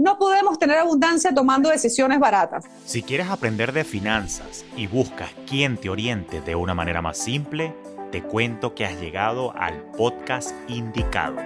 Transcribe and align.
No 0.00 0.16
podemos 0.16 0.60
tener 0.60 0.78
abundancia 0.78 1.34
tomando 1.34 1.70
decisiones 1.70 2.20
baratas. 2.20 2.64
Si 2.86 3.02
quieres 3.02 3.30
aprender 3.30 3.72
de 3.72 3.82
finanzas 3.82 4.64
y 4.76 4.86
buscas 4.86 5.28
quien 5.44 5.76
te 5.76 5.90
oriente 5.90 6.40
de 6.40 6.54
una 6.54 6.72
manera 6.72 7.02
más 7.02 7.18
simple, 7.18 7.74
te 8.12 8.22
cuento 8.22 8.76
que 8.76 8.84
has 8.84 9.00
llegado 9.00 9.52
al 9.56 9.82
podcast 9.96 10.52
indicado. 10.68 11.38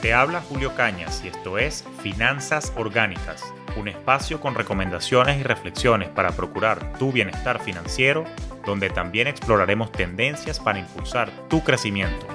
Te 0.00 0.14
habla 0.14 0.40
Julio 0.40 0.74
Cañas 0.74 1.20
y 1.24 1.28
esto 1.28 1.58
es 1.58 1.84
Finanzas 2.00 2.72
Orgánicas, 2.76 3.42
un 3.76 3.88
espacio 3.88 4.40
con 4.40 4.54
recomendaciones 4.54 5.38
y 5.38 5.42
reflexiones 5.42 6.08
para 6.08 6.32
procurar 6.32 6.92
tu 6.98 7.12
bienestar 7.12 7.60
financiero, 7.60 8.24
donde 8.64 8.90
también 8.90 9.28
exploraremos 9.28 9.92
tendencias 9.92 10.58
para 10.58 10.78
impulsar 10.78 11.30
tu 11.48 11.62
crecimiento. 11.62 12.26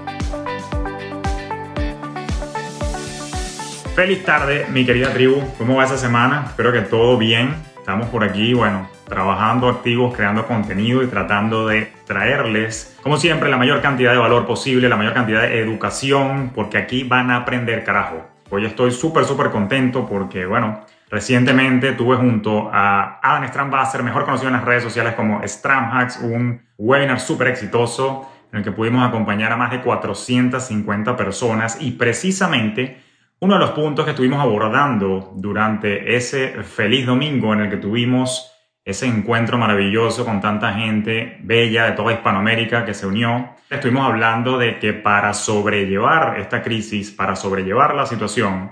Feliz 3.96 4.24
tarde, 4.24 4.66
mi 4.72 4.86
querida 4.86 5.12
tribu. 5.12 5.42
¿Cómo 5.58 5.76
va 5.76 5.86
esa 5.86 5.98
semana? 5.98 6.46
Espero 6.48 6.72
que 6.72 6.82
todo 6.82 7.18
bien. 7.18 7.54
Estamos 7.78 8.08
por 8.10 8.24
aquí, 8.24 8.54
bueno, 8.54 8.88
trabajando 9.06 9.68
activos, 9.68 10.16
creando 10.16 10.48
contenido 10.48 11.04
y 11.04 11.08
tratando 11.08 11.68
de 11.68 11.92
traerles, 12.06 12.98
como 13.02 13.18
siempre, 13.18 13.50
la 13.50 13.58
mayor 13.58 13.82
cantidad 13.82 14.12
de 14.12 14.18
valor 14.18 14.46
posible, 14.46 14.88
la 14.88 14.96
mayor 14.96 15.14
cantidad 15.14 15.42
de 15.42 15.60
educación, 15.60 16.52
porque 16.56 16.78
aquí 16.78 17.04
van 17.04 17.32
a 17.32 17.38
aprender 17.38 17.84
carajo. 17.84 18.26
Hoy 18.50 18.66
estoy 18.66 18.92
súper, 18.92 19.26
súper 19.26 19.50
contento 19.50 20.08
porque, 20.08 20.46
bueno, 20.46 20.86
recientemente 21.12 21.92
tuve 21.92 22.16
junto 22.16 22.70
a 22.74 23.20
Adam 23.22 23.46
Strambasser, 23.48 24.02
mejor 24.02 24.24
conocido 24.24 24.48
en 24.48 24.54
las 24.54 24.64
redes 24.64 24.82
sociales 24.82 25.14
como 25.14 25.46
Stramhacks, 25.46 26.22
un 26.22 26.62
webinar 26.78 27.20
súper 27.20 27.50
exitoso 27.50 28.32
en 28.52 28.60
el 28.60 28.64
que 28.64 28.72
pudimos 28.72 29.06
acompañar 29.08 29.52
a 29.52 29.58
más 29.58 29.72
de 29.72 29.82
450 29.82 31.16
personas 31.18 31.78
y 31.82 31.92
precisamente 31.92 33.02
uno 33.40 33.56
de 33.56 33.60
los 33.60 33.72
puntos 33.72 34.06
que 34.06 34.12
estuvimos 34.12 34.40
abordando 34.40 35.34
durante 35.36 36.16
ese 36.16 36.64
feliz 36.64 37.06
domingo 37.06 37.54
en 37.54 37.62
el 37.62 37.70
que 37.70 37.78
tuvimos 37.78 38.52
ese 38.86 39.06
encuentro 39.06 39.58
maravilloso 39.58 40.26
con 40.26 40.42
tanta 40.42 40.74
gente 40.74 41.38
bella 41.44 41.86
de 41.86 41.92
toda 41.92 42.14
Hispanoamérica 42.14 42.86
que 42.86 42.94
se 42.94 43.06
unió. 43.06 43.50
Estuvimos 43.70 44.08
hablando 44.08 44.58
de 44.58 44.80
que 44.80 44.94
para 44.94 45.34
sobrellevar 45.34 46.40
esta 46.40 46.62
crisis, 46.62 47.12
para 47.12 47.36
sobrellevar 47.36 47.96
la 47.96 48.06
situación, 48.06 48.72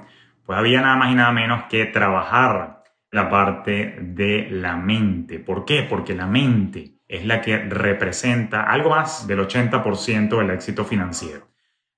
pues 0.50 0.58
había 0.58 0.82
nada 0.82 0.96
más 0.96 1.12
y 1.12 1.14
nada 1.14 1.32
menos 1.32 1.66
que 1.70 1.86
trabajar 1.86 2.82
la 3.12 3.30
parte 3.30 3.98
de 4.02 4.48
la 4.50 4.78
mente. 4.78 5.38
¿Por 5.38 5.64
qué? 5.64 5.86
Porque 5.88 6.16
la 6.16 6.26
mente 6.26 6.96
es 7.08 7.24
la 7.24 7.40
que 7.40 7.60
representa 7.60 8.64
algo 8.64 8.90
más 8.90 9.28
del 9.28 9.42
80% 9.48 10.40
del 10.40 10.50
éxito 10.50 10.86
financiero. 10.86 11.50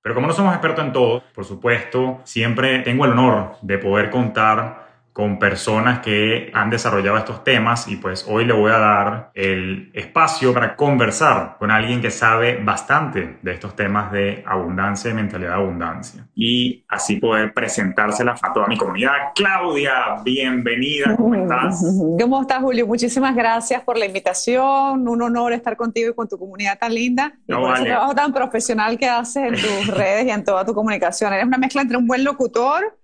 Pero 0.02 0.16
como 0.16 0.28
no 0.28 0.34
somos 0.34 0.52
expertos 0.52 0.84
en 0.84 0.92
todo, 0.92 1.24
por 1.34 1.46
supuesto, 1.46 2.20
siempre 2.26 2.80
tengo 2.80 3.06
el 3.06 3.14
honor 3.14 3.56
de 3.62 3.78
poder 3.78 4.10
contar 4.10 4.91
con 5.14 5.40
personas 5.40 6.00
que 6.00 6.52
han 6.54 6.70
desarrollado 6.70 7.18
estos 7.18 7.44
temas 7.44 7.88
y 7.90 7.98
pues 7.98 8.26
hoy 8.30 8.46
le 8.46 8.54
voy 8.54 8.72
a 8.72 8.78
dar 8.78 9.32
el 9.34 9.92
espacio 9.94 10.54
para 10.54 10.76
conversar 10.78 11.58
con 11.60 11.70
alguien 11.70 12.02
que 12.02 12.12
sabe 12.12 12.62
bastante 12.64 13.38
de 13.42 13.52
estos 13.52 13.76
temas 13.76 14.12
de 14.12 14.42
abundancia 14.48 15.12
y 15.12 15.14
mentalidad 15.14 15.52
de 15.52 15.56
abundancia 15.56 16.28
y 16.34 16.86
así 16.88 17.18
poder 17.18 17.54
presentársela 17.54 18.36
a 18.42 18.54
toda 18.54 18.68
mi 18.68 18.78
comunidad. 18.78 19.12
Claudia, 19.36 20.16
bienvenida, 20.24 21.16
¿cómo 21.18 21.36
estás? 21.36 21.84
¿Cómo 22.20 22.42
estás, 22.42 22.60
Julio? 22.62 22.88
Muchísimas 22.88 23.36
gracias 23.36 23.84
por 23.84 23.98
la 23.98 24.06
invitación, 24.06 25.08
un 25.08 25.22
honor 25.22 25.52
estar 25.52 25.76
contigo 25.76 26.12
y 26.12 26.14
con 26.14 26.30
tu 26.30 26.38
comunidad 26.38 26.80
tan 26.80 26.94
linda 26.94 27.34
y 27.46 27.54
por 27.54 27.76
ese 27.76 27.86
trabajo 27.86 28.16
tan 28.16 28.32
profesional 28.32 28.98
que 28.98 29.10
haces 29.10 29.44
en 29.44 29.54
tus 29.56 29.88
redes 29.94 30.26
y 30.26 30.30
en 30.30 30.46
toda 30.46 30.66
tu 30.66 30.74
comunicación. 30.74 31.34
Eres 31.34 31.46
una 31.46 31.58
mezcla 31.58 31.82
entre 31.82 31.98
un 31.98 32.08
buen 32.08 32.24
locutor 32.24 33.01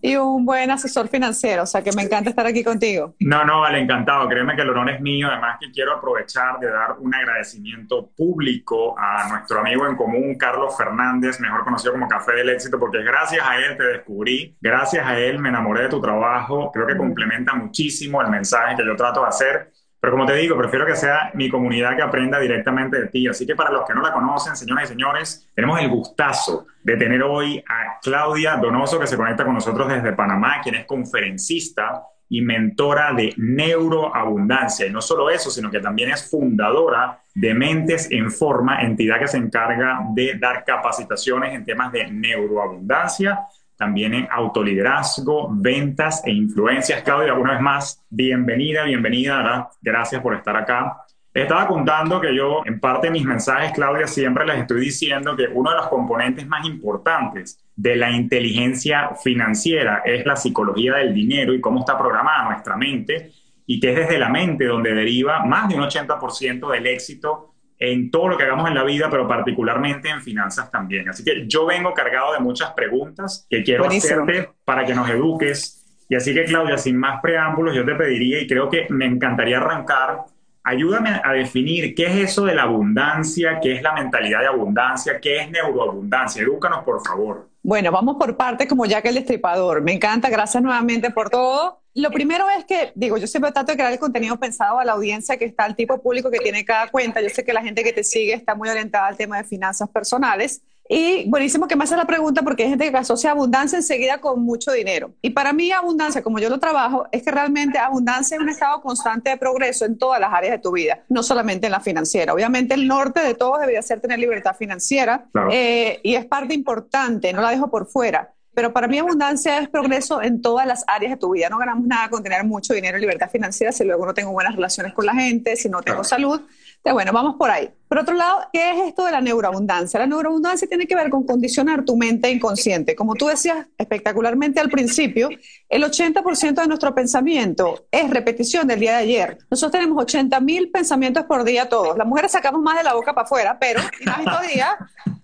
y 0.00 0.16
un 0.16 0.44
buen 0.44 0.70
asesor 0.70 1.08
financiero, 1.08 1.62
o 1.62 1.66
sea 1.66 1.82
que 1.82 1.92
me 1.92 2.02
encanta 2.02 2.30
estar 2.30 2.46
aquí 2.46 2.64
contigo. 2.64 3.14
No, 3.20 3.44
no, 3.44 3.60
vale, 3.60 3.80
encantado. 3.80 4.28
Créeme 4.28 4.56
que 4.56 4.62
el 4.62 4.70
honor 4.70 4.90
es 4.90 5.00
mío. 5.00 5.28
Además 5.30 5.58
que 5.60 5.70
quiero 5.70 5.96
aprovechar 5.96 6.58
de 6.58 6.70
dar 6.70 6.96
un 6.98 7.14
agradecimiento 7.14 8.10
público 8.16 8.98
a 8.98 9.28
nuestro 9.28 9.60
amigo 9.60 9.86
en 9.86 9.96
común, 9.96 10.36
Carlos 10.36 10.76
Fernández, 10.76 11.40
mejor 11.40 11.64
conocido 11.64 11.92
como 11.92 12.08
Café 12.08 12.32
del 12.32 12.50
Éxito, 12.50 12.78
porque 12.78 13.02
gracias 13.02 13.46
a 13.46 13.56
él 13.58 13.76
te 13.76 13.84
descubrí, 13.84 14.56
gracias 14.60 15.06
a 15.06 15.18
él 15.18 15.38
me 15.38 15.48
enamoré 15.48 15.84
de 15.84 15.88
tu 15.88 16.00
trabajo. 16.00 16.70
Creo 16.72 16.86
que 16.86 16.96
complementa 16.96 17.54
muchísimo 17.54 18.20
el 18.20 18.28
mensaje 18.28 18.76
que 18.76 18.84
yo 18.84 18.96
trato 18.96 19.22
de 19.22 19.28
hacer 19.28 19.72
pero 20.04 20.16
como 20.18 20.26
te 20.26 20.34
digo, 20.34 20.54
prefiero 20.58 20.84
que 20.84 20.96
sea 20.96 21.30
mi 21.32 21.48
comunidad 21.48 21.96
que 21.96 22.02
aprenda 22.02 22.38
directamente 22.38 23.00
de 23.00 23.06
ti. 23.06 23.26
Así 23.26 23.46
que 23.46 23.56
para 23.56 23.70
los 23.70 23.86
que 23.86 23.94
no 23.94 24.02
la 24.02 24.12
conocen, 24.12 24.54
señoras 24.54 24.84
y 24.84 24.88
señores, 24.88 25.50
tenemos 25.54 25.80
el 25.80 25.88
gustazo 25.88 26.66
de 26.82 26.98
tener 26.98 27.22
hoy 27.22 27.64
a 27.66 27.98
Claudia 28.02 28.56
Donoso, 28.56 29.00
que 29.00 29.06
se 29.06 29.16
conecta 29.16 29.46
con 29.46 29.54
nosotros 29.54 29.88
desde 29.88 30.12
Panamá, 30.12 30.60
quien 30.62 30.74
es 30.74 30.84
conferencista 30.84 32.02
y 32.28 32.42
mentora 32.42 33.14
de 33.14 33.32
neuroabundancia. 33.38 34.84
Y 34.84 34.90
no 34.90 35.00
solo 35.00 35.30
eso, 35.30 35.48
sino 35.50 35.70
que 35.70 35.80
también 35.80 36.10
es 36.10 36.30
fundadora 36.30 37.20
de 37.34 37.54
Mentes 37.54 38.06
en 38.10 38.30
Forma, 38.30 38.82
entidad 38.82 39.18
que 39.18 39.26
se 39.26 39.38
encarga 39.38 40.00
de 40.12 40.34
dar 40.38 40.66
capacitaciones 40.66 41.54
en 41.54 41.64
temas 41.64 41.90
de 41.92 42.10
neuroabundancia 42.10 43.40
también 43.76 44.14
en 44.14 44.28
autoliderazgo, 44.30 45.48
ventas 45.52 46.22
e 46.24 46.30
influencias. 46.30 47.02
Claudia, 47.02 47.34
una 47.34 47.52
vez 47.52 47.60
más, 47.60 48.04
bienvenida, 48.08 48.84
bienvenida, 48.84 49.38
¿verdad? 49.38 49.66
gracias 49.80 50.22
por 50.22 50.34
estar 50.34 50.56
acá. 50.56 51.04
Estaba 51.32 51.66
contando 51.66 52.20
que 52.20 52.34
yo, 52.34 52.62
en 52.64 52.78
parte 52.78 53.08
de 53.08 53.12
mis 53.12 53.24
mensajes, 53.24 53.72
Claudia, 53.72 54.06
siempre 54.06 54.46
les 54.46 54.58
estoy 54.58 54.80
diciendo 54.80 55.34
que 55.34 55.48
uno 55.52 55.70
de 55.70 55.76
los 55.76 55.88
componentes 55.88 56.46
más 56.46 56.64
importantes 56.64 57.58
de 57.74 57.96
la 57.96 58.10
inteligencia 58.10 59.10
financiera 59.20 60.02
es 60.04 60.24
la 60.24 60.36
psicología 60.36 60.94
del 60.94 61.12
dinero 61.12 61.52
y 61.52 61.60
cómo 61.60 61.80
está 61.80 61.98
programada 61.98 62.50
nuestra 62.50 62.76
mente 62.76 63.32
y 63.66 63.80
que 63.80 63.90
es 63.90 63.96
desde 63.96 64.18
la 64.18 64.28
mente 64.28 64.66
donde 64.66 64.94
deriva 64.94 65.44
más 65.44 65.68
de 65.68 65.74
un 65.74 65.82
80% 65.82 66.70
del 66.70 66.86
éxito 66.86 67.53
en 67.78 68.10
todo 68.10 68.28
lo 68.28 68.36
que 68.38 68.44
hagamos 68.44 68.68
en 68.68 68.74
la 68.74 68.84
vida, 68.84 69.08
pero 69.10 69.26
particularmente 69.26 70.08
en 70.08 70.22
finanzas 70.22 70.70
también. 70.70 71.08
Así 71.08 71.24
que 71.24 71.46
yo 71.46 71.66
vengo 71.66 71.92
cargado 71.92 72.32
de 72.32 72.40
muchas 72.40 72.72
preguntas 72.72 73.46
que 73.50 73.62
quiero 73.62 73.86
hacerte 73.86 74.50
para 74.64 74.84
que 74.84 74.94
nos 74.94 75.08
eduques. 75.10 75.84
Y 76.08 76.14
así 76.14 76.34
que, 76.34 76.44
Claudia, 76.44 76.78
sin 76.78 76.96
más 76.96 77.20
preámbulos, 77.20 77.74
yo 77.74 77.84
te 77.84 77.94
pediría, 77.94 78.40
y 78.40 78.46
creo 78.46 78.68
que 78.68 78.86
me 78.90 79.06
encantaría 79.06 79.56
arrancar, 79.56 80.18
ayúdame 80.62 81.20
a 81.22 81.32
definir 81.32 81.94
qué 81.94 82.06
es 82.06 82.30
eso 82.30 82.44
de 82.44 82.54
la 82.54 82.62
abundancia, 82.62 83.58
qué 83.60 83.72
es 83.72 83.82
la 83.82 83.92
mentalidad 83.92 84.40
de 84.40 84.46
abundancia, 84.46 85.20
qué 85.20 85.38
es 85.38 85.50
neuroabundancia. 85.50 86.42
Edúcanos, 86.42 86.84
por 86.84 87.04
favor. 87.06 87.48
Bueno, 87.62 87.90
vamos 87.90 88.16
por 88.18 88.36
partes 88.36 88.68
como 88.68 88.84
ya 88.86 89.00
que 89.00 89.08
el 89.08 89.14
Destripador. 89.14 89.82
Me 89.82 89.92
encanta, 89.92 90.28
gracias 90.28 90.62
nuevamente 90.62 91.10
por 91.10 91.30
todo. 91.30 91.83
Lo 91.94 92.10
primero 92.10 92.46
es 92.58 92.64
que, 92.64 92.92
digo, 92.96 93.16
yo 93.18 93.28
siempre 93.28 93.52
trato 93.52 93.70
de 93.70 93.76
crear 93.76 93.92
el 93.92 94.00
contenido 94.00 94.38
pensado 94.38 94.80
a 94.80 94.84
la 94.84 94.92
audiencia 94.92 95.36
que 95.36 95.44
está, 95.44 95.64
al 95.64 95.76
tipo 95.76 96.02
público 96.02 96.28
que 96.28 96.40
tiene 96.40 96.64
cada 96.64 96.88
cuenta. 96.88 97.20
Yo 97.20 97.28
sé 97.28 97.44
que 97.44 97.52
la 97.52 97.62
gente 97.62 97.84
que 97.84 97.92
te 97.92 98.02
sigue 98.02 98.34
está 98.34 98.56
muy 98.56 98.68
orientada 98.68 99.06
al 99.06 99.16
tema 99.16 99.36
de 99.36 99.44
finanzas 99.44 99.88
personales. 99.88 100.62
Y 100.88 101.28
buenísimo 101.30 101.66
que 101.66 101.76
me 101.76 101.84
haces 101.84 101.96
la 101.96 102.04
pregunta 102.04 102.42
porque 102.42 102.64
hay 102.64 102.70
gente 102.70 102.90
que 102.90 102.96
asocia 102.96 103.30
abundancia 103.30 103.78
enseguida 103.78 104.18
con 104.18 104.42
mucho 104.42 104.72
dinero. 104.72 105.14
Y 105.22 105.30
para 105.30 105.52
mí 105.52 105.70
abundancia, 105.72 106.22
como 106.22 106.40
yo 106.40 106.50
lo 106.50 106.58
trabajo, 106.58 107.06
es 107.10 107.22
que 107.22 107.30
realmente 107.30 107.78
abundancia 107.78 108.36
es 108.36 108.42
un 108.42 108.50
estado 108.50 108.82
constante 108.82 109.30
de 109.30 109.36
progreso 109.38 109.86
en 109.86 109.96
todas 109.96 110.20
las 110.20 110.32
áreas 110.32 110.52
de 110.52 110.58
tu 110.58 110.72
vida, 110.72 111.04
no 111.08 111.22
solamente 111.22 111.66
en 111.66 111.72
la 111.72 111.80
financiera. 111.80 112.34
Obviamente 112.34 112.74
el 112.74 112.86
norte 112.86 113.20
de 113.20 113.34
todos 113.34 113.60
debería 113.60 113.80
ser 113.80 114.00
tener 114.00 114.18
libertad 114.18 114.54
financiera 114.54 115.26
eh, 115.50 116.00
y 116.02 116.16
es 116.16 116.26
parte 116.26 116.52
importante, 116.52 117.32
no 117.32 117.40
la 117.40 117.50
dejo 117.50 117.70
por 117.70 117.86
fuera. 117.86 118.34
Pero 118.54 118.72
para 118.72 118.86
mí 118.86 118.98
abundancia 118.98 119.58
es 119.58 119.68
progreso 119.68 120.22
en 120.22 120.40
todas 120.40 120.66
las 120.66 120.84
áreas 120.86 121.12
de 121.12 121.16
tu 121.18 121.32
vida. 121.32 121.48
No 121.48 121.58
ganamos 121.58 121.86
nada 121.86 122.08
con 122.08 122.22
tener 122.22 122.44
mucho 122.44 122.72
dinero 122.72 122.96
y 122.98 123.00
libertad 123.00 123.28
financiera 123.30 123.72
si 123.72 123.84
luego 123.84 124.06
no 124.06 124.14
tengo 124.14 124.30
buenas 124.32 124.54
relaciones 124.54 124.94
con 124.94 125.06
la 125.06 125.14
gente, 125.14 125.56
si 125.56 125.68
no 125.68 125.82
tengo 125.82 126.04
salud. 126.04 126.40
Entonces, 126.40 126.92
bueno, 126.92 127.12
vamos 127.12 127.36
por 127.36 127.50
ahí. 127.50 127.70
Por 127.94 128.02
otro 128.02 128.16
lado, 128.16 128.48
¿qué 128.52 128.70
es 128.70 128.88
esto 128.88 129.04
de 129.04 129.12
la 129.12 129.20
neuroabundancia? 129.20 130.00
La 130.00 130.08
neuroabundancia 130.08 130.66
tiene 130.66 130.84
que 130.88 130.96
ver 130.96 131.10
con 131.10 131.22
condicionar 131.22 131.84
tu 131.84 131.96
mente 131.96 132.28
inconsciente. 132.28 132.96
Como 132.96 133.14
tú 133.14 133.28
decías 133.28 133.68
espectacularmente 133.78 134.58
al 134.58 134.68
principio, 134.68 135.28
el 135.68 135.84
80% 135.84 136.54
de 136.54 136.66
nuestro 136.66 136.92
pensamiento 136.92 137.86
es 137.92 138.10
repetición 138.10 138.66
del 138.66 138.80
día 138.80 138.96
de 138.96 139.04
ayer. 139.04 139.38
Nosotros 139.48 139.80
tenemos 139.80 140.02
80 140.02 140.40
mil 140.40 140.72
pensamientos 140.72 141.22
por 141.26 141.44
día 141.44 141.68
todos. 141.68 141.96
Las 141.96 142.08
mujeres 142.08 142.32
sacamos 142.32 142.60
más 142.62 142.78
de 142.78 142.82
la 142.82 142.94
boca 142.94 143.14
para 143.14 143.26
afuera, 143.26 143.58
pero, 143.60 143.80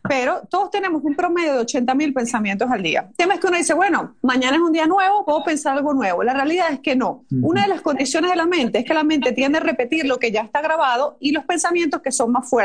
pero 0.09 0.43
todos 0.49 0.71
tenemos 0.71 1.03
un 1.03 1.17
promedio 1.17 1.55
de 1.55 1.59
80 1.59 1.93
mil 1.97 2.15
pensamientos 2.15 2.71
al 2.71 2.85
día. 2.85 3.07
El 3.11 3.17
tema 3.17 3.35
es 3.35 3.41
que 3.41 3.49
uno 3.49 3.57
dice, 3.57 3.75
bueno, 3.75 4.15
mañana 4.23 4.57
es 4.57 4.63
un 4.63 4.73
día 4.73 4.87
nuevo, 4.87 5.25
puedo 5.25 5.43
pensar 5.43 5.77
algo 5.77 5.93
nuevo. 5.93 6.23
La 6.23 6.35
realidad 6.35 6.73
es 6.73 6.79
que 6.79 6.95
no. 6.95 7.25
Una 7.43 7.63
de 7.63 7.69
las 7.69 7.81
condiciones 7.81 8.31
de 8.31 8.37
la 8.37 8.47
mente 8.47 8.79
es 8.79 8.85
que 8.85 8.95
la 8.95 9.03
mente 9.03 9.33
tiende 9.33 9.59
a 9.59 9.61
repetir 9.61 10.07
lo 10.07 10.21
que 10.21 10.31
ya 10.31 10.43
está 10.43 10.63
grabado 10.63 11.17
y 11.19 11.33
los 11.33 11.45
pensamientos 11.45 12.01
que 12.01 12.13
son 12.13 12.31
más 12.31 12.49
fuertes. 12.49 12.60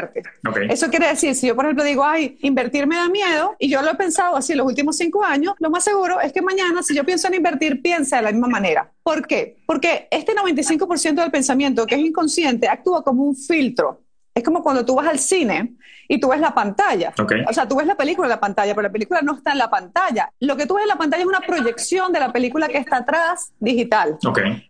Eso 0.70 0.90
quiere 0.90 1.08
decir, 1.08 1.36
si 1.36 1.48
yo, 1.48 1.56
por 1.56 1.66
ejemplo, 1.66 1.84
digo, 1.84 2.04
ay, 2.04 2.38
invertir 2.42 2.88
me 2.88 2.96
da 2.96 3.10
miedo, 3.10 3.56
y 3.60 3.70
yo 3.70 3.82
lo 3.82 3.92
he 3.92 3.96
pensado 3.96 4.36
así 4.36 4.54
los 4.54 4.66
últimos 4.66 4.98
cinco 4.98 5.24
años, 5.24 5.54
lo 5.60 5.70
más 5.70 5.84
seguro 5.84 6.20
es 6.22 6.32
que 6.34 6.42
mañana, 6.42 6.84
si 6.84 6.96
yo 6.96 7.04
pienso 7.04 7.28
en 7.28 7.36
invertir, 7.36 7.82
piense 7.82 8.16
de 8.16 8.22
la 8.22 8.32
misma 8.32 8.48
manera. 8.48 8.92
¿Por 9.04 9.26
qué? 9.28 9.58
Porque 9.66 10.08
este 10.12 10.34
95% 10.34 11.16
del 11.16 11.32
pensamiento 11.32 11.86
que 11.86 11.96
es 11.96 12.02
inconsciente 12.02 12.68
actúa 12.68 13.04
como 13.04 13.24
un 13.24 13.36
filtro 13.36 14.02
es 14.36 14.44
como 14.44 14.62
cuando 14.62 14.86
tú 14.86 14.96
vas 14.96 15.08
al 15.08 15.18
cine 15.18 15.76
y 16.08 16.20
tú 16.20 16.30
ves 16.30 16.40
la 16.40 16.54
pantalla. 16.54 17.14
O 17.48 17.54
sea, 17.54 17.68
tú 17.68 17.76
ves 17.78 17.88
la 17.88 17.96
película 17.96 18.28
en 18.28 18.30
la 18.30 18.40
pantalla, 18.40 18.74
pero 18.74 18.88
la 18.88 18.92
película 18.92 19.22
no 19.22 19.36
está 19.36 19.52
en 19.52 19.58
la 19.58 19.70
pantalla. 19.70 20.32
Lo 20.40 20.56
que 20.56 20.66
tú 20.66 20.76
ves 20.76 20.84
en 20.84 20.90
la 20.90 20.98
pantalla 20.98 21.22
es 21.22 21.28
una 21.28 21.42
proyección 21.42 22.12
de 22.12 22.20
la 22.20 22.32
película 22.32 22.68
que 22.68 22.78
está 22.78 22.98
atrás 22.98 23.52
digital. 23.60 24.18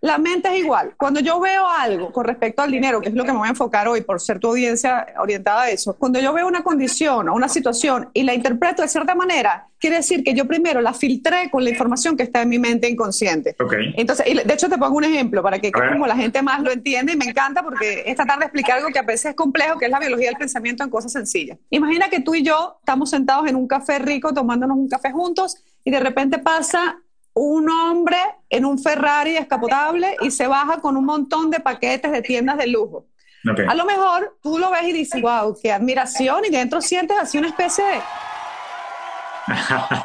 La 0.02 0.18
mente 0.18 0.50
es 0.50 0.64
igual. 0.64 0.94
Cuando 0.98 1.20
yo 1.20 1.40
veo 1.40 1.68
algo 1.68 2.12
con 2.12 2.26
respecto 2.26 2.62
al 2.62 2.72
dinero, 2.72 3.02
que 3.02 3.10
es 3.10 3.16
lo 3.16 3.24
que 3.24 3.32
me 3.32 3.40
voy 3.40 3.48
a 3.48 3.52
enfocar 3.52 3.88
hoy 3.88 4.02
por 4.02 4.20
ser 4.20 4.40
tu 4.40 4.50
audiencia 4.50 5.08
orientada 5.20 5.64
a 5.64 5.70
eso, 5.70 5.96
cuando 5.96 6.20
yo 6.20 6.34
veo 6.34 6.48
una 6.48 6.64
condición 6.64 7.30
o 7.30 7.34
una 7.34 7.50
situación 7.50 8.10
y 8.14 8.24
la 8.24 8.34
interpreto 8.34 8.82
de 8.82 8.88
cierta 8.88 9.16
manera, 9.16 9.68
quiere 9.80 9.98
decir 9.98 10.24
que 10.24 10.34
yo 10.34 10.46
primero 10.46 10.82
la 10.82 10.94
filtré 10.94 11.50
con 11.52 11.64
la 11.64 11.70
información 11.70 12.18
que 12.18 12.24
está 12.24 12.42
en 12.42 12.50
mi 12.50 12.60
mente 12.60 12.90
inconsciente. 12.90 13.56
Entonces, 13.96 14.26
de 14.26 14.54
hecho 14.54 14.70
te 14.70 14.78
pongo 14.78 14.98
un 14.98 15.04
ejemplo 15.04 15.44
para 15.44 15.60
que, 15.60 15.72
como 15.72 16.08
la 16.08 16.16
gente 16.16 16.42
más 16.42 16.62
lo 16.62 16.72
entiende 16.72 17.14
y 17.14 17.16
me 17.16 17.26
encanta 17.26 17.62
porque 17.62 18.04
esta 18.06 18.26
tarde 18.26 18.46
expliqué 18.46 18.72
algo 18.72 18.88
que 18.90 19.00
a 19.00 19.04
veces 19.04 19.32
es 19.32 19.36
complejo, 19.36 19.78
que 19.78 19.86
es 19.86 19.92
la 19.92 20.00
biología 20.00 20.30
del 20.30 20.38
pensamiento 20.38 20.84
en 20.84 20.90
cosas 20.90 21.12
sencillas. 21.12 21.25
Imagina 21.70 22.10
que 22.10 22.20
tú 22.20 22.36
y 22.36 22.44
yo 22.44 22.78
estamos 22.80 23.10
sentados 23.10 23.48
en 23.48 23.56
un 23.56 23.68
café 23.68 24.00
rico 24.00 24.34
tomándonos 24.34 24.78
un 24.78 24.90
café 24.90 25.12
juntos 25.12 25.58
y 25.84 25.92
de 25.92 26.00
repente 26.00 26.40
pasa 26.40 27.00
un 27.34 27.70
hombre 27.70 28.18
en 28.50 28.66
un 28.66 28.80
Ferrari 28.80 29.36
escapotable 29.36 30.16
y 30.22 30.32
se 30.32 30.48
baja 30.48 30.80
con 30.80 30.96
un 30.96 31.06
montón 31.06 31.50
de 31.50 31.60
paquetes 31.60 32.12
de 32.12 32.22
tiendas 32.22 32.58
de 32.58 32.68
lujo. 32.68 33.06
A 33.68 33.76
lo 33.76 33.86
mejor 33.86 34.38
tú 34.42 34.58
lo 34.58 34.72
ves 34.72 34.88
y 34.88 34.94
dices, 34.94 35.22
wow, 35.22 35.56
qué 35.62 35.72
admiración, 35.72 36.46
y 36.46 36.50
dentro 36.50 36.82
sientes 36.82 37.16
así 37.20 37.38
una 37.38 37.50
especie 37.50 37.84
de 37.84 38.00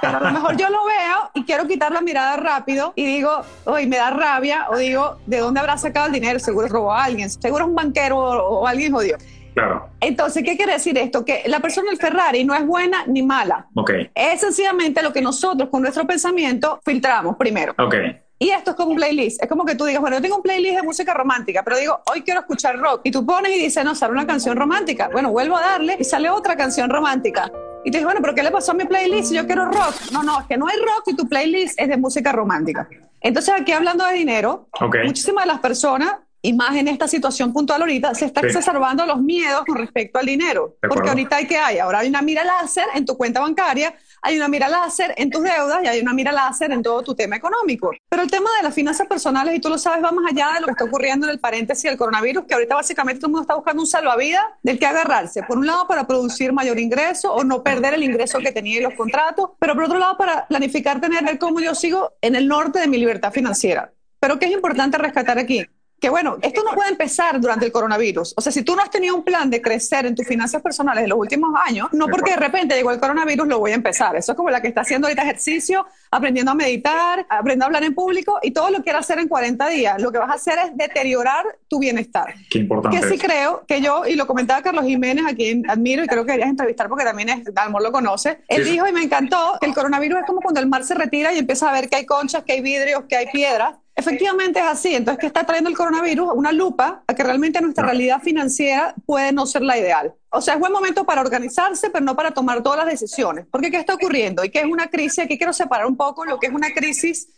pero 0.00 0.19
a 0.19 0.20
lo 0.20 0.32
mejor 0.32 0.56
yo 0.56 0.69
lo 0.69 0.84
veo 0.84 1.31
y 1.34 1.44
quiero 1.44 1.66
quitar 1.66 1.93
la 1.93 2.00
mirada 2.00 2.37
rápido 2.37 2.93
y 2.94 3.06
digo, 3.06 3.43
hoy 3.64 3.87
me 3.87 3.96
da 3.96 4.11
rabia, 4.11 4.66
o 4.70 4.76
digo, 4.76 5.19
¿de 5.26 5.38
dónde 5.38 5.61
habrá 5.61 5.78
sacado 5.78 6.06
el 6.06 6.12
dinero? 6.12 6.38
Seguro 6.38 6.69
robó 6.69 6.93
a 6.93 7.05
alguien, 7.05 7.31
seguro 7.31 7.64
es 7.64 7.69
un 7.69 7.75
banquero 7.75 8.19
o, 8.19 8.66
alguien 8.66 8.93
jodido. 8.93 9.19
Claro. 9.55 9.91
Entonces, 10.00 10.43
¿qué 10.43 10.56
quiere 10.56 10.73
decir 10.73 10.97
esto? 10.99 11.25
Que 11.25 11.43
la 11.47 11.61
persona 11.61 11.91
del 11.91 11.99
Ferrari 11.99 12.44
no 12.44 12.55
es 12.55 12.67
buena 12.67 13.05
ni 13.06 13.23
mala. 13.23 13.67
Okay. 13.75 14.11
Es 14.14 14.41
sencillamente 14.41 15.02
lo 15.02 15.12
que 15.12 15.20
nosotros 15.20 15.69
con 15.70 15.82
nuestro 15.82 16.06
pensamiento 16.06 16.81
filtramos 16.85 17.37
primero. 17.37 17.75
Okay. 17.79 18.20
Y 18.38 18.50
esto 18.50 18.70
es 18.70 18.76
como 18.76 18.93
un 18.93 18.97
playlist. 18.97 19.43
Es 19.43 19.49
como 19.49 19.67
que 19.67 19.75
tú 19.75 19.85
digas, 19.85 20.00
bueno, 20.00 20.17
yo 20.17 20.23
tengo 20.23 20.37
un 20.37 20.43
playlist 20.43 20.76
de 20.76 20.82
música 20.82 21.12
romántica, 21.12 21.62
pero 21.62 21.76
digo, 21.76 22.00
hoy 22.11 22.23
quiero 22.23 22.41
escuchar 22.41 22.79
rock. 22.79 23.02
Y 23.05 23.11
tú 23.11 23.26
pones 23.26 23.52
y 23.55 23.58
dices, 23.58 23.85
no, 23.85 23.94
sale 23.94 24.12
una 24.12 24.26
canción 24.26 24.56
romántica. 24.56 25.11
Bueno, 25.12 25.31
vuelvo 25.31 25.58
a 25.58 25.61
darle 25.61 25.99
y 26.00 26.05
sale 26.05 26.31
otra 26.31 26.56
canción 26.56 26.88
romántica. 26.88 27.52
Y 27.85 27.91
te 27.91 27.99
dije, 27.99 28.06
bueno, 28.06 28.20
pero 28.23 28.35
¿qué 28.35 28.43
le 28.43 28.50
pasó 28.50 28.73
a 28.73 28.75
mi 28.75 28.85
playlist? 28.87 29.32
Yo 29.35 29.47
quiero 29.47 29.67
rock. 29.67 29.94
No, 30.12 30.23
no, 30.23 30.41
es 30.41 30.47
que 30.47 30.56
no 30.56 30.67
hay 30.69 30.79
rock 30.79 31.08
y 31.08 31.17
tu 31.17 31.29
playlist 31.29 31.79
es 31.79 31.88
de 31.88 31.99
música 31.99 32.32
romántica. 32.32 32.88
Entonces, 33.20 33.55
aquí 33.58 33.73
hablando 33.73 34.06
de 34.06 34.14
dinero, 34.14 34.69
muchísimas 35.05 35.44
de 35.44 35.49
las 35.49 35.61
personas, 35.61 36.14
y 36.42 36.52
más 36.52 36.76
en 36.76 36.88
esta 36.88 37.06
situación 37.06 37.52
puntual 37.52 37.82
ahorita, 37.82 38.14
se 38.14 38.26
están 38.26 38.46
exacerbando 38.46 39.04
los 39.06 39.20
miedos 39.20 39.64
con 39.66 39.76
respecto 39.76 40.19
al 40.19 40.26
dinero. 40.26 40.76
Porque 40.81 41.08
ahorita 41.08 41.37
hay 41.37 41.46
que 41.46 41.56
hay, 41.56 41.78
ahora 41.78 42.00
hay 42.00 42.08
una 42.08 42.22
mira 42.22 42.44
láser 42.44 42.87
en 42.94 43.04
tu 43.04 43.16
cuenta 43.16 43.40
bancaria 43.40 43.94
hay 44.22 44.37
una 44.37 44.48
mira 44.48 44.69
láser 44.69 45.14
en 45.16 45.31
tus 45.31 45.42
deudas 45.42 45.81
y 45.82 45.87
hay 45.87 46.00
una 46.00 46.12
mira 46.12 46.32
láser 46.32 46.72
en 46.72 46.82
todo 46.82 47.02
tu 47.02 47.14
tema 47.14 47.37
económico. 47.37 47.90
Pero 48.08 48.22
el 48.22 48.31
tema 48.31 48.50
de 48.58 48.64
las 48.64 48.75
finanzas 48.75 49.06
personales, 49.06 49.54
y 49.54 49.60
tú 49.60 49.69
lo 49.69 49.78
sabes, 49.78 50.04
va 50.04 50.12
más 50.12 50.31
allá 50.31 50.50
de 50.54 50.60
lo 50.60 50.66
que 50.66 50.72
está 50.72 50.84
ocurriendo 50.84 51.26
en 51.26 51.32
el 51.32 51.40
paréntesis 51.40 51.84
del 51.84 51.96
coronavirus, 51.96 52.44
que 52.44 52.54
ahorita 52.54 52.75
básicamente 52.75 53.20
todo 53.20 53.28
el 53.28 53.32
mundo 53.32 53.42
está 53.42 53.54
buscando 53.54 53.82
un 53.82 53.87
salvavidas 53.87 54.44
del 54.62 54.78
que 54.78 54.87
agarrarse. 54.87 55.42
Por 55.42 55.58
un 55.58 55.66
lado, 55.66 55.87
para 55.87 56.06
producir 56.06 56.52
mayor 56.52 56.78
ingreso 56.78 57.32
o 57.32 57.44
no 57.44 57.62
perder 57.62 57.94
el 57.94 58.02
ingreso 58.02 58.38
que 58.38 58.52
tenía 58.52 58.78
en 58.78 58.84
los 58.84 58.94
contratos, 58.94 59.50
pero 59.58 59.75
por 59.75 59.84
otro 59.84 59.98
lado, 59.98 60.16
para 60.16 60.46
planificar 60.46 61.00
tener 61.00 61.28
el 61.28 61.38
cómo 61.38 61.60
yo 61.60 61.75
sigo 61.75 62.12
en 62.20 62.34
el 62.34 62.46
norte 62.46 62.78
de 62.78 62.88
mi 62.88 62.98
libertad 62.98 63.32
financiera. 63.32 63.92
Pero 64.19 64.38
¿qué 64.38 64.46
es 64.46 64.52
importante 64.52 64.98
rescatar 64.98 65.38
aquí? 65.38 65.66
Que 66.00 66.08
bueno, 66.08 66.38
esto 66.41 66.62
no 66.64 66.75
puede 66.75 66.91
empezar 66.91 67.38
durante 67.41 67.67
el 67.67 67.73
coronavirus. 67.73 68.32
O 68.37 68.41
sea, 68.41 68.50
si 68.50 68.62
tú 68.62 68.75
no 68.75 68.82
has 68.82 68.91
tenido 68.91 69.14
un 69.14 69.23
plan 69.23 69.50
de 69.50 69.61
crecer 69.61 70.06
en 70.06 70.14
tus 70.14 70.26
finanzas 70.26 70.62
personales 70.62 71.05
en 71.05 71.11
los 71.11 71.19
últimos 71.19 71.50
años, 71.67 71.88
no 71.93 72.06
porque 72.08 72.31
de 72.31 72.38
repente 72.38 72.75
llegó 72.75 72.91
el 72.91 72.99
coronavirus 72.99 73.47
lo 73.47 73.58
voy 73.58 73.73
a 73.73 73.75
empezar. 73.75 74.17
Eso 74.17 74.32
es 74.32 74.37
como 74.37 74.49
la 74.49 74.62
que 74.62 74.69
está 74.69 74.81
haciendo 74.81 75.06
ahorita 75.06 75.23
ejercicio, 75.23 75.87
aprendiendo 76.11 76.52
a 76.52 76.55
meditar, 76.55 77.26
aprendiendo 77.29 77.64
a 77.64 77.67
hablar 77.67 77.85
en 77.85 77.94
público 77.94 78.38
y 78.43 78.52
todo 78.52 78.70
lo 78.70 78.82
quieras 78.82 79.05
hacer 79.05 79.19
en 79.19 79.29
40 79.29 79.69
días. 79.69 80.00
Lo 80.00 80.11
que 80.11 80.19
vas 80.19 80.31
a 80.31 80.35
hacer 80.35 80.58
es 80.58 80.76
deteriorar 80.76 81.44
tu 81.69 81.79
bienestar. 81.79 82.35
Qué 82.49 82.61
importante. 82.61 82.99
Que 82.99 83.06
sí 83.06 83.19
creo 83.19 83.64
que 83.67 83.82
yo, 83.82 84.06
y 84.06 84.14
lo 84.14 84.26
comentaba 84.26 84.62
Carlos 84.62 84.87
Jiménez, 84.87 85.26
a 85.26 85.35
quien 85.35 85.69
admiro 85.69 86.02
y 86.02 86.06
creo 86.06 86.25
que 86.25 86.32
querías 86.32 86.49
entrevistar 86.49 86.88
porque 86.88 87.05
también 87.05 87.29
es, 87.29 87.44
Dalmor 87.52 87.82
lo 87.82 87.93
conoce, 87.93 88.41
él 88.49 88.64
dijo 88.64 88.88
y 88.88 88.93
me 88.93 89.02
encantó 89.02 89.58
que 89.61 89.67
el 89.67 89.75
coronavirus 89.75 90.20
es 90.20 90.26
como 90.26 90.41
cuando 90.41 90.61
el 90.61 90.67
mar 90.67 90.82
se 90.85 90.94
retira 90.94 91.35
y 91.35 91.38
empieza 91.38 91.69
a 91.69 91.73
ver 91.73 91.91
que 91.91 91.97
hay 91.97 92.06
conchas, 92.06 92.43
que 92.44 92.55
hay 92.55 92.62
vidrios, 92.62 93.05
que 93.08 93.17
hay 93.17 93.26
piedras 93.26 93.75
Efectivamente 94.00 94.58
es 94.58 94.64
así. 94.64 94.94
Entonces, 94.94 95.20
¿qué 95.20 95.26
está 95.26 95.44
trayendo 95.44 95.69
el 95.69 95.76
coronavirus? 95.76 96.31
Una 96.35 96.52
lupa 96.52 97.02
a 97.06 97.14
que 97.14 97.23
realmente 97.23 97.61
nuestra 97.61 97.85
realidad 97.85 98.23
financiera 98.23 98.94
puede 99.05 99.31
no 99.31 99.44
ser 99.44 99.61
la 99.61 99.76
ideal. 99.76 100.14
O 100.31 100.41
sea, 100.41 100.55
es 100.55 100.61
buen 100.61 100.73
momento 100.73 101.05
para 101.05 101.20
organizarse, 101.20 101.91
pero 101.91 102.02
no 102.02 102.17
para 102.17 102.31
tomar 102.31 102.62
todas 102.62 102.79
las 102.79 102.87
decisiones. 102.87 103.44
Porque 103.50 103.70
¿qué 103.70 103.76
está 103.76 103.94
ocurriendo? 103.94 104.43
Y 104.43 104.49
qué 104.49 104.61
es 104.61 104.64
una 104.64 104.87
crisis, 104.88 105.19
aquí 105.19 105.37
quiero 105.37 105.52
separar 105.52 105.87
un 105.87 105.99
poco 105.99 106.25
lo 106.25 106.38
que 106.38 106.47
es 106.47 106.52
una 106.52 106.70
crisis 106.73 107.29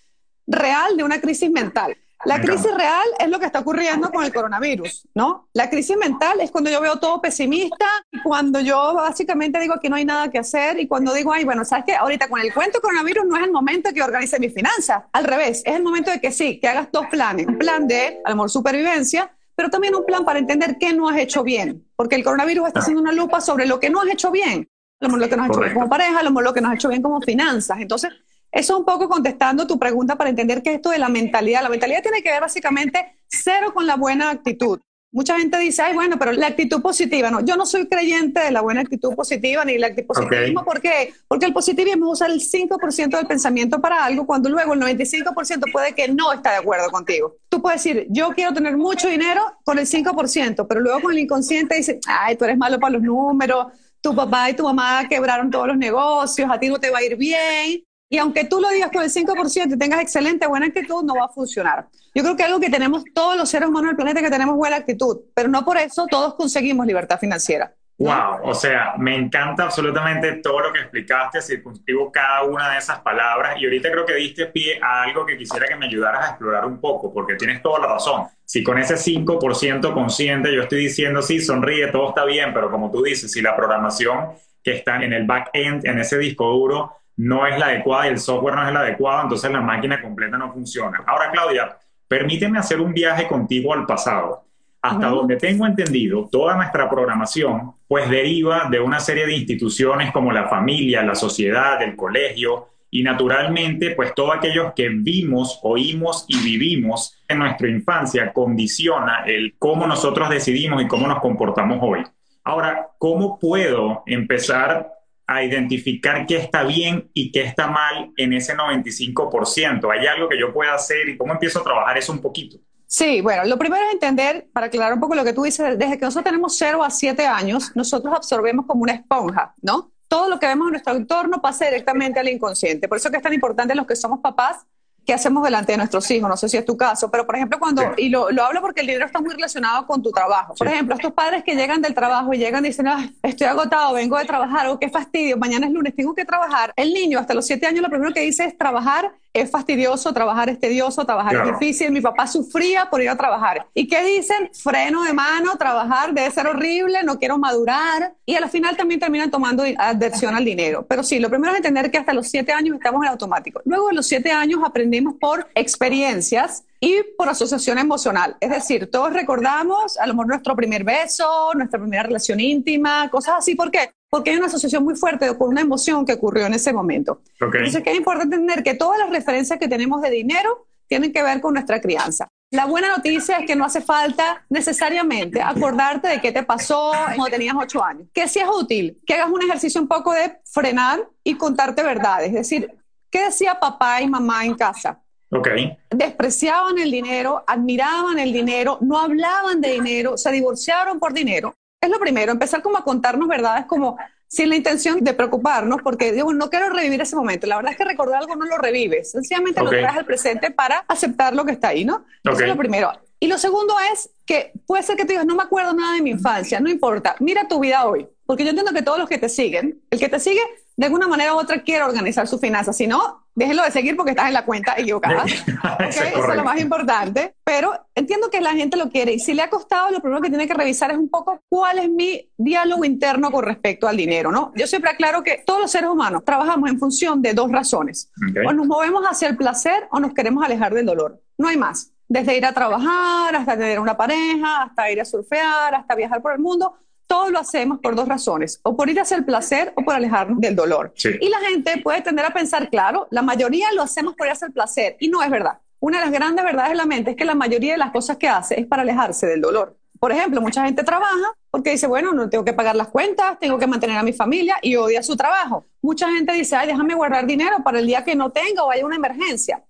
real 0.47 0.97
de 0.97 1.03
una 1.03 1.21
crisis 1.21 1.51
mental. 1.51 1.97
La 2.25 2.41
crisis 2.41 2.73
real 2.73 3.07
es 3.19 3.29
lo 3.29 3.41
que 3.41 3.47
está 3.47 3.61
ocurriendo 3.61 4.11
con 4.11 4.23
el 4.25 4.33
coronavirus, 4.33 5.09
¿no? 5.15 5.49
La 5.55 5.69
crisis 5.69 5.97
mental 5.97 6.41
es 6.41 6.53
cuando 6.53 6.71
yo 6.71 6.81
veo 6.81 6.97
todo 6.99 7.21
pesimista, 7.21 7.87
cuando 8.23 8.61
yo 8.61 8.95
básicamente 8.95 9.59
digo 9.59 9.75
que 9.83 9.91
no 9.91 9.97
hay 9.97 10.05
nada 10.05 10.31
que 10.31 10.39
hacer 10.39 10.79
y 10.79 10.87
cuando 10.87 11.13
digo, 11.13 11.33
ay, 11.33 11.45
bueno, 11.45 11.65
¿sabes 11.65 11.85
qué? 11.85 11.97
Ahorita 11.97 12.29
con 12.29 12.41
el 12.41 12.55
cuento 12.55 12.81
coronavirus 12.81 13.27
no 13.27 13.37
es 13.37 13.43
el 13.43 13.51
momento 13.51 13.93
que 13.93 14.03
organice 14.03 14.39
mis 14.39 14.55
finanzas. 14.55 15.03
Al 15.13 15.25
revés, 15.25 15.63
es 15.65 15.75
el 15.75 15.83
momento 15.83 16.13
de 16.13 16.21
que 16.21 16.31
sí, 16.31 16.61
que 16.61 16.69
hagas 16.69 16.89
dos 16.93 17.07
planes. 17.11 17.47
Un 17.47 17.59
plan 17.59 17.89
de, 17.89 18.21
a 18.25 18.31
lo 18.31 18.37
mejor, 18.37 18.51
supervivencia, 18.51 19.35
pero 19.57 19.69
también 19.69 19.95
un 19.95 20.05
plan 20.05 20.25
para 20.25 20.39
entender 20.39 20.77
qué 20.79 20.93
no 20.93 21.09
has 21.09 21.19
hecho 21.19 21.43
bien. 21.43 21.85
Porque 21.97 22.15
el 22.15 22.23
coronavirus 22.23 22.69
está 22.69 22.81
haciendo 22.81 23.03
una 23.03 23.13
lupa 23.13 23.41
sobre 23.41 23.67
lo 23.67 23.81
que 23.81 23.91
no 23.91 24.01
has 24.01 24.09
hecho 24.09 24.31
bien. 24.31 24.69
Lo 25.01 25.09
que 25.09 25.37
no 25.37 25.43
has 25.43 25.51
hecho 25.51 25.61
bien 25.61 25.75
como 25.75 25.89
pareja, 25.89 26.23
lo 26.23 26.55
que 26.55 26.61
no 26.61 26.69
has 26.69 26.75
hecho 26.77 26.89
bien 26.89 27.03
como 27.03 27.21
finanzas. 27.21 27.81
Entonces, 27.81 28.13
eso 28.53 28.79
un 28.79 28.85
poco 28.85 29.09
contestando 29.09 29.67
tu 29.67 29.79
pregunta 29.79 30.17
para 30.17 30.29
entender 30.29 30.63
que 30.63 30.75
esto 30.75 30.91
de 30.91 30.99
la 30.99 31.09
mentalidad, 31.09 31.63
la 31.63 31.71
mentalidad 31.71 32.03
tiene 32.03 32.23
que 32.23 32.31
ver 32.31 32.43
básicamente 32.43 33.19
cero 33.27 33.73
con 33.75 33.87
la 33.87 33.97
buena 33.97 34.31
actitud. 34.31 34.79
Mucha 35.15 35.39
gente 35.39 35.59
dice, 35.59 35.83
ay, 35.83 35.95
bueno, 35.95 36.19
pero 36.19 36.33
la 36.33 36.47
actitud 36.47 36.81
positiva, 36.81 37.31
no, 37.31 37.45
yo 37.45 37.57
no 37.57 37.67
soy 37.67 37.87
creyente 37.87 38.41
de 38.41 38.51
la 38.51 38.63
buena 38.63 38.81
actitud 38.81 39.15
positiva 39.15 39.63
ni 39.63 39.77
la 39.77 39.89
actitud 39.89 40.09
positivismo, 40.09 40.65
¿por 40.65 40.81
qué? 40.81 41.13
Porque 41.29 41.45
el 41.45 41.53
positivismo 41.53 42.11
usa 42.11 42.29
el 42.29 42.41
5% 42.41 43.17
del 43.19 43.27
pensamiento 43.27 43.79
para 43.79 44.05
algo 44.05 44.27
cuando 44.27 44.49
luego 44.49 44.73
el 44.73 44.81
95% 44.81 45.71
puede 45.71 45.95
que 45.95 46.09
no 46.09 46.33
está 46.33 46.53
de 46.53 46.57
acuerdo 46.59 46.91
contigo. 46.91 47.37
Tú 47.51 47.61
puedes 47.61 47.85
decir, 47.85 48.07
yo 48.09 48.31
quiero 48.31 48.55
tener 48.55 48.79
mucho 48.79 49.07
dinero 49.09 49.43
con 49.65 49.79
el 49.79 49.87
5%, 49.87 50.67
pero 50.67 50.81
luego 50.81 51.03
con 51.03 51.13
el 51.13 51.19
inconsciente 51.19 51.75
dice, 51.75 52.01
ay, 52.07 52.37
tú 52.37 52.45
eres 52.47 52.57
malo 52.57 52.81
para 52.81 52.95
los 52.95 53.03
números, 53.03 53.67
tu 54.01 54.15
papá 54.15 54.49
y 54.49 54.55
tu 54.55 54.65
mamá 54.65 55.07
quebraron 55.11 55.51
todos 55.51 55.69
los 55.69 55.77
negocios, 55.77 56.51
a 56.51 56.59
ti 56.59 56.69
no 56.69 56.79
te 56.79 56.89
va 56.89 56.99
a 56.99 57.05
ir 57.05 57.17
bien, 57.17 57.85
y 58.13 58.19
aunque 58.19 58.45
tú 58.45 58.61
lo 58.61 58.69
digas 58.69 58.91
con 58.93 59.03
el 59.03 59.09
5% 59.09 59.75
y 59.75 59.79
tengas 59.79 60.03
excelente 60.03 60.47
buena 60.47 60.67
actitud, 60.67 61.03
no 61.03 61.15
va 61.15 61.25
a 61.25 61.29
funcionar. 61.29 61.87
Yo 62.15 62.23
creo 62.23 62.37
que 62.37 62.43
algo 62.43 62.61
que 62.61 62.69
tenemos 62.69 63.05
todos 63.15 63.39
los 63.39 63.49
seres 63.49 63.71
humanos 63.71 63.89
del 63.89 63.97
planeta 63.97 64.21
que 64.21 64.29
tenemos 64.29 64.55
buena 64.55 64.77
actitud, 64.77 65.21
pero 65.35 65.49
no 65.49 65.65
por 65.65 65.79
eso 65.79 66.07
todos 66.11 66.35
conseguimos 66.35 66.85
libertad 66.85 67.19
financiera. 67.19 67.73
Wow, 67.97 68.41
o 68.43 68.55
sea, 68.55 68.97
me 68.99 69.17
encanta 69.17 69.63
absolutamente 69.63 70.31
todo 70.43 70.61
lo 70.61 70.73
que 70.75 70.81
explicaste, 70.81 71.41
circunscribo 71.41 72.13
cada 72.13 72.43
una 72.43 72.69
de 72.73 72.81
esas 72.81 73.01
palabras 73.01 73.57
y 73.59 73.65
ahorita 73.65 73.91
creo 73.91 74.05
que 74.05 74.15
diste 74.15 74.45
pie 74.45 74.79
a 74.83 75.05
algo 75.05 75.25
que 75.25 75.39
quisiera 75.39 75.67
que 75.67 75.77
me 75.77 75.87
ayudaras 75.87 76.27
a 76.27 76.29
explorar 76.33 76.67
un 76.67 76.83
poco, 76.83 77.15
porque 77.15 77.37
tienes 77.37 77.63
toda 77.63 77.79
la 77.81 77.95
razón. 77.95 78.27
Si 78.45 78.63
con 78.63 78.77
ese 78.77 78.97
5% 78.97 79.95
consciente 79.95 80.55
yo 80.55 80.61
estoy 80.61 80.81
diciendo, 80.81 81.23
sí, 81.23 81.41
sonríe, 81.41 81.87
todo 81.87 82.11
está 82.11 82.27
bien, 82.27 82.53
pero 82.53 82.71
como 82.71 82.91
tú 82.91 83.03
dices, 83.03 83.33
si 83.33 83.41
la 83.41 83.57
programación 83.57 84.33
que 84.63 84.75
está 84.75 85.03
en 85.03 85.15
el 85.15 85.25
back-end, 85.25 85.87
en 85.87 85.99
ese 85.99 86.19
disco 86.19 86.45
duro, 86.53 86.99
no 87.17 87.47
es 87.47 87.59
la 87.59 87.67
adecuada 87.67 88.07
y 88.07 88.11
el 88.11 88.19
software 88.19 88.55
no 88.55 88.63
es 88.63 88.69
el 88.71 88.77
adecuado, 88.77 89.23
entonces 89.23 89.51
la 89.51 89.61
máquina 89.61 90.01
completa 90.01 90.37
no 90.39 90.53
funciona. 90.53 91.03
Ahora, 91.07 91.31
Claudia, 91.31 91.77
permíteme 92.09 92.59
hacer 92.59 92.81
un 92.81 92.93
viaje 92.93 93.27
contigo 93.27 93.73
al 93.73 93.87
pasado. 93.87 94.45
Hasta 94.81 95.07
donde 95.07 95.37
tengo 95.37 95.65
entendido, 95.65 96.29
toda 96.31 96.57
nuestra 96.57 96.91
programación 96.91 97.75
pues 97.87 98.11
deriva 98.11 98.69
de 98.69 98.81
una 98.81 98.99
serie 98.99 99.27
de 99.27 99.37
instituciones 99.37 100.11
como 100.11 100.33
la 100.33 100.49
familia, 100.49 101.05
la 101.05 101.15
sociedad, 101.15 101.81
el 101.83 101.95
colegio 101.95 102.67
y 102.91 103.05
naturalmente 103.05 103.93
pues 103.93 104.13
todo 104.13 104.33
aquello 104.33 104.75
que 104.75 104.89
vimos, 104.89 105.61
oímos 105.63 106.25
y 106.27 106.37
vivimos 106.43 107.17
en 107.29 107.39
nuestra 107.39 107.69
infancia 107.69 108.33
condiciona 108.33 109.25
el 109.25 109.55
cómo 109.57 109.87
nosotros 109.87 110.29
decidimos 110.29 110.83
y 110.83 110.89
cómo 110.89 111.07
nos 111.07 111.21
comportamos 111.21 111.79
hoy. 111.81 112.03
Ahora, 112.45 112.89
¿cómo 112.99 113.39
puedo 113.39 114.03
empezar 114.05 114.91
a 115.27 115.43
identificar 115.43 116.27
qué 116.27 116.37
está 116.37 116.65
bien 116.65 117.11
y 117.15 117.33
qué 117.33 117.43
está 117.43 117.67
mal 117.67 118.13
en 118.17 118.33
ese 118.33 118.55
95%? 118.55 119.91
¿Hay 119.93 120.07
algo 120.07 120.29
que 120.29 120.39
yo 120.39 120.53
pueda 120.53 120.75
hacer 120.75 121.09
y 121.09 121.17
cómo 121.17 121.33
empiezo 121.33 121.61
a 121.61 121.65
trabajar 121.65 121.99
eso 121.99 122.13
un 122.13 122.21
poquito? 122.21 122.59
Sí, 122.87 123.23
bueno, 123.23 123.45
lo 123.47 123.59
primero 123.59 123.83
es 123.87 123.95
entender, 123.95 124.49
para 124.53 124.67
aclarar 124.67 124.93
un 124.93 125.01
poco 125.01 125.15
lo 125.15 125.25
que 125.25 125.33
tú 125.33 125.45
dices, 125.45 125.79
desde 125.79 125.97
que 125.97 126.05
nosotros 126.05 126.25
tenemos 126.25 126.57
0 126.59 126.85
a 126.85 126.91
7 126.91 127.27
años, 127.27 127.73
nosotros 127.75 128.13
absorbemos 128.15 128.67
como 128.67 128.83
una 128.83 128.93
esponja, 128.93 129.55
¿no? 129.63 129.93
Todo 130.09 130.29
lo 130.29 130.39
que 130.39 130.47
vemos 130.47 130.67
en 130.67 130.73
nuestro 130.73 130.95
entorno 130.95 131.41
pasa 131.41 131.65
directamente 131.65 132.21
al 132.21 132.29
inconsciente. 132.29 132.89
Por 132.89 132.99
eso 132.99 133.11
que 133.11 133.17
es 133.17 133.23
tan 133.23 133.33
importante 133.33 133.75
los 133.75 133.87
que 133.87 133.97
somos 133.97 134.21
papás 134.21 134.67
qué 135.07 135.15
hacemos 135.15 135.43
delante 135.45 135.73
de 135.73 135.79
nuestros 135.79 136.11
hijos. 136.11 136.29
No 136.29 136.37
sé 136.37 136.49
si 136.49 136.57
es 136.57 136.65
tu 136.65 136.77
caso, 136.77 137.11
pero 137.11 137.27
por 137.27 137.37
ejemplo, 137.37 137.59
cuando, 137.59 137.83
y 137.97 138.09
lo, 138.09 138.31
lo, 138.31 138.45
hablo 138.45 138.61
porque 138.61 138.81
el 138.81 138.87
dinero 138.87 139.07
está 139.07 139.21
muy 139.21 139.31
relacionado 139.31 139.87
con 139.87 140.03
tu 140.03 140.11
trabajo. 140.11 140.55
Por 140.55 140.69
ejemplo, 140.69 140.95
estos 140.95 141.13
padres 141.13 141.43
que 141.45 141.55
llegan 141.55 141.83
del 141.83 141.95
trabajo 141.95 142.33
y 142.33 142.39
llegan 142.39 142.65
y 142.65 142.69
dicen, 142.69 142.87
estoy 143.23 143.47
agotado, 143.47 143.95
vengo 143.95 144.19
de 144.19 144.25
trabajar, 144.25 144.67
o 144.69 144.73
oh, 144.73 144.79
qué 144.79 144.89
fastidio, 144.89 145.37
mañana 145.37 145.67
es 145.67 145.73
lunes, 145.73 145.95
tengo 145.95 146.15
que 146.15 146.25
trabajar. 146.25 146.73
El 146.77 146.93
niño 146.93 147.19
hasta 147.19 147.35
los 147.35 147.47
siete 147.47 147.67
años 147.67 147.83
lo 147.83 147.89
primero 147.89 148.13
que 148.13 148.21
dice 148.21 148.45
es 148.45 148.57
trabajar 148.57 149.13
es 149.33 149.51
fastidioso, 149.51 150.13
trabajar 150.13 150.49
es 150.51 150.61
tedioso, 150.61 151.05
trabajar 151.05 151.37
es 151.37 151.59
difícil. 151.59 151.91
Mi 151.91 152.01
papá 152.01 152.27
sufría 152.27 152.91
por 152.91 153.01
ir 153.01 153.09
a 153.09 153.17
trabajar. 153.17 153.67
¿Y 153.75 153.87
qué 153.87 154.05
dicen? 154.05 154.51
Freno 154.53 155.05
de 155.05 155.13
mano, 155.13 155.57
trabajar 155.57 156.13
debe 156.13 156.31
ser 156.31 156.47
horrible, 156.47 157.03
no 157.03 157.19
quiero 157.19 157.39
madurar. 157.39 158.15
Y 158.27 158.35
al 158.35 158.49
final 158.51 158.77
también 158.77 159.01
terminan 159.01 159.31
tomando 159.31 159.65
adversión 159.79 160.35
al 160.35 160.45
dinero. 160.45 160.87
Pero 160.89 161.03
sí, 161.03 161.19
lo 161.19 161.31
primero 161.31 161.53
es 161.53 161.59
entender 161.59 161.91
que 161.91 161.99
hasta 161.99 162.13
los 162.13 162.29
siete 162.29 162.53
años 162.53 162.77
estamos 162.77 163.03
en 163.05 163.11
automático. 163.11 163.63
Luego 163.65 163.89
de 163.89 163.95
los 163.95 164.07
siete 164.07 164.31
años 164.31 164.61
aprendimos 164.65 165.15
por 165.21 165.49
experiencias 165.55 166.65
y 166.81 166.97
por 167.17 167.29
asociación 167.29 167.79
emocional. 167.79 168.37
Es 168.41 168.51
decir, 168.51 168.91
todos 168.91 169.13
recordamos 169.13 169.97
a 169.99 170.07
lo 170.07 170.15
mejor 170.15 170.29
nuestro 170.29 170.57
primer 170.57 170.85
beso, 170.85 171.53
nuestra 171.55 171.79
primera 171.79 172.03
relación 172.03 172.41
íntima, 172.41 173.09
cosas 173.09 173.37
así. 173.39 173.55
¿Por 173.55 173.71
qué? 173.71 173.93
Porque 174.13 174.29
hay 174.29 174.37
una 174.37 174.49
asociación 174.49 174.85
muy 174.85 174.95
fuerte 174.95 175.27
con 175.39 175.49
una 175.49 175.63
emoción 175.63 176.05
que 176.05 176.13
ocurrió 176.13 176.45
en 176.45 176.53
ese 176.53 176.71
momento. 176.75 177.23
Entonces, 177.41 177.83
que 177.83 177.93
es 177.93 177.97
importante 177.97 178.35
entender 178.37 178.63
que 178.63 178.75
todas 178.75 178.99
las 178.99 179.09
referencias 179.09 179.59
que 179.59 179.69
tenemos 179.69 180.03
de 180.03 180.11
dinero 180.11 180.67
tienen 180.87 181.15
que 181.15 181.23
ver 181.23 181.41
con 181.41 181.55
nuestra 181.55 181.81
crianza. 181.81 182.29
La 182.51 182.67
buena 182.67 182.95
noticia 182.95 183.39
es 183.39 183.47
que 183.47 183.57
no 183.57 183.65
hace 183.65 183.81
falta 183.81 184.45
necesariamente 184.51 185.41
acordarte 185.41 186.09
de 186.09 186.21
qué 186.21 186.31
te 186.31 186.43
pasó 186.43 186.93
cuando 187.07 187.31
tenías 187.31 187.55
ocho 187.59 187.83
años. 187.83 188.07
Que 188.13 188.29
si 188.29 188.41
es 188.41 188.47
útil, 188.47 189.01
que 189.07 189.15
hagas 189.15 189.31
un 189.31 189.41
ejercicio 189.41 189.81
un 189.81 189.89
poco 189.89 190.13
de 190.13 190.37
frenar 190.45 191.09
y 191.25 191.35
contarte 191.37 191.83
verdades. 191.83 192.29
Es 192.29 192.35
decir, 192.35 192.71
¿qué 193.11 193.25
decía 193.25 193.59
papá 193.59 194.03
y 194.03 194.11
mamá 194.11 194.45
en 194.45 194.55
casa? 194.57 195.01
Okay. 195.31 195.79
Despreciaban 195.89 196.77
el 196.77 196.91
dinero, 196.91 197.43
admiraban 197.47 198.19
el 198.19 198.31
dinero, 198.31 198.77
no 198.83 198.99
hablaban 198.99 199.63
de 199.63 199.71
dinero, 199.71 200.19
se 200.19 200.31
divorciaron 200.31 201.01
por 201.01 201.15
dinero. 201.15 201.55
Es 201.83 201.91
lo 201.91 201.99
primero, 201.99 202.31
empezar 202.31 202.63
como 202.63 202.79
a 202.79 202.85
contarnos 202.85 203.27
verdades 203.29 203.67
como 203.67 203.99
sin 204.29 204.49
la 204.49 204.57
intención 204.57 205.03
de 205.03 205.13
preocuparnos, 205.13 205.83
porque 205.83 206.13
digo, 206.13 206.33
no 206.33 206.49
quiero 206.49 206.71
revivir 206.71 207.01
ese 207.01 207.17
momento. 207.17 207.47
La 207.47 207.57
verdad 207.57 207.73
es 207.73 207.79
que 207.79 207.85
recordar 207.85 208.21
algo 208.23 208.37
no 208.37 208.47
lo 208.47 208.57
revives, 208.57 209.11
sencillamente 209.11 209.61
lo 209.61 209.69
traes 209.69 209.97
al 209.97 210.07
presente 210.07 210.51
para 210.51 210.85
aceptar 210.89 211.35
lo 211.35 211.45
que 211.45 211.53
está 211.53 211.69
ahí, 211.69 211.85
¿no? 211.85 212.07
Eso 212.25 212.41
es 212.41 212.49
lo 212.49 212.57
primero. 212.57 212.93
Y 213.19 213.27
lo 213.27 213.37
segundo 213.37 213.75
es 213.93 214.11
que 214.25 214.53
puede 214.65 214.85
ser 214.85 214.97
que 214.97 215.05
te 215.05 215.13
digas, 215.13 215.27
no 215.27 215.35
me 215.35 215.43
acuerdo 215.43 215.75
nada 215.75 215.95
de 215.95 216.03
mi 216.03 216.11
infancia, 216.11 216.61
no 216.61 216.71
importa, 216.71 217.15
mira 217.19 217.47
tu 217.47 217.61
vida 217.61 217.85
hoy, 217.87 218.09
porque 218.25 218.45
yo 218.45 218.51
entiendo 218.51 218.73
que 218.73 218.83
todos 218.83 218.99
los 218.99 219.09
que 219.09 219.19
te 219.19 219.29
siguen, 219.29 219.83
el 219.91 219.99
que 219.99 220.09
te 220.09 220.19
sigue 220.19 220.41
de 220.77 220.87
alguna 220.87 221.09
manera 221.09 221.35
u 221.35 221.39
otra 221.39 221.63
quiere 221.63 221.85
organizar 221.85 222.27
sus 222.27 222.41
finanzas. 222.41 222.77
Si 222.77 222.87
no, 222.87 223.22
déjenlo 223.35 223.63
de 223.63 223.71
seguir 223.71 223.97
porque 223.97 224.11
estás 224.11 224.29
en 224.29 224.35
la 224.35 224.45
cuenta 224.45 224.75
equivocada. 224.77 225.25
Eso 225.89 226.03
es 226.03 226.37
lo 226.37 226.45
más 226.45 226.61
importante. 226.61 227.35
Pero 227.45 227.73
entiendo 227.95 228.31
que 228.31 228.41
la 228.41 228.53
gente 228.53 228.77
lo 228.77 228.91
quiere 228.91 229.13
y 229.13 229.19
si 229.19 229.35
le 229.35 229.43
ha 229.43 229.51
costado, 229.51 229.91
lo 229.91 230.01
primero 230.01 230.21
que 230.21 230.29
tiene 230.29 230.47
que 230.47 230.55
revisar 230.55 230.91
es 230.91 230.99
un 230.99 231.09
poco 231.09 231.41
cuál 231.49 231.79
es 231.79 231.91
mi 231.91 232.31
diálogo 232.37 232.85
interno 232.85 233.31
con 233.31 233.45
respecto 233.45 233.89
al 233.89 233.97
dinero, 233.97 234.31
¿no? 234.31 234.53
Yo 234.55 234.67
siempre 234.67 234.91
aclaro 234.91 235.23
que 235.23 235.43
todos 235.45 235.61
los 235.61 235.71
seres 235.71 235.91
humanos 235.91 236.25
trabajamos 236.25 236.71
en 236.71 236.79
función 236.79 237.23
de 237.23 237.35
dos 237.35 237.51
razones. 237.51 238.11
O 238.47 238.53
nos 238.53 238.67
movemos 238.67 239.05
hacia 239.05 239.29
el 239.29 239.37
placer 239.37 239.89
o 239.91 240.01
nos 240.01 240.15
queremos 240.15 240.45
alejar 240.45 240.75
del 240.75 240.87
dolor. 240.87 241.21
No 241.39 241.49
hay 241.49 241.57
más. 241.57 241.93
Desde 242.09 242.37
ir 242.37 242.45
a 242.45 242.53
trabajar, 242.53 243.35
hasta 243.35 243.57
tener 243.57 243.81
una 243.81 243.97
pareja, 243.97 244.65
hasta 244.65 244.91
ir 244.91 245.01
a 245.01 245.05
surfear, 245.05 245.75
hasta 245.75 245.95
viajar 245.95 246.21
por 246.21 246.33
el 246.33 246.41
mundo 246.41 246.75
todo 247.13 247.29
lo 247.29 247.41
hacemos 247.41 247.79
por 247.79 247.95
dos 247.95 248.09
razones, 248.09 248.59
o 248.63 248.75
por 248.75 248.89
ir 248.89 248.99
hacia 248.99 249.19
el 249.19 249.27
placer 249.27 249.75
o 249.77 249.83
por 249.85 249.95
alejarnos 249.95 250.41
del 250.41 250.57
dolor. 250.57 250.95
Y 251.21 251.29
la 251.29 251.41
gente 251.41 251.77
puede 251.83 252.01
tender 252.01 252.25
a 252.25 252.33
pensar, 252.33 252.71
claro, 252.71 253.07
la 253.11 253.21
mayoría 253.21 253.71
lo 253.75 253.83
hacemos 253.83 254.15
por 254.15 254.29
ir 254.29 254.33
hacia 254.33 254.47
el 254.47 254.55
placer, 254.55 254.97
y 254.99 255.11
no 255.11 255.23
es 255.23 255.29
verdad. 255.29 255.59
Una 255.79 255.99
de 255.99 256.07
las 256.07 256.15
grandes 256.15 256.43
verdades 256.43 256.71
de 256.71 256.77
la 256.77 256.87
mente 256.87 257.11
es 257.11 257.17
que 257.19 257.27
la 257.27 257.35
mayoría 257.35 257.73
de 257.73 257.79
las 257.79 257.91
cosas 257.91 258.17
que 258.17 258.31
hace 258.31 258.59
es 258.59 258.67
para 258.67 258.81
alejarse 258.81 259.27
del 259.27 259.43
dolor. 259.43 259.77
Por 260.01 260.11
ejemplo, 260.11 260.41
mucha 260.41 260.65
gente 260.65 260.85
trabaja 260.85 261.35
porque 261.51 261.73
dice, 261.73 261.87
bueno, 261.87 262.15
no 262.15 262.31
tengo 262.31 262.47
que 262.47 262.55
pagar 262.55 262.77
las 262.77 262.89
cuentas, 262.89 263.39
tengo 263.39 263.59
que 263.59 263.67
mantener 263.67 263.99
a 263.99 264.03
mi 264.03 264.15
familia 264.15 264.57
y 264.63 264.77
odia 264.77 265.03
su 265.03 265.15
trabajo. 265.15 265.67
Mucha 265.83 266.11
gente 266.11 266.33
dice, 266.33 266.57
ay, 266.57 266.67
déjame 266.67 266.95
guardar 266.95 267.27
dinero 267.27 267.59
para 267.63 267.79
el 267.79 267.87
día 267.87 268.05
que 268.05 268.15
no 268.15 268.31
tenga 268.31 268.65
o 268.65 268.71
haya 268.71 268.87
una 268.87 268.97
emergencia. 268.97 269.63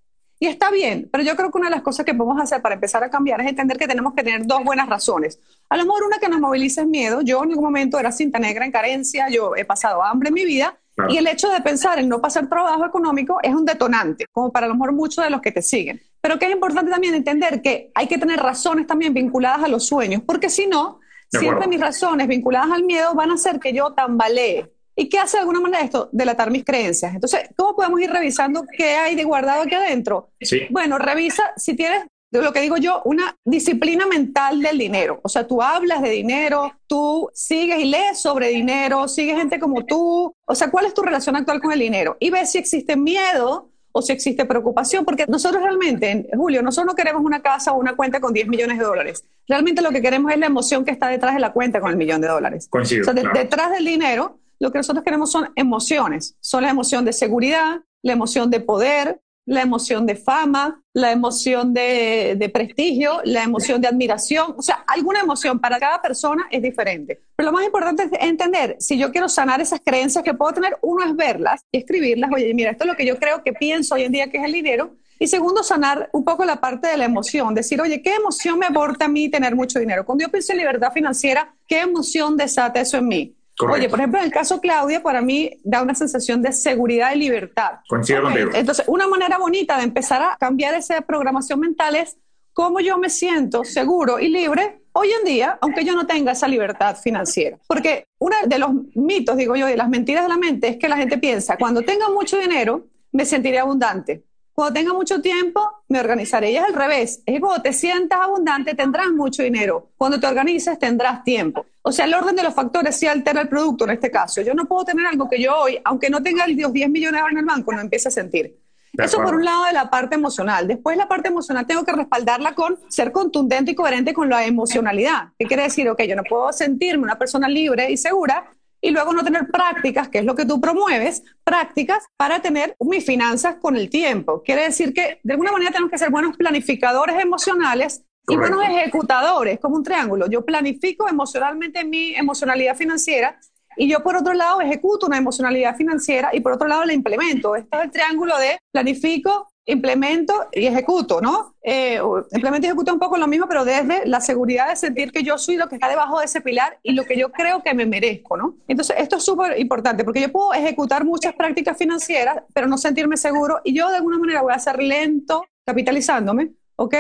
Y 0.43 0.49
está 0.49 0.71
bien, 0.71 1.09
pero 1.11 1.23
yo 1.23 1.37
creo 1.37 1.51
que 1.51 1.59
una 1.59 1.69
de 1.69 1.77
las 1.77 1.83
cosas 1.83 2.05
que 2.05 2.15
podemos 2.15 2.41
hacer 2.41 2.61
para 2.63 2.75
empezar 2.75 3.05
a 3.05 3.11
cambiar 3.11 3.41
es 3.41 3.47
entender 3.47 3.79
que 3.79 3.87
tenemos 3.87 4.13
que 4.13 4.25
tener 4.25 4.45
dos 4.45 4.65
buenas 4.65 4.89
razones. 4.89 5.39
A 5.73 5.77
lo 5.79 5.87
mejor 5.87 6.05
una 6.05 6.19
que 6.19 6.29
nos 6.29 6.39
moviliza 6.39 6.83
es 6.83 6.87
miedo. 6.87 7.23
Yo 7.23 7.43
en 7.43 7.49
ningún 7.49 7.65
momento 7.65 7.99
era 7.99 8.13
cinta 8.13 8.39
negra 8.39 8.67
en 8.67 8.71
carencia, 8.71 9.31
yo 9.31 9.57
he 9.57 9.65
pasado 9.65 10.03
hambre 10.03 10.29
en 10.29 10.35
mi 10.35 10.45
vida. 10.45 10.79
Y 11.09 11.17
el 11.17 11.27
hecho 11.27 11.49
de 11.49 11.63
pensar 11.63 11.99
en 11.99 12.11
no 12.11 12.21
pasar 12.21 12.47
trabajo 12.47 12.85
económico 12.85 13.39
es 13.43 13.55
un 13.55 13.65
detonante, 13.65 14.27
como 14.33 14.53
para 14.53 14.67
a 14.67 14.69
lo 14.69 14.75
mejor 14.75 14.93
muchos 14.93 15.25
de 15.25 15.31
los 15.31 15.41
que 15.41 15.51
te 15.51 15.63
siguen. 15.63 15.99
Pero 16.21 16.39
que 16.39 16.45
es 16.45 16.53
importante 16.53 16.91
también 16.91 17.15
entender 17.15 17.63
que 17.63 17.91
hay 17.95 18.07
que 18.07 18.19
tener 18.19 18.39
razones 18.39 18.87
también 18.87 19.15
vinculadas 19.15 19.65
a 19.65 19.69
los 19.69 19.87
sueños, 19.87 20.21
porque 20.27 20.51
si 20.51 20.67
no, 20.67 21.01
siempre 21.31 21.67
mis 21.67 21.81
razones 21.81 22.29
vinculadas 22.29 22.71
al 22.71 22.85
miedo 22.85 23.15
van 23.15 23.31
a 23.31 23.35
hacer 23.35 23.59
que 23.59 23.73
yo 23.73 23.95
tambalee 23.95 24.71
¿Y 24.95 25.09
qué 25.09 25.19
hace 25.19 25.39
de 25.39 25.41
alguna 25.41 25.61
manera 25.61 25.85
esto? 25.85 26.11
Delatar 26.13 26.51
mis 26.51 26.65
creencias. 26.65 27.15
Entonces, 27.15 27.49
¿cómo 27.57 27.75
podemos 27.75 28.01
ir 28.01 28.11
revisando 28.11 28.65
qué 28.77 28.95
hay 28.97 29.15
de 29.15 29.25
guardado 29.25 29.63
aquí 29.63 29.75
adentro? 29.75 30.31
Sí. 30.41 30.63
Bueno, 30.71 30.99
revisa 30.99 31.53
si 31.57 31.75
tienes, 31.75 32.05
de 32.33 32.43
lo 32.43 32.53
que 32.53 32.63
digo 32.63 32.79
yo, 32.79 33.03
una 33.05 33.37
disciplina 33.45 34.07
mental 34.07 34.63
del 34.63 34.79
dinero. 34.79 35.21
O 35.23 35.29
sea, 35.29 35.47
tú 35.47 35.61
hablas 35.61 36.01
de 36.01 36.11
dinero, 36.11 36.73
tú 36.87 37.31
sigues 37.35 37.79
y 37.79 37.85
lees 37.85 38.19
sobre 38.19 38.49
dinero, 38.49 39.07
sigues 39.07 39.37
gente 39.37 39.61
como 39.61 39.85
tú. 39.85 40.35
O 40.47 40.55
sea, 40.55 40.71
¿cuál 40.71 40.87
es 40.87 40.95
tu 40.95 41.03
relación 41.03 41.37
actual 41.37 41.61
con 41.61 41.73
el 41.73 41.79
dinero? 41.79 42.17
Y 42.21 42.31
ves 42.31 42.53
si 42.53 42.59
existe 42.59 42.97
miedo 42.97 43.71
o 43.93 44.01
si 44.01 44.15
existe 44.15 44.47
preocupación, 44.47 45.05
porque 45.05 45.27
nosotros 45.29 45.63
realmente, 45.63 46.31
Julio, 46.35 46.63
nosotros 46.63 46.93
no 46.93 46.97
queremos 46.97 47.23
una 47.23 47.43
casa 47.43 47.73
o 47.73 47.79
una 47.79 47.95
cuenta 47.95 48.19
con 48.19 48.33
10 48.33 48.49
millones 48.49 48.79
de 48.79 48.85
dólares. 48.85 49.25
Realmente 49.47 49.83
lo 49.83 49.91
que 49.91 50.01
queremos 50.01 50.33
es 50.33 50.39
la 50.39 50.47
emoción 50.47 50.87
que 50.87 50.91
está 50.91 51.09
detrás 51.09 51.35
de 51.35 51.41
la 51.41 51.53
cuenta 51.53 51.83
con 51.83 51.91
el 51.91 51.99
millón 51.99 52.23
de 52.23 52.29
dólares. 52.29 52.67
Coincido, 52.71 53.03
o 53.03 53.05
sea, 53.05 53.13
detrás 53.13 53.71
del 53.73 53.85
dinero 53.85 54.39
lo 54.59 54.73
que 54.73 54.79
nosotros 54.79 55.05
queremos 55.05 55.31
son 55.31 55.51
emociones. 55.57 56.37
Son 56.41 56.63
la 56.63 56.71
emoción 56.71 57.05
de 57.05 57.13
seguridad, 57.13 57.81
la 58.01 58.13
emoción 58.13 58.49
de 58.49 58.61
poder, 58.61 59.21
la 59.45 59.63
emoción 59.63 60.07
de 60.07 60.15
fama, 60.15 60.83
la 60.93 61.11
emoción 61.11 61.75
de, 61.75 62.51
prestigio, 62.53 63.21
la 63.25 63.43
emoción 63.43 63.81
de 63.81 63.89
admiración. 63.89 64.55
O 64.57 64.63
sea, 64.63 64.85
alguna 64.87 65.21
emoción 65.21 65.59
para 65.59 65.79
cada 65.79 66.01
persona 66.01 66.47
es 66.51 66.63
diferente. 66.63 67.21
Pero 67.35 67.51
lo 67.51 67.57
más 67.57 67.65
importante 67.65 68.05
es 68.05 68.11
entender, 68.21 68.77
si 68.79 68.99
yo 68.99 69.11
quiero 69.11 69.29
sanar 69.29 69.61
esas 69.61 69.81
creencias 69.85 70.23
que 70.23 70.35
puedo 70.35 70.53
tener, 70.53 70.77
uno 70.83 71.05
es 71.05 71.17
verlas 71.17 71.63
y 71.73 71.79
escribirlas. 71.79 72.31
Oye, 72.33 72.55
mira, 72.55 72.71
esto 72.71 72.85
es 72.85 72.91
lo 72.91 72.97
que 72.97 73.07
yo 73.07 73.19
creo 73.19 73.43
que 73.43 73.53
pienso 73.53 73.95
hoy 73.95 74.05
en 74.05 74.13
día 74.13 74.31
que 74.31 74.39
es 74.39 74.45
el 74.45 74.53
dinero. 74.53 74.95
Y 75.19 75.29
segundo, 75.29 75.63
sanar 75.63 76.09
un 76.13 76.25
poco 76.25 76.45
la 76.45 76.61
parte 76.61 76.89
de 76.89 76.97
la 76.97 77.05
emoción. 77.05 77.55
Decir, 77.55 77.81
oye, 77.81 78.03
¿qué 78.03 78.15
emoción 78.15 78.59
me 78.59 78.67
aporta 78.67 79.05
a 79.05 79.09
mí 79.09 79.29
tener 79.29 79.55
mucho 79.55 79.79
dinero? 79.79 80.05
Cuando 80.05 80.25
yo 80.25 80.31
pienso 80.31 80.53
en 80.53 80.59
libertad 80.59 80.93
financiera, 80.93 81.55
¿qué 81.67 81.81
emoción 81.81 82.37
desata 82.37 82.81
eso 82.81 82.97
en 82.97 83.09
mí? 83.09 83.37
Oye, 83.71 83.89
por 83.89 83.99
ejemplo, 83.99 84.19
en 84.19 84.27
el 84.27 84.33
caso 84.33 84.61
Claudia, 84.61 85.03
para 85.03 85.21
mí 85.21 85.59
da 85.65 85.83
una 85.83 85.95
sensación 85.95 86.43
de 86.43 86.53
seguridad 86.53 87.15
y 87.15 87.19
libertad. 87.19 87.81
Coincido 87.89 88.23
contigo. 88.23 88.51
Entonces, 88.55 88.85
una 88.89 89.07
manera 89.07 89.39
bonita 89.39 89.77
de 89.77 89.85
empezar 89.85 90.23
a 90.23 90.37
cambiar 90.39 90.75
esa 90.75 91.01
programación 91.03 91.61
mental 91.61 91.97
es 91.97 92.17
cómo 92.53 92.81
yo 92.81 92.99
me 92.99 93.11
siento 93.11 93.65
seguro 93.65 94.19
y 94.19 94.29
libre 94.29 94.83
hoy 94.93 95.11
en 95.11 95.25
día, 95.25 95.59
aunque 95.61 95.85
yo 95.85 95.95
no 95.95 96.07
tenga 96.07 96.33
esa 96.33 96.49
libertad 96.49 96.97
financiera. 96.97 97.59
Porque 97.67 98.07
uno 98.19 98.37
de 98.47 98.59
los 98.59 98.71
mitos, 98.95 99.37
digo 99.37 99.57
yo, 99.57 99.69
y 99.69 99.77
las 99.77 99.89
mentiras 99.89 100.25
de 100.25 100.29
la 100.29 100.37
mente 100.37 100.69
es 100.69 100.77
que 100.77 100.89
la 100.89 100.97
gente 100.97 101.19
piensa, 101.19 101.57
cuando 101.57 101.83
tenga 101.83 102.11
mucho 102.11 102.39
dinero, 102.39 102.87
me 103.11 103.25
sentiré 103.25 103.59
abundante. 103.59 104.25
Cuando 104.55 104.75
tenga 104.75 104.93
mucho 104.93 105.21
tiempo, 105.23 105.61
me 105.89 106.01
organizaré. 106.01 106.51
Y 106.51 106.57
es 106.57 106.65
al 106.65 106.75
revés. 106.75 107.23
Es 107.25 107.35
que 107.35 107.41
cuando 107.41 107.63
te 107.63 107.73
sientas 107.73 108.21
abundante, 108.21 108.75
tendrás 108.75 109.11
mucho 109.11 109.43
dinero. 109.43 109.91
Cuando 109.97 110.21
te 110.21 110.27
organices, 110.27 110.79
tendrás 110.79 111.25
tiempo. 111.25 111.65
O 111.83 111.91
sea, 111.91 112.05
el 112.05 112.15
orden 112.15 112.37
de 112.37 112.43
los 112.43 112.55
factores 112.55 112.97
sí 112.97 113.07
altera 113.07 113.41
el 113.41 113.49
producto 113.49 113.85
en 113.85 113.91
este 113.91 114.11
caso. 114.11 114.43
Yo 114.43 114.55
no 114.55 114.67
puedo 114.67 114.85
tener 114.85 115.07
algo 115.07 115.29
que 115.29 115.41
yo 115.41 115.57
hoy, 115.57 115.81
aunque 115.85 116.11
no 116.11 116.23
tenga 116.23 116.47
los 116.47 116.73
10 116.73 116.91
millones 116.91 117.23
en 117.31 117.39
el 117.39 117.45
banco, 117.45 117.73
no 117.73 117.81
empiece 117.81 118.09
a 118.09 118.11
sentir. 118.11 118.59
Eso 118.99 119.23
por 119.23 119.35
un 119.35 119.45
lado 119.45 119.65
de 119.65 119.73
la 119.73 119.89
parte 119.89 120.17
emocional. 120.17 120.69
Después 120.69 120.99
la 120.99 121.09
parte 121.09 121.29
emocional 121.29 121.67
tengo 121.67 121.83
que 121.83 121.93
respaldarla 121.93 122.55
con 122.55 122.79
ser 122.89 123.11
contundente 123.11 123.71
y 123.71 123.75
coherente 123.75 124.13
con 124.13 124.29
la 124.29 124.45
emocionalidad. 124.45 125.29
¿Qué 125.39 125.47
quiere 125.47 125.63
decir? 125.63 125.89
Ok, 125.89 126.03
yo 126.03 126.15
no 126.15 126.25
puedo 126.25 126.53
sentirme 126.53 127.03
una 127.03 127.19
persona 127.19 127.49
libre 127.49 127.91
y 127.91 127.97
segura 127.97 128.45
y 128.85 128.91
luego 128.91 129.13
no 129.13 129.23
tener 129.23 129.47
prácticas, 129.47 130.09
que 130.09 130.19
es 130.19 130.25
lo 130.25 130.35
que 130.35 130.45
tú 130.45 130.61
promueves, 130.61 131.23
prácticas 131.45 132.05
para 132.17 132.43
tener 132.43 132.77
mis 132.81 133.07
finanzas 133.07 133.57
con 133.61 133.77
el 133.77 133.89
tiempo. 133.89 134.43
Quiere 134.43 134.65
decir 134.65 134.93
que 134.93 135.21
de 135.23 135.33
alguna 135.33 135.53
manera 135.53 135.71
tenemos 135.71 135.91
que 135.91 135.99
ser 135.99 136.11
buenos 136.11 136.37
planificadores 136.37 137.19
emocionales 137.23 138.03
y 138.29 138.37
buenos 138.37 138.63
ejecutadores, 138.65 139.61
como 139.61 139.77
un 139.77 139.85
triángulo. 139.85 140.29
Yo 140.29 140.45
planifico 140.45 141.09
emocionalmente 141.09 141.85
mi 141.85 142.15
emocionalidad 142.15 142.77
financiera 142.77 143.39
y 143.77 143.89
yo 143.89 144.03
por 144.03 144.17
otro 144.17 144.35
lado 144.35 144.61
ejecuto 144.61 145.07
una 145.07 145.17
emocionalidad 145.17 145.77
financiera 145.77 146.31
y 146.33 146.41
por 146.41 146.53
otro 146.53 146.67
lado 146.67 146.85
la 146.85 146.93
implemento. 146.93 147.55
Esto 147.55 147.79
es 147.79 147.85
el 147.85 147.91
triángulo 147.93 148.37
de 148.39 148.59
planifico, 148.73 149.49
implemento 149.67 150.49
y 150.53 150.67
ejecuto, 150.67 151.21
¿no? 151.21 151.55
Eh, 151.63 152.01
implemento 152.33 152.67
y 152.67 152.71
ejecuto 152.71 152.93
un 152.93 152.99
poco 152.99 153.17
lo 153.17 153.29
mismo, 153.29 153.47
pero 153.49 153.65
desde 153.65 154.07
la 154.07 154.21
seguridad 154.21 154.69
de 154.69 154.77
sentir 154.77 155.13
que 155.13 155.23
yo 155.23 155.39
soy 155.39 155.57
lo 155.57 155.69
que 155.69 155.77
está 155.77 155.89
debajo 155.89 156.19
de 156.19 156.25
ese 156.25 156.41
pilar 156.41 156.79
y 156.83 156.93
lo 156.93 157.05
que 157.05 157.17
yo 157.17 157.31
creo 157.31 157.63
que 157.63 157.73
me 157.75 157.87
merezco, 157.87 158.37
¿no? 158.37 158.57
Entonces, 158.67 158.97
esto 158.99 159.17
es 159.17 159.25
súper 159.25 159.59
importante 159.61 160.05
porque 160.05 160.21
yo 160.21 160.33
puedo 160.33 160.53
ejecutar 160.53 161.05
muchas 161.05 161.35
prácticas 161.35 161.77
financieras, 161.77 162.43
pero 162.53 162.67
no 162.67 162.77
sentirme 162.77 163.17
seguro 163.17 163.61
y 163.63 163.75
yo 163.75 163.89
de 163.91 163.97
alguna 163.97 164.19
manera 164.19 164.43
voy 164.43 164.53
a 164.53 164.59
ser 164.59 164.83
lento 164.83 165.45
capitalizándome, 165.65 166.53
¿ok? 166.77 166.95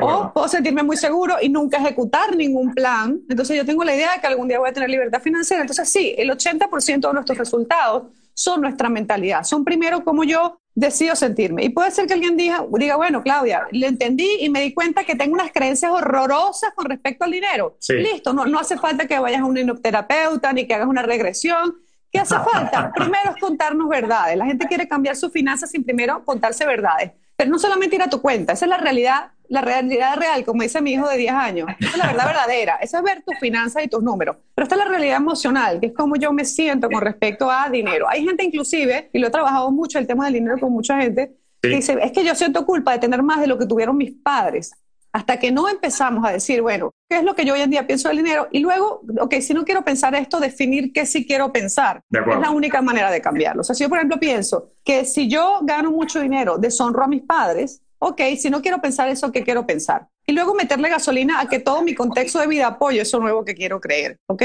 O 0.00 0.32
puedo 0.32 0.48
sentirme 0.48 0.82
muy 0.82 0.96
seguro 0.96 1.36
y 1.40 1.48
nunca 1.48 1.78
ejecutar 1.78 2.36
ningún 2.36 2.72
plan. 2.74 3.20
Entonces 3.28 3.56
yo 3.56 3.64
tengo 3.66 3.84
la 3.84 3.94
idea 3.94 4.14
de 4.14 4.20
que 4.20 4.26
algún 4.26 4.48
día 4.48 4.58
voy 4.58 4.70
a 4.70 4.72
tener 4.72 4.88
libertad 4.88 5.20
financiera. 5.20 5.62
Entonces 5.62 5.90
sí, 5.90 6.14
el 6.16 6.30
80% 6.30 7.08
de 7.08 7.12
nuestros 7.12 7.38
resultados 7.38 8.04
son 8.34 8.60
nuestra 8.60 8.88
mentalidad. 8.88 9.44
Son 9.44 9.64
primero 9.64 10.04
como 10.04 10.24
yo 10.24 10.58
decido 10.74 11.14
sentirme. 11.14 11.64
Y 11.64 11.68
puede 11.68 11.90
ser 11.90 12.06
que 12.06 12.14
alguien 12.14 12.36
diga, 12.36 12.64
diga, 12.70 12.96
bueno, 12.96 13.22
Claudia, 13.22 13.66
le 13.70 13.86
entendí 13.86 14.38
y 14.40 14.48
me 14.48 14.62
di 14.62 14.72
cuenta 14.72 15.04
que 15.04 15.14
tengo 15.14 15.34
unas 15.34 15.52
creencias 15.52 15.92
horrorosas 15.92 16.72
con 16.74 16.86
respecto 16.86 17.24
al 17.24 17.30
dinero. 17.30 17.76
Listo, 17.88 18.32
no, 18.32 18.46
no 18.46 18.58
hace 18.58 18.78
falta 18.78 19.06
que 19.06 19.18
vayas 19.18 19.42
a 19.42 19.44
un 19.44 19.56
hipnoterapeuta 19.56 20.52
ni 20.52 20.66
que 20.66 20.74
hagas 20.74 20.88
una 20.88 21.02
regresión. 21.02 21.76
¿Qué 22.10 22.18
hace 22.18 22.36
falta? 22.52 22.92
Primero 22.94 23.32
es 23.34 23.40
contarnos 23.40 23.88
verdades. 23.88 24.36
La 24.36 24.46
gente 24.46 24.66
quiere 24.66 24.88
cambiar 24.88 25.16
sus 25.16 25.32
finanzas 25.32 25.70
sin 25.70 25.84
primero 25.84 26.24
contarse 26.24 26.64
verdades. 26.66 27.12
Pero 27.36 27.50
no 27.50 27.58
solamente 27.58 27.96
ir 27.96 28.02
a 28.02 28.10
tu 28.10 28.20
cuenta, 28.20 28.52
esa 28.52 28.66
es 28.66 28.68
la 28.68 28.76
realidad, 28.78 29.32
la 29.52 29.60
realidad 29.60 30.16
real, 30.16 30.46
como 30.46 30.62
dice 30.62 30.80
mi 30.80 30.94
hijo 30.94 31.06
de 31.06 31.18
10 31.18 31.32
años. 31.34 31.68
Esa 31.78 31.90
es 31.90 31.98
la 31.98 32.06
verdad 32.06 32.26
verdadera, 32.26 32.76
esa 32.76 32.98
es 32.98 33.04
ver 33.04 33.22
tus 33.22 33.38
finanzas 33.38 33.84
y 33.84 33.88
tus 33.88 34.02
números. 34.02 34.36
Pero 34.54 34.64
esta 34.64 34.76
es 34.76 34.78
la 34.78 34.88
realidad 34.88 35.18
emocional, 35.18 35.78
que 35.78 35.88
es 35.88 35.92
como 35.92 36.16
yo 36.16 36.32
me 36.32 36.46
siento 36.46 36.88
con 36.88 37.02
respecto 37.02 37.50
a 37.50 37.68
dinero. 37.68 38.08
Hay 38.08 38.24
gente 38.24 38.44
inclusive, 38.44 39.10
y 39.12 39.18
lo 39.18 39.26
he 39.26 39.30
trabajado 39.30 39.70
mucho 39.70 39.98
el 39.98 40.06
tema 40.06 40.24
del 40.24 40.34
dinero 40.34 40.56
con 40.58 40.72
mucha 40.72 40.98
gente, 40.98 41.36
que 41.60 41.68
dice, 41.68 41.98
es 42.00 42.12
que 42.12 42.24
yo 42.24 42.34
siento 42.34 42.64
culpa 42.64 42.92
de 42.92 42.98
tener 42.98 43.22
más 43.22 43.42
de 43.42 43.46
lo 43.46 43.58
que 43.58 43.66
tuvieron 43.66 43.94
mis 43.94 44.12
padres 44.12 44.72
hasta 45.12 45.38
que 45.38 45.52
no 45.52 45.68
empezamos 45.68 46.24
a 46.24 46.32
decir, 46.32 46.62
bueno, 46.62 46.90
¿qué 47.06 47.18
es 47.18 47.22
lo 47.22 47.34
que 47.34 47.44
yo 47.44 47.52
hoy 47.52 47.60
en 47.60 47.68
día 47.68 47.86
pienso 47.86 48.08
del 48.08 48.16
dinero? 48.16 48.48
Y 48.50 48.60
luego, 48.60 49.02
ok, 49.20 49.34
si 49.42 49.52
no 49.52 49.64
quiero 49.64 49.84
pensar 49.84 50.14
esto, 50.14 50.40
definir 50.40 50.94
qué 50.94 51.04
sí 51.04 51.26
quiero 51.26 51.52
pensar. 51.52 52.02
Es 52.10 52.40
la 52.40 52.50
única 52.50 52.80
manera 52.80 53.10
de 53.10 53.20
cambiarlo. 53.20 53.60
O 53.60 53.64
sea, 53.64 53.74
si 53.74 53.82
yo, 53.82 53.90
por 53.90 53.98
ejemplo, 53.98 54.18
pienso 54.18 54.70
que 54.82 55.04
si 55.04 55.28
yo 55.28 55.60
gano 55.62 55.90
mucho 55.90 56.20
dinero, 56.20 56.56
deshonro 56.56 57.04
a 57.04 57.08
mis 57.08 57.20
padres, 57.22 57.82
ok, 58.04 58.20
si 58.36 58.50
no 58.50 58.60
quiero 58.60 58.80
pensar 58.80 59.08
eso, 59.08 59.30
¿qué 59.30 59.44
quiero 59.44 59.64
pensar? 59.64 60.08
Y 60.26 60.32
luego 60.32 60.54
meterle 60.54 60.88
gasolina 60.88 61.40
a 61.40 61.48
que 61.48 61.60
todo 61.60 61.82
mi 61.82 61.94
contexto 61.94 62.40
de 62.40 62.48
vida 62.48 62.66
apoye 62.66 63.00
eso 63.00 63.20
nuevo 63.20 63.44
que 63.44 63.54
quiero 63.54 63.80
creer, 63.80 64.18
¿ok? 64.26 64.42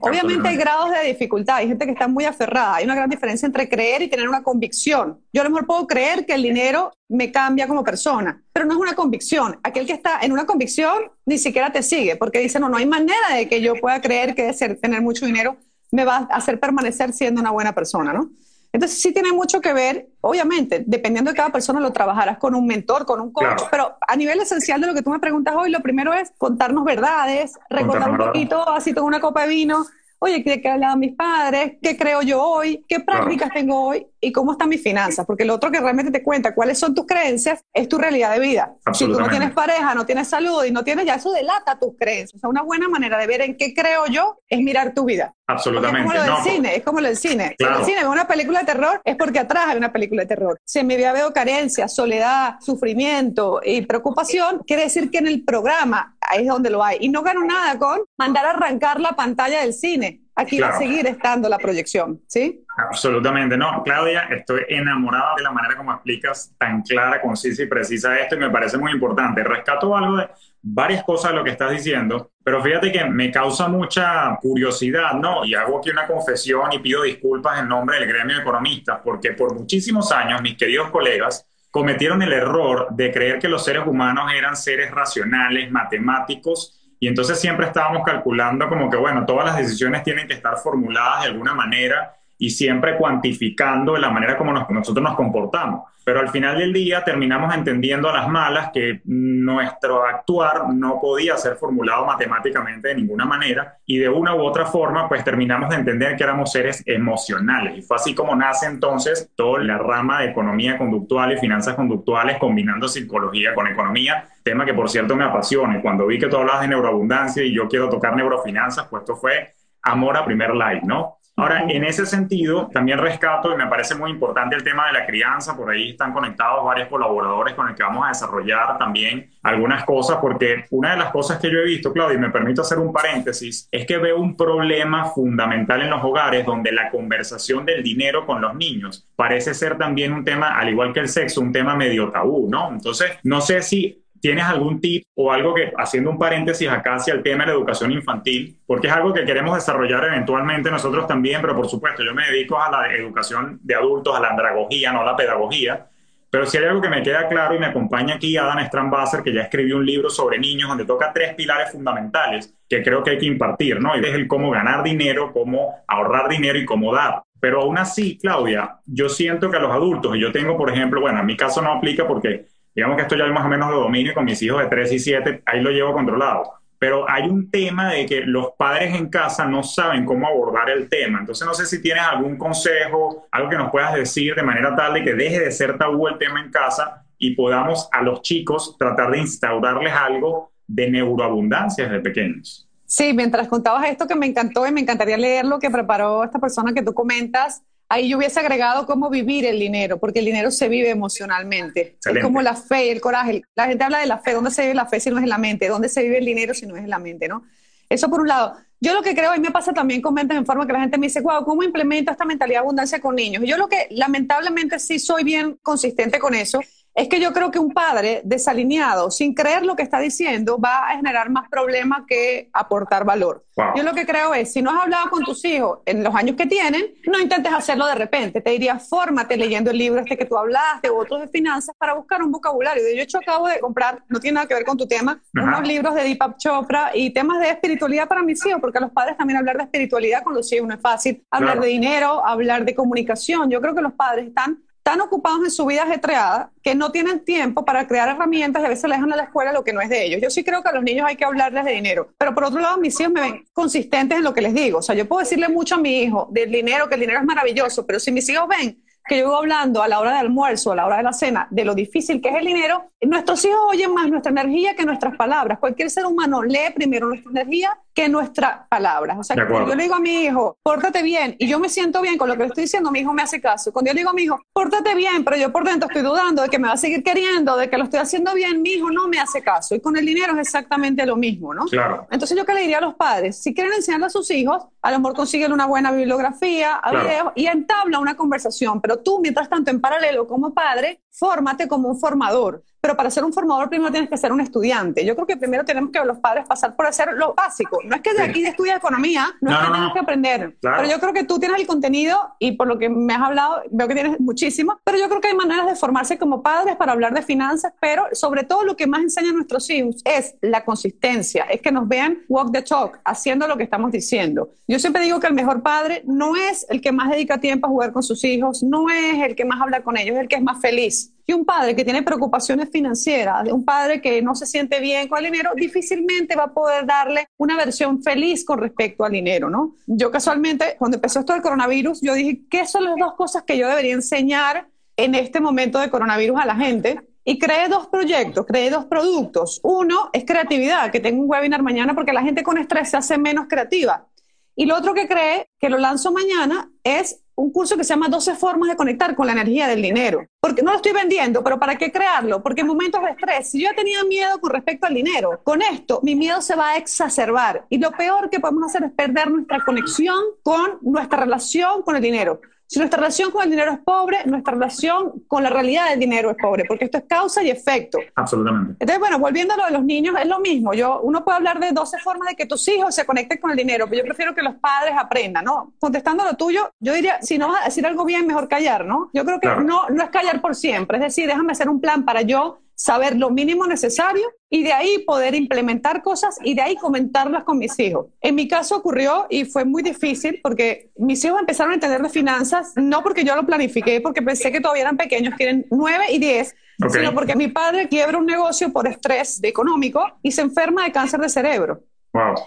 Obviamente 0.00 0.46
hay 0.48 0.56
grados 0.56 0.90
de 0.90 1.06
dificultad, 1.06 1.56
hay 1.56 1.68
gente 1.68 1.86
que 1.86 1.92
está 1.92 2.08
muy 2.08 2.24
aferrada, 2.24 2.74
hay 2.74 2.84
una 2.84 2.96
gran 2.96 3.08
diferencia 3.08 3.46
entre 3.46 3.68
creer 3.68 4.02
y 4.02 4.08
tener 4.08 4.28
una 4.28 4.42
convicción. 4.42 5.20
Yo 5.32 5.40
a 5.40 5.44
lo 5.44 5.50
mejor 5.50 5.66
puedo 5.66 5.86
creer 5.86 6.26
que 6.26 6.34
el 6.34 6.42
dinero 6.42 6.92
me 7.08 7.30
cambia 7.30 7.68
como 7.68 7.84
persona, 7.84 8.42
pero 8.52 8.66
no 8.66 8.74
es 8.74 8.80
una 8.80 8.94
convicción. 8.94 9.58
Aquel 9.62 9.86
que 9.86 9.92
está 9.92 10.18
en 10.20 10.32
una 10.32 10.44
convicción 10.44 11.12
ni 11.24 11.38
siquiera 11.38 11.72
te 11.72 11.82
sigue 11.82 12.16
porque 12.16 12.40
dice, 12.40 12.58
no, 12.58 12.68
no 12.68 12.76
hay 12.76 12.86
manera 12.86 13.36
de 13.36 13.48
que 13.48 13.62
yo 13.62 13.76
pueda 13.76 14.00
creer 14.00 14.34
que 14.34 14.52
tener 14.82 15.00
mucho 15.00 15.24
dinero 15.24 15.56
me 15.92 16.04
va 16.04 16.16
a 16.16 16.36
hacer 16.36 16.58
permanecer 16.58 17.12
siendo 17.12 17.40
una 17.40 17.52
buena 17.52 17.72
persona, 17.72 18.12
¿no? 18.12 18.30
Entonces 18.76 19.00
sí 19.00 19.10
tiene 19.10 19.32
mucho 19.32 19.62
que 19.62 19.72
ver, 19.72 20.10
obviamente, 20.20 20.84
dependiendo 20.86 21.30
de 21.30 21.34
cada 21.34 21.48
persona 21.48 21.80
lo 21.80 21.94
trabajarás 21.94 22.36
con 22.36 22.54
un 22.54 22.66
mentor, 22.66 23.06
con 23.06 23.22
un 23.22 23.32
coach, 23.32 23.62
pero 23.70 23.96
a 24.06 24.14
nivel 24.16 24.38
esencial 24.38 24.82
de 24.82 24.86
lo 24.86 24.92
que 24.92 25.00
tú 25.00 25.08
me 25.08 25.18
preguntas 25.18 25.54
hoy, 25.56 25.70
lo 25.70 25.80
primero 25.80 26.12
es 26.12 26.30
contarnos 26.36 26.84
verdades, 26.84 27.54
recordar 27.70 28.10
un 28.10 28.18
poquito, 28.18 28.68
así 28.68 28.92
con 28.92 29.04
una 29.04 29.18
copa 29.18 29.44
de 29.44 29.48
vino, 29.48 29.86
oye, 30.18 30.44
¿qué, 30.44 30.60
qué 30.60 30.68
hablado 30.68 30.98
mis 30.98 31.14
padres? 31.14 31.78
¿Qué 31.80 31.96
creo 31.96 32.20
yo 32.20 32.42
hoy? 32.42 32.84
¿Qué 32.86 33.00
prácticas 33.00 33.50
tengo 33.54 33.80
hoy? 33.80 34.06
¿Y 34.26 34.32
cómo 34.32 34.50
están 34.50 34.68
mis 34.68 34.82
finanzas? 34.82 35.24
Porque 35.24 35.44
lo 35.44 35.54
otro 35.54 35.70
que 35.70 35.78
realmente 35.78 36.10
te 36.10 36.20
cuenta 36.20 36.52
cuáles 36.52 36.80
son 36.80 36.96
tus 36.96 37.06
creencias 37.06 37.62
es 37.72 37.88
tu 37.88 37.96
realidad 37.96 38.32
de 38.32 38.40
vida. 38.40 38.74
Si 38.92 39.04
tú 39.04 39.20
no 39.20 39.28
tienes 39.28 39.52
pareja, 39.52 39.94
no 39.94 40.04
tienes 40.04 40.26
salud 40.26 40.64
y 40.64 40.72
no 40.72 40.82
tienes, 40.82 41.06
ya 41.06 41.14
eso 41.14 41.30
delata 41.30 41.78
tus 41.78 41.94
creencias. 41.96 42.34
O 42.34 42.38
sea, 42.40 42.50
una 42.50 42.62
buena 42.62 42.88
manera 42.88 43.18
de 43.18 43.28
ver 43.28 43.42
en 43.42 43.56
qué 43.56 43.72
creo 43.72 44.06
yo 44.06 44.40
es 44.48 44.58
mirar 44.58 44.94
tu 44.94 45.04
vida. 45.04 45.32
Absolutamente. 45.46 46.00
es 46.00 46.06
como 46.06 46.18
lo 46.18 46.34
del 46.34 46.42
cine, 46.42 46.74
es 46.74 46.82
como 46.82 47.00
lo 47.00 47.06
del 47.06 47.16
cine. 47.16 47.54
Si 47.56 47.64
en 47.64 47.72
el 47.72 47.84
cine 47.84 48.00
veo 48.00 48.10
una 48.10 48.26
película 48.26 48.58
de 48.58 48.66
terror, 48.66 49.00
es 49.04 49.14
porque 49.14 49.38
atrás 49.38 49.66
hay 49.68 49.76
una 49.76 49.92
película 49.92 50.22
de 50.22 50.26
terror. 50.26 50.58
Si 50.64 50.80
en 50.80 50.88
mi 50.88 50.96
vida 50.96 51.12
veo 51.12 51.32
carencia, 51.32 51.86
soledad, 51.86 52.56
sufrimiento 52.58 53.60
y 53.64 53.82
preocupación, 53.82 54.62
quiere 54.66 54.82
decir 54.82 55.08
que 55.08 55.18
en 55.18 55.28
el 55.28 55.44
programa 55.44 56.16
ahí 56.20 56.40
es 56.42 56.48
donde 56.48 56.70
lo 56.70 56.82
hay. 56.82 56.96
Y 56.98 57.10
no 57.10 57.22
gano 57.22 57.44
nada 57.44 57.78
con 57.78 58.00
mandar 58.18 58.44
a 58.46 58.50
arrancar 58.50 59.00
la 59.00 59.12
pantalla 59.12 59.60
del 59.60 59.72
cine 59.72 60.25
aquí 60.36 60.60
va 60.60 60.68
a 60.68 60.78
seguir 60.78 61.06
estando 61.06 61.48
la 61.48 61.58
proyección, 61.58 62.20
¿sí? 62.26 62.62
Absolutamente, 62.76 63.56
no. 63.56 63.82
Claudia, 63.82 64.28
estoy 64.30 64.62
enamorada 64.68 65.34
de 65.36 65.42
la 65.42 65.50
manera 65.50 65.76
como 65.76 65.92
explicas 65.92 66.54
tan 66.58 66.82
clara, 66.82 67.22
concisa 67.22 67.62
y 67.62 67.66
precisa 67.66 68.18
esto 68.18 68.36
y 68.36 68.38
me 68.38 68.50
parece 68.50 68.76
muy 68.76 68.92
importante. 68.92 69.42
Rescato 69.42 69.96
algo 69.96 70.18
de 70.18 70.28
varias 70.62 71.02
cosas 71.04 71.30
de 71.30 71.38
lo 71.38 71.44
que 71.44 71.50
estás 71.50 71.70
diciendo, 71.70 72.32
pero 72.44 72.62
fíjate 72.62 72.92
que 72.92 73.04
me 73.04 73.30
causa 73.30 73.66
mucha 73.68 74.36
curiosidad, 74.40 75.14
¿no? 75.14 75.44
Y 75.44 75.54
hago 75.54 75.78
aquí 75.78 75.90
una 75.90 76.06
confesión 76.06 76.70
y 76.72 76.80
pido 76.80 77.02
disculpas 77.02 77.58
en 77.60 77.68
nombre 77.68 77.98
del 77.98 78.08
gremio 78.08 78.36
de 78.36 78.42
economistas, 78.42 79.00
porque 79.02 79.32
por 79.32 79.54
muchísimos 79.54 80.12
años 80.12 80.42
mis 80.42 80.56
queridos 80.56 80.90
colegas 80.90 81.46
cometieron 81.70 82.22
el 82.22 82.32
error 82.32 82.88
de 82.90 83.10
creer 83.10 83.38
que 83.38 83.48
los 83.48 83.64
seres 83.64 83.86
humanos 83.86 84.30
eran 84.34 84.56
seres 84.56 84.90
racionales, 84.90 85.70
matemáticos, 85.70 86.85
y 86.98 87.08
entonces 87.08 87.40
siempre 87.40 87.66
estábamos 87.66 88.02
calculando 88.04 88.68
como 88.68 88.90
que, 88.90 88.96
bueno, 88.96 89.26
todas 89.26 89.44
las 89.44 89.56
decisiones 89.56 90.02
tienen 90.02 90.26
que 90.26 90.34
estar 90.34 90.56
formuladas 90.56 91.22
de 91.22 91.30
alguna 91.30 91.54
manera 91.54 92.15
y 92.38 92.50
siempre 92.50 92.96
cuantificando 92.96 93.96
la 93.96 94.10
manera 94.10 94.36
como 94.36 94.52
nosotros 94.52 95.02
nos 95.02 95.16
comportamos. 95.16 95.90
Pero 96.06 96.20
al 96.20 96.28
final 96.28 96.56
del 96.56 96.72
día 96.72 97.02
terminamos 97.02 97.52
entendiendo 97.52 98.08
a 98.08 98.12
las 98.12 98.28
malas 98.28 98.70
que 98.72 99.00
nuestro 99.06 100.04
actuar 100.04 100.72
no 100.72 101.00
podía 101.00 101.36
ser 101.36 101.56
formulado 101.56 102.06
matemáticamente 102.06 102.88
de 102.88 102.94
ninguna 102.94 103.24
manera 103.24 103.78
y 103.84 103.98
de 103.98 104.08
una 104.08 104.32
u 104.36 104.42
otra 104.42 104.66
forma 104.66 105.08
pues 105.08 105.24
terminamos 105.24 105.68
de 105.70 105.74
entender 105.74 106.14
que 106.14 106.22
éramos 106.22 106.52
seres 106.52 106.84
emocionales 106.86 107.78
y 107.78 107.82
fue 107.82 107.96
así 107.96 108.14
como 108.14 108.36
nace 108.36 108.66
entonces 108.66 109.32
toda 109.34 109.64
la 109.64 109.78
rama 109.78 110.20
de 110.20 110.30
economía 110.30 110.78
conductual 110.78 111.32
y 111.32 111.38
finanzas 111.38 111.74
conductuales 111.74 112.38
combinando 112.38 112.86
psicología 112.86 113.52
con 113.52 113.66
economía, 113.66 114.28
tema 114.44 114.64
que 114.64 114.74
por 114.74 114.88
cierto 114.88 115.16
me 115.16 115.24
apasiona 115.24 115.78
y 115.78 115.82
cuando 115.82 116.06
vi 116.06 116.20
que 116.20 116.28
tú 116.28 116.36
hablabas 116.36 116.62
de 116.62 116.68
neuroabundancia 116.68 117.42
y 117.42 117.52
yo 117.52 117.66
quiero 117.66 117.88
tocar 117.88 118.14
neurofinanzas 118.14 118.86
pues 118.86 119.00
esto 119.00 119.16
fue 119.16 119.54
amor 119.82 120.16
a 120.16 120.24
primer 120.24 120.54
like, 120.54 120.86
¿no? 120.86 121.15
Ahora, 121.38 121.66
en 121.68 121.84
ese 121.84 122.06
sentido, 122.06 122.70
también 122.72 122.98
rescato 122.98 123.52
y 123.52 123.56
me 123.56 123.66
parece 123.66 123.94
muy 123.94 124.10
importante 124.10 124.56
el 124.56 124.64
tema 124.64 124.86
de 124.86 124.94
la 124.94 125.04
crianza. 125.04 125.54
Por 125.54 125.70
ahí 125.70 125.90
están 125.90 126.14
conectados 126.14 126.64
varios 126.64 126.88
colaboradores 126.88 127.52
con 127.52 127.68
el 127.68 127.74
que 127.74 127.82
vamos 127.82 128.06
a 128.06 128.08
desarrollar 128.08 128.78
también 128.78 129.30
algunas 129.42 129.84
cosas, 129.84 130.16
porque 130.18 130.64
una 130.70 130.92
de 130.92 130.96
las 130.96 131.10
cosas 131.10 131.38
que 131.38 131.50
yo 131.50 131.58
he 131.58 131.64
visto, 131.66 131.92
Claudio, 131.92 132.16
y 132.16 132.20
me 132.22 132.30
permito 132.30 132.62
hacer 132.62 132.78
un 132.78 132.90
paréntesis, 132.90 133.68
es 133.70 133.86
que 133.86 133.98
veo 133.98 134.18
un 134.18 134.34
problema 134.34 135.10
fundamental 135.10 135.82
en 135.82 135.90
los 135.90 136.02
hogares 136.02 136.46
donde 136.46 136.72
la 136.72 136.90
conversación 136.90 137.66
del 137.66 137.82
dinero 137.82 138.24
con 138.24 138.40
los 138.40 138.54
niños 138.54 139.06
parece 139.14 139.52
ser 139.52 139.76
también 139.76 140.14
un 140.14 140.24
tema, 140.24 140.58
al 140.58 140.70
igual 140.70 140.94
que 140.94 141.00
el 141.00 141.08
sexo, 141.10 141.42
un 141.42 141.52
tema 141.52 141.76
medio 141.76 142.10
tabú, 142.10 142.48
¿no? 142.50 142.70
Entonces, 142.72 143.12
no 143.24 143.42
sé 143.42 143.60
si 143.60 144.05
¿Tienes 144.20 144.44
algún 144.44 144.80
tip 144.80 145.04
o 145.14 145.32
algo 145.32 145.54
que, 145.54 145.72
haciendo 145.76 146.10
un 146.10 146.18
paréntesis 146.18 146.68
acá 146.68 146.96
hacia 146.96 147.14
el 147.14 147.22
tema 147.22 147.44
de 147.44 147.52
la 147.52 147.56
educación 147.56 147.92
infantil, 147.92 148.58
porque 148.66 148.88
es 148.88 148.92
algo 148.92 149.12
que 149.12 149.24
queremos 149.24 149.54
desarrollar 149.54 150.04
eventualmente 150.04 150.70
nosotros 150.70 151.06
también, 151.06 151.40
pero 151.40 151.54
por 151.54 151.68
supuesto 151.68 152.02
yo 152.04 152.14
me 152.14 152.26
dedico 152.26 152.60
a 152.60 152.70
la 152.70 152.94
educación 152.94 153.58
de 153.62 153.74
adultos, 153.74 154.16
a 154.16 154.20
la 154.20 154.28
andragogía, 154.28 154.92
no 154.92 155.02
a 155.02 155.04
la 155.04 155.16
pedagogía, 155.16 155.86
pero 156.30 156.44
si 156.44 156.58
hay 156.58 156.64
algo 156.64 156.82
que 156.82 156.88
me 156.88 157.02
queda 157.02 157.28
claro 157.28 157.54
y 157.54 157.58
me 157.58 157.66
acompaña 157.66 158.16
aquí 158.16 158.36
Adam 158.36 158.62
Strambasser, 158.66 159.22
que 159.22 159.32
ya 159.32 159.42
escribió 159.42 159.76
un 159.76 159.86
libro 159.86 160.10
sobre 160.10 160.38
niños 160.38 160.68
donde 160.68 160.84
toca 160.84 161.12
tres 161.12 161.34
pilares 161.34 161.70
fundamentales 161.70 162.52
que 162.68 162.82
creo 162.82 163.02
que 163.02 163.10
hay 163.12 163.18
que 163.18 163.26
impartir, 163.26 163.80
¿no? 163.80 163.96
Y 163.96 164.04
es 164.04 164.14
el 164.14 164.26
cómo 164.26 164.50
ganar 164.50 164.82
dinero, 164.82 165.32
cómo 165.32 165.84
ahorrar 165.86 166.28
dinero 166.28 166.58
y 166.58 166.64
cómo 166.64 166.92
dar. 166.92 167.22
Pero 167.40 167.62
aún 167.62 167.78
así, 167.78 168.18
Claudia, 168.18 168.80
yo 168.86 169.08
siento 169.08 169.50
que 169.50 169.56
a 169.56 169.60
los 169.60 169.70
adultos, 169.70 170.16
y 170.16 170.20
yo 170.20 170.32
tengo, 170.32 170.56
por 170.56 170.70
ejemplo, 170.70 171.00
bueno, 171.00 171.20
en 171.20 171.26
mi 171.26 171.36
caso 171.36 171.62
no 171.62 171.72
aplica 171.72 172.06
porque 172.06 172.46
Digamos 172.76 172.96
que 172.96 173.02
esto 173.04 173.16
ya 173.16 173.26
más 173.28 173.46
o 173.46 173.48
menos 173.48 173.70
de 173.70 173.74
dominio 173.74 174.12
con 174.12 174.26
mis 174.26 174.42
hijos 174.42 174.60
de 174.60 174.68
3 174.68 174.92
y 174.92 174.98
7, 174.98 175.42
ahí 175.46 175.62
lo 175.62 175.70
llevo 175.70 175.94
controlado. 175.94 176.52
Pero 176.78 177.08
hay 177.08 177.26
un 177.26 177.50
tema 177.50 177.90
de 177.90 178.04
que 178.04 178.20
los 178.20 178.50
padres 178.58 178.94
en 178.94 179.08
casa 179.08 179.46
no 179.46 179.62
saben 179.62 180.04
cómo 180.04 180.26
abordar 180.26 180.68
el 180.68 180.86
tema. 180.90 181.20
Entonces 181.20 181.46
no 181.46 181.54
sé 181.54 181.64
si 181.64 181.80
tienes 181.80 182.04
algún 182.04 182.36
consejo, 182.36 183.28
algo 183.32 183.48
que 183.48 183.56
nos 183.56 183.70
puedas 183.70 183.94
decir 183.94 184.34
de 184.34 184.42
manera 184.42 184.76
tal 184.76 184.92
de 184.92 185.02
que 185.02 185.14
deje 185.14 185.40
de 185.40 185.50
ser 185.52 185.78
tabú 185.78 186.06
el 186.06 186.18
tema 186.18 186.38
en 186.38 186.50
casa 186.50 187.02
y 187.16 187.34
podamos 187.34 187.88
a 187.92 188.02
los 188.02 188.20
chicos 188.20 188.76
tratar 188.78 189.10
de 189.10 189.20
instaurarles 189.20 189.94
algo 189.94 190.52
de 190.66 190.90
neuroabundancia 190.90 191.84
desde 191.84 192.00
pequeños. 192.00 192.68
Sí, 192.84 193.14
mientras 193.14 193.48
contabas 193.48 193.88
esto 193.88 194.06
que 194.06 194.14
me 194.14 194.26
encantó 194.26 194.66
y 194.66 194.70
me 194.70 194.82
encantaría 194.82 195.16
leer 195.16 195.46
lo 195.46 195.58
que 195.58 195.70
preparó 195.70 196.24
esta 196.24 196.38
persona 196.38 196.74
que 196.74 196.82
tú 196.82 196.92
comentas, 196.92 197.62
Ahí 197.88 198.08
yo 198.08 198.18
hubiese 198.18 198.40
agregado 198.40 198.84
cómo 198.84 199.08
vivir 199.08 199.46
el 199.46 199.60
dinero, 199.60 199.98
porque 199.98 200.18
el 200.18 200.24
dinero 200.24 200.50
se 200.50 200.68
vive 200.68 200.90
emocionalmente. 200.90 201.98
Es 202.04 202.22
como 202.22 202.42
la 202.42 202.56
fe 202.56 202.90
el 202.90 203.00
coraje. 203.00 203.42
La 203.54 203.66
gente 203.66 203.84
habla 203.84 204.00
de 204.00 204.06
la 204.06 204.18
fe. 204.18 204.32
¿Dónde 204.32 204.50
se 204.50 204.62
vive 204.62 204.74
la 204.74 204.86
fe 204.86 204.98
si 204.98 205.10
no 205.10 205.18
es 205.18 205.22
en 205.22 205.28
la 205.28 205.38
mente? 205.38 205.68
¿Dónde 205.68 205.88
se 205.88 206.02
vive 206.02 206.18
el 206.18 206.24
dinero 206.24 206.52
si 206.52 206.66
no 206.66 206.76
es 206.76 206.82
en 206.82 206.90
la 206.90 206.98
mente? 206.98 207.28
¿no? 207.28 207.44
Eso 207.88 208.10
por 208.10 208.20
un 208.20 208.28
lado. 208.28 208.56
Yo 208.80 208.92
lo 208.92 209.02
que 209.02 209.14
creo, 209.14 209.34
y 209.34 209.40
me 209.40 209.50
pasa 209.50 209.72
también 209.72 210.02
con 210.02 210.12
mentes 210.12 210.36
en 210.36 210.44
forma 210.44 210.66
que 210.66 210.72
la 210.72 210.80
gente 210.80 210.98
me 210.98 211.06
dice, 211.06 211.20
wow, 211.20 211.44
¿cómo 211.44 211.62
implemento 211.62 212.12
esta 212.12 212.24
mentalidad 212.24 212.58
de 212.58 212.64
abundancia 212.64 213.00
con 213.00 213.14
niños? 213.14 213.42
Yo 213.46 213.56
lo 213.56 213.68
que 213.68 213.86
lamentablemente 213.90 214.78
sí 214.78 214.98
soy 214.98 215.24
bien 215.24 215.58
consistente 215.62 216.18
con 216.18 216.34
eso, 216.34 216.60
es 216.96 217.08
que 217.08 217.20
yo 217.20 217.34
creo 217.34 217.50
que 217.50 217.58
un 217.58 217.72
padre 217.72 218.22
desalineado, 218.24 219.10
sin 219.10 219.34
creer 219.34 219.66
lo 219.66 219.76
que 219.76 219.82
está 219.82 220.00
diciendo, 220.00 220.58
va 220.58 220.88
a 220.88 220.96
generar 220.96 221.28
más 221.28 221.46
problemas 221.50 222.04
que 222.08 222.48
aportar 222.54 223.04
valor. 223.04 223.44
Yo 223.74 223.82
lo 223.82 223.92
que 223.92 224.06
creo 224.06 224.32
es, 224.32 224.52
si 224.52 224.62
no 224.62 224.70
has 224.70 224.84
hablado 224.84 225.10
con 225.10 225.22
tus 225.22 225.44
hijos 225.44 225.80
en 225.84 226.02
los 226.02 226.14
años 226.14 226.36
que 226.36 226.46
tienen, 226.46 226.94
no 227.06 227.20
intentes 227.20 227.52
hacerlo 227.52 227.86
de 227.86 227.96
repente. 227.96 228.40
Te 228.40 228.50
diría, 228.50 228.78
fórmate 228.78 229.36
leyendo 229.36 229.70
el 229.70 229.78
libro 229.78 230.00
este 230.00 230.16
que 230.16 230.24
tú 230.24 230.38
hablaste 230.38 230.88
o 230.88 230.96
otros 230.96 231.20
de 231.20 231.28
finanzas 231.28 231.74
para 231.78 231.92
buscar 231.92 232.22
un 232.22 232.32
vocabulario. 232.32 232.82
De 232.82 233.00
hecho, 233.00 233.18
acabo 233.18 233.46
de 233.48 233.60
comprar, 233.60 234.02
no 234.08 234.18
tiene 234.18 234.36
nada 234.36 234.46
que 234.46 234.54
ver 234.54 234.64
con 234.64 234.78
tu 234.78 234.88
tema, 234.88 235.20
unos 235.34 235.68
libros 235.68 235.94
de 235.94 236.02
Deepak 236.02 236.38
Chopra 236.38 236.92
y 236.94 237.10
temas 237.10 237.40
de 237.40 237.50
espiritualidad 237.50 238.08
para 238.08 238.22
mis 238.22 238.44
hijos, 238.46 238.60
porque 238.60 238.78
a 238.78 238.82
los 238.82 238.92
padres 238.92 239.18
también 239.18 239.38
hablar 239.38 239.58
de 239.58 239.64
espiritualidad 239.64 240.22
con 240.22 240.34
los 240.34 240.50
hijos 240.50 240.66
no 240.66 240.74
es 240.74 240.80
fácil. 240.80 241.22
Hablar 241.30 241.60
de 241.60 241.68
dinero, 241.68 242.26
hablar 242.26 242.64
de 242.64 242.74
comunicación. 242.74 243.50
Yo 243.50 243.60
creo 243.60 243.74
que 243.74 243.82
los 243.82 243.92
padres 243.92 244.28
están 244.28 244.65
tan 244.86 245.00
ocupados 245.00 245.40
en 245.42 245.50
su 245.50 245.66
vida 245.66 245.82
ajetreada 245.82 246.52
que 246.62 246.76
no 246.76 246.92
tienen 246.92 247.24
tiempo 247.24 247.64
para 247.64 247.88
crear 247.88 248.08
herramientas 248.08 248.62
y 248.62 248.66
a 248.66 248.68
veces 248.68 248.88
le 248.88 248.94
dejan 248.94 249.12
a 249.12 249.16
la 249.16 249.24
escuela 249.24 249.52
lo 249.52 249.64
que 249.64 249.72
no 249.72 249.80
es 249.80 249.88
de 249.88 250.06
ellos. 250.06 250.20
Yo 250.22 250.30
sí 250.30 250.44
creo 250.44 250.62
que 250.62 250.68
a 250.68 250.72
los 250.72 250.84
niños 250.84 251.04
hay 251.08 251.16
que 251.16 251.24
hablarles 251.24 251.64
de 251.64 251.72
dinero, 251.72 252.10
pero 252.16 252.32
por 252.32 252.44
otro 252.44 252.60
lado 252.60 252.78
mis 252.78 253.00
hijos 253.00 253.12
me 253.12 253.20
ven 253.20 253.44
consistentes 253.52 254.18
en 254.18 254.22
lo 254.22 254.32
que 254.32 254.42
les 254.42 254.54
digo. 254.54 254.78
O 254.78 254.82
sea, 254.82 254.94
yo 254.94 255.08
puedo 255.08 255.18
decirle 255.18 255.48
mucho 255.48 255.74
a 255.74 255.78
mi 255.78 256.02
hijo 256.02 256.28
del 256.30 256.52
dinero, 256.52 256.88
que 256.88 256.94
el 256.94 257.00
dinero 257.00 257.18
es 257.18 257.24
maravilloso, 257.24 257.84
pero 257.84 257.98
si 257.98 258.12
mis 258.12 258.28
hijos 258.28 258.46
ven 258.46 258.80
que 259.06 259.18
yo 259.18 259.28
voy 259.28 259.36
hablando 259.38 259.82
a 259.82 259.88
la 259.88 260.00
hora 260.00 260.12
de 260.12 260.18
almuerzo, 260.18 260.72
a 260.72 260.76
la 260.76 260.86
hora 260.86 260.98
de 260.98 261.02
la 261.04 261.12
cena, 261.12 261.46
de 261.50 261.64
lo 261.64 261.74
difícil 261.74 262.20
que 262.20 262.28
es 262.28 262.36
el 262.36 262.46
dinero, 262.46 262.90
nuestros 263.02 263.44
hijos 263.44 263.58
oyen 263.70 263.92
más 263.94 264.08
nuestra 264.08 264.30
energía 264.30 264.74
que 264.74 264.84
nuestras 264.84 265.16
palabras. 265.16 265.58
Cualquier 265.58 265.90
ser 265.90 266.06
humano 266.06 266.42
lee 266.42 266.72
primero 266.74 267.08
nuestra 267.08 267.30
energía 267.30 267.78
que 267.94 268.08
nuestras 268.08 268.66
palabras. 268.68 269.16
O 269.18 269.22
sea, 269.22 269.36
cuando 269.48 269.70
yo 269.70 269.74
le 269.74 269.84
digo 269.84 269.94
a 269.94 270.00
mi 270.00 270.24
hijo, 270.24 270.58
pórtate 270.62 271.02
bien, 271.02 271.34
y 271.38 271.48
yo 271.48 271.58
me 271.58 271.68
siento 271.68 272.02
bien 272.02 272.18
con 272.18 272.28
lo 272.28 272.34
que 272.34 272.40
le 272.40 272.46
estoy 272.48 272.64
diciendo, 272.64 272.90
mi 272.90 273.00
hijo 273.00 273.12
me 273.12 273.22
hace 273.22 273.40
caso. 273.40 273.72
Cuando 273.72 273.90
yo 273.90 273.94
le 273.94 274.00
digo 274.00 274.10
a 274.10 274.12
mi 274.12 274.22
hijo, 274.22 274.40
pórtate 274.52 274.94
bien, 274.94 275.24
pero 275.24 275.36
yo 275.36 275.50
por 275.52 275.64
dentro 275.64 275.88
estoy 275.88 276.02
dudando 276.02 276.42
de 276.42 276.48
que 276.48 276.58
me 276.58 276.68
va 276.68 276.74
a 276.74 276.76
seguir 276.76 277.02
queriendo, 277.02 277.56
de 277.56 277.70
que 277.70 277.78
lo 277.78 277.84
estoy 277.84 278.00
haciendo 278.00 278.34
bien, 278.34 278.60
mi 278.60 278.70
hijo 278.70 278.90
no 278.90 279.08
me 279.08 279.18
hace 279.18 279.42
caso. 279.42 279.74
Y 279.74 279.80
con 279.80 279.96
el 279.96 280.04
dinero 280.04 280.34
es 280.34 280.40
exactamente 280.40 281.06
lo 281.06 281.16
mismo, 281.16 281.54
¿no? 281.54 281.64
Claro. 281.66 282.06
Entonces 282.10 282.36
yo 282.36 282.44
qué 282.44 282.52
le 282.52 282.60
diría 282.60 282.78
a 282.78 282.82
los 282.82 282.94
padres, 282.94 283.38
si 283.42 283.54
quieren 283.54 283.72
enseñarle 283.72 284.06
a 284.06 284.10
sus 284.10 284.30
hijos, 284.30 284.64
a 284.82 284.90
lo 284.90 284.98
mejor 284.98 285.14
consiguen 285.14 285.52
una 285.52 285.66
buena 285.66 285.90
bibliografía, 285.90 286.74
a 286.74 286.90
videos, 286.92 287.32
y 287.34 287.46
entabla 287.46 287.98
una 287.98 288.14
conversación, 288.14 288.80
pero 288.80 288.95
tú, 288.98 289.20
mientras 289.20 289.48
tanto, 289.48 289.70
en 289.70 289.80
paralelo 289.80 290.26
como 290.26 290.54
padre, 290.54 291.02
fórmate 291.18 291.66
como 291.68 291.88
un 291.88 291.98
formador 291.98 292.62
pero 292.86 292.96
para 292.96 293.10
ser 293.10 293.24
un 293.24 293.32
formador 293.32 293.68
primero 293.68 293.90
tienes 293.90 294.08
que 294.08 294.16
ser 294.16 294.30
un 294.30 294.40
estudiante. 294.40 295.04
Yo 295.04 295.16
creo 295.16 295.26
que 295.26 295.36
primero 295.36 295.64
tenemos 295.64 295.90
que 295.90 295.98
los 296.04 296.18
padres 296.18 296.46
pasar 296.46 296.76
por 296.76 296.86
hacer 296.86 297.14
lo 297.14 297.34
básico. 297.34 297.80
No 297.84 297.96
es 297.96 298.00
que 298.00 298.14
de 298.14 298.22
aquí 298.22 298.46
estudies 298.46 298.76
economía, 298.76 299.26
no, 299.40 299.50
es 299.50 299.58
que 299.58 299.72
tienes 299.72 299.92
que 299.92 299.98
aprender. 299.98 300.56
Pero 300.60 300.84
yo 300.84 301.00
creo 301.00 301.12
que 301.12 301.24
tú 301.24 301.40
tienes 301.40 301.58
el 301.58 301.66
contenido 301.66 302.16
y 302.38 302.52
por 302.52 302.68
lo 302.68 302.78
que 302.78 302.88
me 302.88 303.12
has 303.12 303.22
hablado, 303.22 303.62
veo 303.72 303.88
que 303.88 303.94
tienes 303.94 304.20
muchísimo, 304.20 304.78
pero 304.84 304.98
yo 304.98 305.08
creo 305.08 305.20
que 305.20 305.26
hay 305.26 305.34
maneras 305.34 305.66
de 305.66 305.74
formarse 305.74 306.16
como 306.16 306.44
padres 306.44 306.76
para 306.76 306.92
hablar 306.92 307.12
de 307.12 307.22
finanzas, 307.22 307.72
pero 307.80 308.04
sobre 308.12 308.44
todo 308.44 308.62
lo 308.62 308.76
que 308.76 308.86
más 308.86 309.02
enseña 309.02 309.30
a 309.30 309.32
nuestros 309.32 309.68
hijos 309.68 309.96
es 310.04 310.36
la 310.40 310.64
consistencia, 310.64 311.42
es 311.50 311.60
que 311.60 311.72
nos 311.72 311.88
vean 311.88 312.18
walk 312.28 312.52
the 312.52 312.62
talk, 312.62 313.00
haciendo 313.04 313.48
lo 313.48 313.56
que 313.56 313.64
estamos 313.64 313.90
diciendo. 313.90 314.50
Yo 314.68 314.78
siempre 314.78 315.02
digo 315.02 315.18
que 315.18 315.26
el 315.26 315.34
mejor 315.34 315.60
padre 315.60 316.02
no 316.06 316.36
es 316.36 316.64
el 316.68 316.80
que 316.80 316.92
más 316.92 317.10
dedica 317.10 317.38
tiempo 317.38 317.66
a 317.66 317.70
jugar 317.70 317.92
con 317.92 318.04
sus 318.04 318.22
hijos, 318.22 318.62
no 318.62 318.88
es 318.90 319.24
el 319.24 319.34
que 319.34 319.44
más 319.44 319.60
habla 319.60 319.82
con 319.82 319.96
ellos, 319.96 320.14
es 320.14 320.22
el 320.22 320.28
que 320.28 320.36
es 320.36 320.42
más 320.42 320.60
feliz. 320.60 321.05
Y 321.26 321.32
un 321.32 321.44
padre 321.44 321.74
que 321.74 321.84
tiene 321.84 322.02
preocupaciones 322.02 322.70
financieras, 322.70 323.48
un 323.50 323.64
padre 323.64 324.00
que 324.00 324.22
no 324.22 324.34
se 324.34 324.46
siente 324.46 324.80
bien 324.80 325.08
con 325.08 325.18
el 325.18 325.30
dinero, 325.30 325.50
difícilmente 325.56 326.36
va 326.36 326.44
a 326.44 326.54
poder 326.54 326.86
darle 326.86 327.28
una 327.36 327.56
versión 327.56 328.02
feliz 328.02 328.44
con 328.44 328.58
respecto 328.58 329.04
al 329.04 329.12
dinero, 329.12 329.50
¿no? 329.50 329.74
Yo 329.86 330.10
casualmente, 330.10 330.76
cuando 330.78 330.96
empezó 330.96 331.20
esto 331.20 331.32
del 331.32 331.42
coronavirus, 331.42 332.00
yo 332.00 332.14
dije, 332.14 332.42
¿qué 332.48 332.66
son 332.66 332.84
las 332.84 332.94
dos 332.96 333.14
cosas 333.14 333.42
que 333.42 333.58
yo 333.58 333.68
debería 333.68 333.94
enseñar 333.94 334.68
en 334.96 335.14
este 335.14 335.40
momento 335.40 335.78
de 335.78 335.90
coronavirus 335.90 336.40
a 336.40 336.46
la 336.46 336.56
gente? 336.56 337.00
Y 337.24 337.40
creé 337.40 337.68
dos 337.68 337.88
proyectos, 337.88 338.46
creé 338.46 338.70
dos 338.70 338.84
productos. 338.84 339.58
Uno 339.64 340.10
es 340.12 340.24
creatividad, 340.24 340.92
que 340.92 341.00
tengo 341.00 341.22
un 341.22 341.28
webinar 341.28 341.60
mañana 341.60 341.92
porque 341.92 342.12
la 342.12 342.22
gente 342.22 342.44
con 342.44 342.56
estrés 342.56 342.90
se 342.90 342.96
hace 342.96 343.18
menos 343.18 343.46
creativa. 343.48 344.06
Y 344.54 344.64
lo 344.64 344.76
otro 344.76 344.94
que 344.94 345.08
creé, 345.08 345.50
que 345.58 345.68
lo 345.68 345.76
lanzo 345.76 346.12
mañana, 346.12 346.70
es 346.84 347.20
un 347.36 347.52
curso 347.52 347.76
que 347.76 347.84
se 347.84 347.90
llama 347.90 348.08
12 348.08 348.34
formas 348.34 348.70
de 348.70 348.76
conectar 348.76 349.14
con 349.14 349.26
la 349.26 349.32
energía 349.32 349.68
del 349.68 349.82
dinero. 349.82 350.26
Porque 350.40 350.62
no 350.62 350.70
lo 350.70 350.76
estoy 350.76 350.92
vendiendo, 350.92 351.44
pero 351.44 351.58
¿para 351.58 351.76
qué 351.76 351.92
crearlo? 351.92 352.42
Porque 352.42 352.62
en 352.62 352.66
momentos 352.66 353.02
de 353.02 353.10
estrés, 353.10 353.50
si 353.50 353.62
yo 353.62 353.68
tenía 353.76 354.02
miedo 354.04 354.40
con 354.40 354.50
respecto 354.52 354.86
al 354.86 354.94
dinero, 354.94 355.40
con 355.44 355.62
esto 355.62 356.00
mi 356.02 356.14
miedo 356.14 356.40
se 356.40 356.56
va 356.56 356.70
a 356.70 356.76
exacerbar. 356.76 357.66
Y 357.68 357.78
lo 357.78 357.92
peor 357.92 358.30
que 358.30 358.40
podemos 358.40 358.64
hacer 358.64 358.84
es 358.84 358.92
perder 358.92 359.30
nuestra 359.30 359.64
conexión 359.64 360.18
con 360.42 360.78
nuestra 360.82 361.20
relación 361.20 361.82
con 361.82 361.96
el 361.96 362.02
dinero. 362.02 362.40
Si 362.68 362.78
nuestra 362.78 362.98
relación 362.98 363.30
con 363.30 363.44
el 363.44 363.50
dinero 363.50 363.72
es 363.72 363.78
pobre, 363.78 364.24
nuestra 364.26 364.54
relación 364.54 365.24
con 365.28 365.42
la 365.42 365.50
realidad 365.50 365.90
del 365.90 366.00
dinero 366.00 366.30
es 366.30 366.36
pobre, 366.36 366.64
porque 366.66 366.86
esto 366.86 366.98
es 366.98 367.04
causa 367.04 367.42
y 367.42 367.50
efecto. 367.50 367.98
Absolutamente. 368.14 368.72
Entonces, 368.80 368.98
bueno, 368.98 369.18
volviendo 369.18 369.54
a 369.54 369.56
lo 369.56 369.64
de 369.66 369.70
los 369.70 369.84
niños, 369.84 370.16
es 370.20 370.26
lo 370.26 370.40
mismo. 370.40 370.74
Yo, 370.74 371.00
uno 371.00 371.24
puede 371.24 371.36
hablar 371.36 371.60
de 371.60 371.70
12 371.70 371.98
formas 371.98 372.28
de 372.28 372.34
que 372.34 372.46
tus 372.46 372.66
hijos 372.68 372.94
se 372.94 373.06
conecten 373.06 373.38
con 373.38 373.52
el 373.52 373.56
dinero, 373.56 373.86
pero 373.88 374.02
yo 374.02 374.04
prefiero 374.04 374.34
que 374.34 374.42
los 374.42 374.56
padres 374.56 374.94
aprendan, 374.98 375.44
¿no? 375.44 375.74
Contestando 375.78 376.24
lo 376.24 376.34
tuyo, 376.34 376.70
yo 376.80 376.92
diría, 376.92 377.22
si 377.22 377.38
no 377.38 377.48
vas 377.48 377.62
a 377.62 377.64
decir 377.66 377.86
algo 377.86 378.04
bien, 378.04 378.26
mejor 378.26 378.48
callar, 378.48 378.84
¿no? 378.84 379.10
Yo 379.12 379.24
creo 379.24 379.38
que 379.38 379.48
no, 379.48 379.88
no 379.88 380.02
es 380.02 380.10
callar 380.10 380.40
por 380.40 380.54
siempre, 380.54 380.98
es 380.98 381.04
decir, 381.04 381.26
déjame 381.26 381.52
hacer 381.52 381.68
un 381.68 381.80
plan 381.80 382.04
para 382.04 382.22
yo 382.22 382.58
saber 382.76 383.16
lo 383.16 383.30
mínimo 383.30 383.66
necesario 383.66 384.28
y 384.50 384.62
de 384.62 384.72
ahí 384.72 384.98
poder 385.06 385.34
implementar 385.34 386.02
cosas 386.02 386.36
y 386.44 386.54
de 386.54 386.60
ahí 386.60 386.76
comentarlas 386.76 387.42
con 387.42 387.58
mis 387.58 387.76
hijos. 387.80 388.08
En 388.20 388.34
mi 388.34 388.46
caso 388.46 388.76
ocurrió 388.76 389.26
y 389.30 389.46
fue 389.46 389.64
muy 389.64 389.82
difícil 389.82 390.40
porque 390.42 390.90
mis 390.96 391.24
hijos 391.24 391.40
empezaron 391.40 391.72
a 391.72 391.74
entender 391.74 392.02
de 392.02 392.10
finanzas, 392.10 392.74
no 392.76 393.02
porque 393.02 393.24
yo 393.24 393.34
lo 393.34 393.46
planifiqué, 393.46 394.00
porque 394.02 394.22
pensé 394.22 394.52
que 394.52 394.60
todavía 394.60 394.82
eran 394.82 394.98
pequeños, 394.98 395.34
tienen 395.36 395.66
9 395.70 396.04
y 396.12 396.18
10, 396.18 396.54
sino 396.90 397.14
porque 397.14 397.34
mi 397.34 397.48
padre 397.48 397.88
quiebra 397.88 398.18
un 398.18 398.26
negocio 398.26 398.70
por 398.70 398.86
estrés 398.86 399.40
económico 399.42 400.04
y 400.22 400.30
se 400.30 400.42
enferma 400.42 400.84
de 400.84 400.92
cáncer 400.92 401.18
de 401.20 401.30
cerebro. 401.30 401.82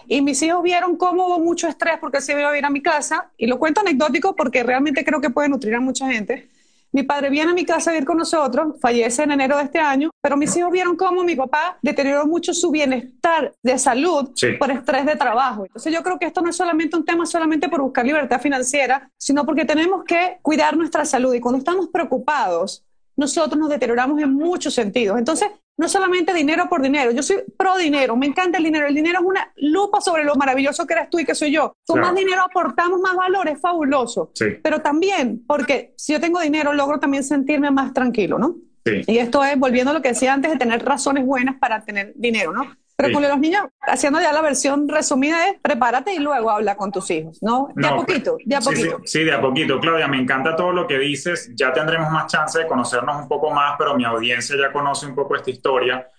Y 0.07 0.21
mis 0.21 0.41
hijos 0.41 0.63
vieron 0.63 0.95
cómo 0.95 1.27
hubo 1.27 1.39
mucho 1.39 1.67
estrés 1.67 1.97
porque 1.99 2.21
se 2.21 2.33
iba 2.33 2.49
a 2.49 2.57
ir 2.57 2.65
a 2.65 2.69
mi 2.69 2.81
casa, 2.81 3.31
y 3.37 3.47
lo 3.47 3.59
cuento 3.59 3.81
anecdótico 3.81 4.35
porque 4.35 4.63
realmente 4.63 5.03
creo 5.03 5.21
que 5.21 5.29
puede 5.29 5.49
nutrir 5.49 5.75
a 5.75 5.79
mucha 5.79 6.07
gente 6.07 6.49
mi 6.91 7.03
padre 7.03 7.29
viene 7.29 7.51
a 7.51 7.53
mi 7.53 7.65
casa 7.65 7.91
a 7.91 7.93
vivir 7.93 8.07
con 8.07 8.17
nosotros, 8.17 8.75
fallece 8.81 9.23
en 9.23 9.31
enero 9.31 9.57
de 9.57 9.63
este 9.63 9.79
año, 9.79 10.09
pero 10.21 10.37
mis 10.37 10.55
hijos 10.57 10.71
vieron 10.71 10.95
cómo 10.95 11.23
mi 11.23 11.35
papá 11.35 11.77
deterioró 11.81 12.25
mucho 12.25 12.53
su 12.53 12.71
bienestar 12.71 13.53
de 13.61 13.77
salud 13.77 14.31
por 14.57 14.71
estrés 14.71 15.05
de 15.05 15.15
trabajo. 15.15 15.65
Entonces 15.65 15.93
yo 15.93 16.01
creo 16.01 16.17
que 16.17 16.25
esto 16.25 16.41
no 16.41 16.49
es 16.49 16.55
solamente 16.55 16.97
un 16.97 17.05
tema 17.05 17.25
solamente 17.25 17.69
por 17.69 17.81
buscar 17.81 18.05
libertad 18.05 18.41
financiera, 18.41 19.09
sino 19.17 19.45
porque 19.45 19.65
tenemos 19.65 20.03
que 20.03 20.37
cuidar 20.41 20.75
nuestra 20.75 21.05
salud 21.05 21.33
y 21.33 21.39
cuando 21.39 21.59
estamos 21.59 21.89
preocupados, 21.89 22.83
nosotros 23.15 23.59
nos 23.59 23.69
deterioramos 23.69 24.21
en 24.21 24.33
muchos 24.33 24.73
sentidos. 24.73 25.17
Entonces, 25.19 25.49
no 25.79 25.87
solamente 25.87 26.33
dinero 26.33 26.67
por 26.67 26.81
dinero, 26.81 27.11
yo 27.11 27.23
soy 27.23 27.37
pro 27.55 27.77
dinero, 27.77 28.17
me 28.17 28.25
encanta 28.25 28.57
el 28.57 28.65
dinero, 28.65 28.85
el 28.87 28.93
dinero 28.93 29.19
es 29.19 29.25
una 29.25 29.53
lupa 29.55 30.01
sobre 30.01 30.25
lo 30.25 30.35
maravilloso 30.35 30.85
que 30.85 30.93
eres 30.93 31.09
tú 31.09 31.19
y 31.19 31.25
que 31.25 31.33
soy 31.33 31.53
yo. 31.53 31.73
Con 31.87 32.01
más 32.01 32.13
dinero 32.13 32.41
aportamos 32.41 32.99
más 32.99 33.15
valor, 33.15 33.47
es 33.47 33.61
fabuloso. 33.61 34.29
Pero 34.61 34.81
también, 34.81 35.41
porque 35.47 35.93
si 35.95 36.11
yo 36.11 36.19
tengo 36.19 36.41
dinero, 36.41 36.73
logro 36.73 36.99
también 36.99 37.23
sentirme 37.23 37.71
más 37.71 37.93
tranquilo, 37.93 38.37
¿no? 38.37 38.57
Sí. 38.85 39.03
Y 39.07 39.19
esto 39.19 39.41
es, 39.41 39.57
volviendo 39.57 39.91
a 39.91 39.93
lo 39.93 40.01
que 40.01 40.09
decía 40.09 40.33
antes, 40.33 40.51
de 40.51 40.57
tener 40.57 40.83
razones 40.83 41.25
buenas 41.25 41.55
para 41.59 41.85
tener 41.85 42.11
dinero, 42.17 42.51
¿no? 42.51 42.75
Pero 42.99 43.13
con 43.13 43.23
los 43.23 43.39
niños, 43.39 43.67
haciendo 43.79 44.19
ya 44.19 44.33
la 44.33 44.41
versión 44.41 44.89
resumida 44.89 45.47
es 45.47 45.57
prepárate 45.61 46.13
y 46.13 46.19
luego 46.19 46.49
habla 46.49 46.75
con 46.75 46.91
tus 46.91 47.09
hijos, 47.11 47.41
¿no? 47.41 47.69
De 47.73 47.87
a 47.87 47.95
poquito, 47.95 48.37
de 48.43 48.55
a 48.57 48.59
poquito. 48.59 48.99
Sí, 49.05 49.23
de 49.23 49.31
a 49.31 49.39
poquito. 49.39 49.79
Claudia, 49.79 50.09
me 50.09 50.17
encanta 50.17 50.53
todo 50.53 50.73
lo 50.73 50.85
que 50.85 50.99
dices. 50.99 51.49
Ya 51.55 51.71
tendremos 51.71 52.11
más 52.11 52.29
chance 52.29 52.59
de 52.59 52.67
conocernos 52.67 53.21
un 53.21 53.29
poco 53.29 53.51
más, 53.51 53.75
pero 53.77 53.95
mi 53.95 54.03
audiencia 54.03 54.57
ya 54.57 54.73
conoce 54.73 55.05
un 55.05 55.15
poco 55.15 55.37
esta 55.37 55.49
historia. 55.49 56.09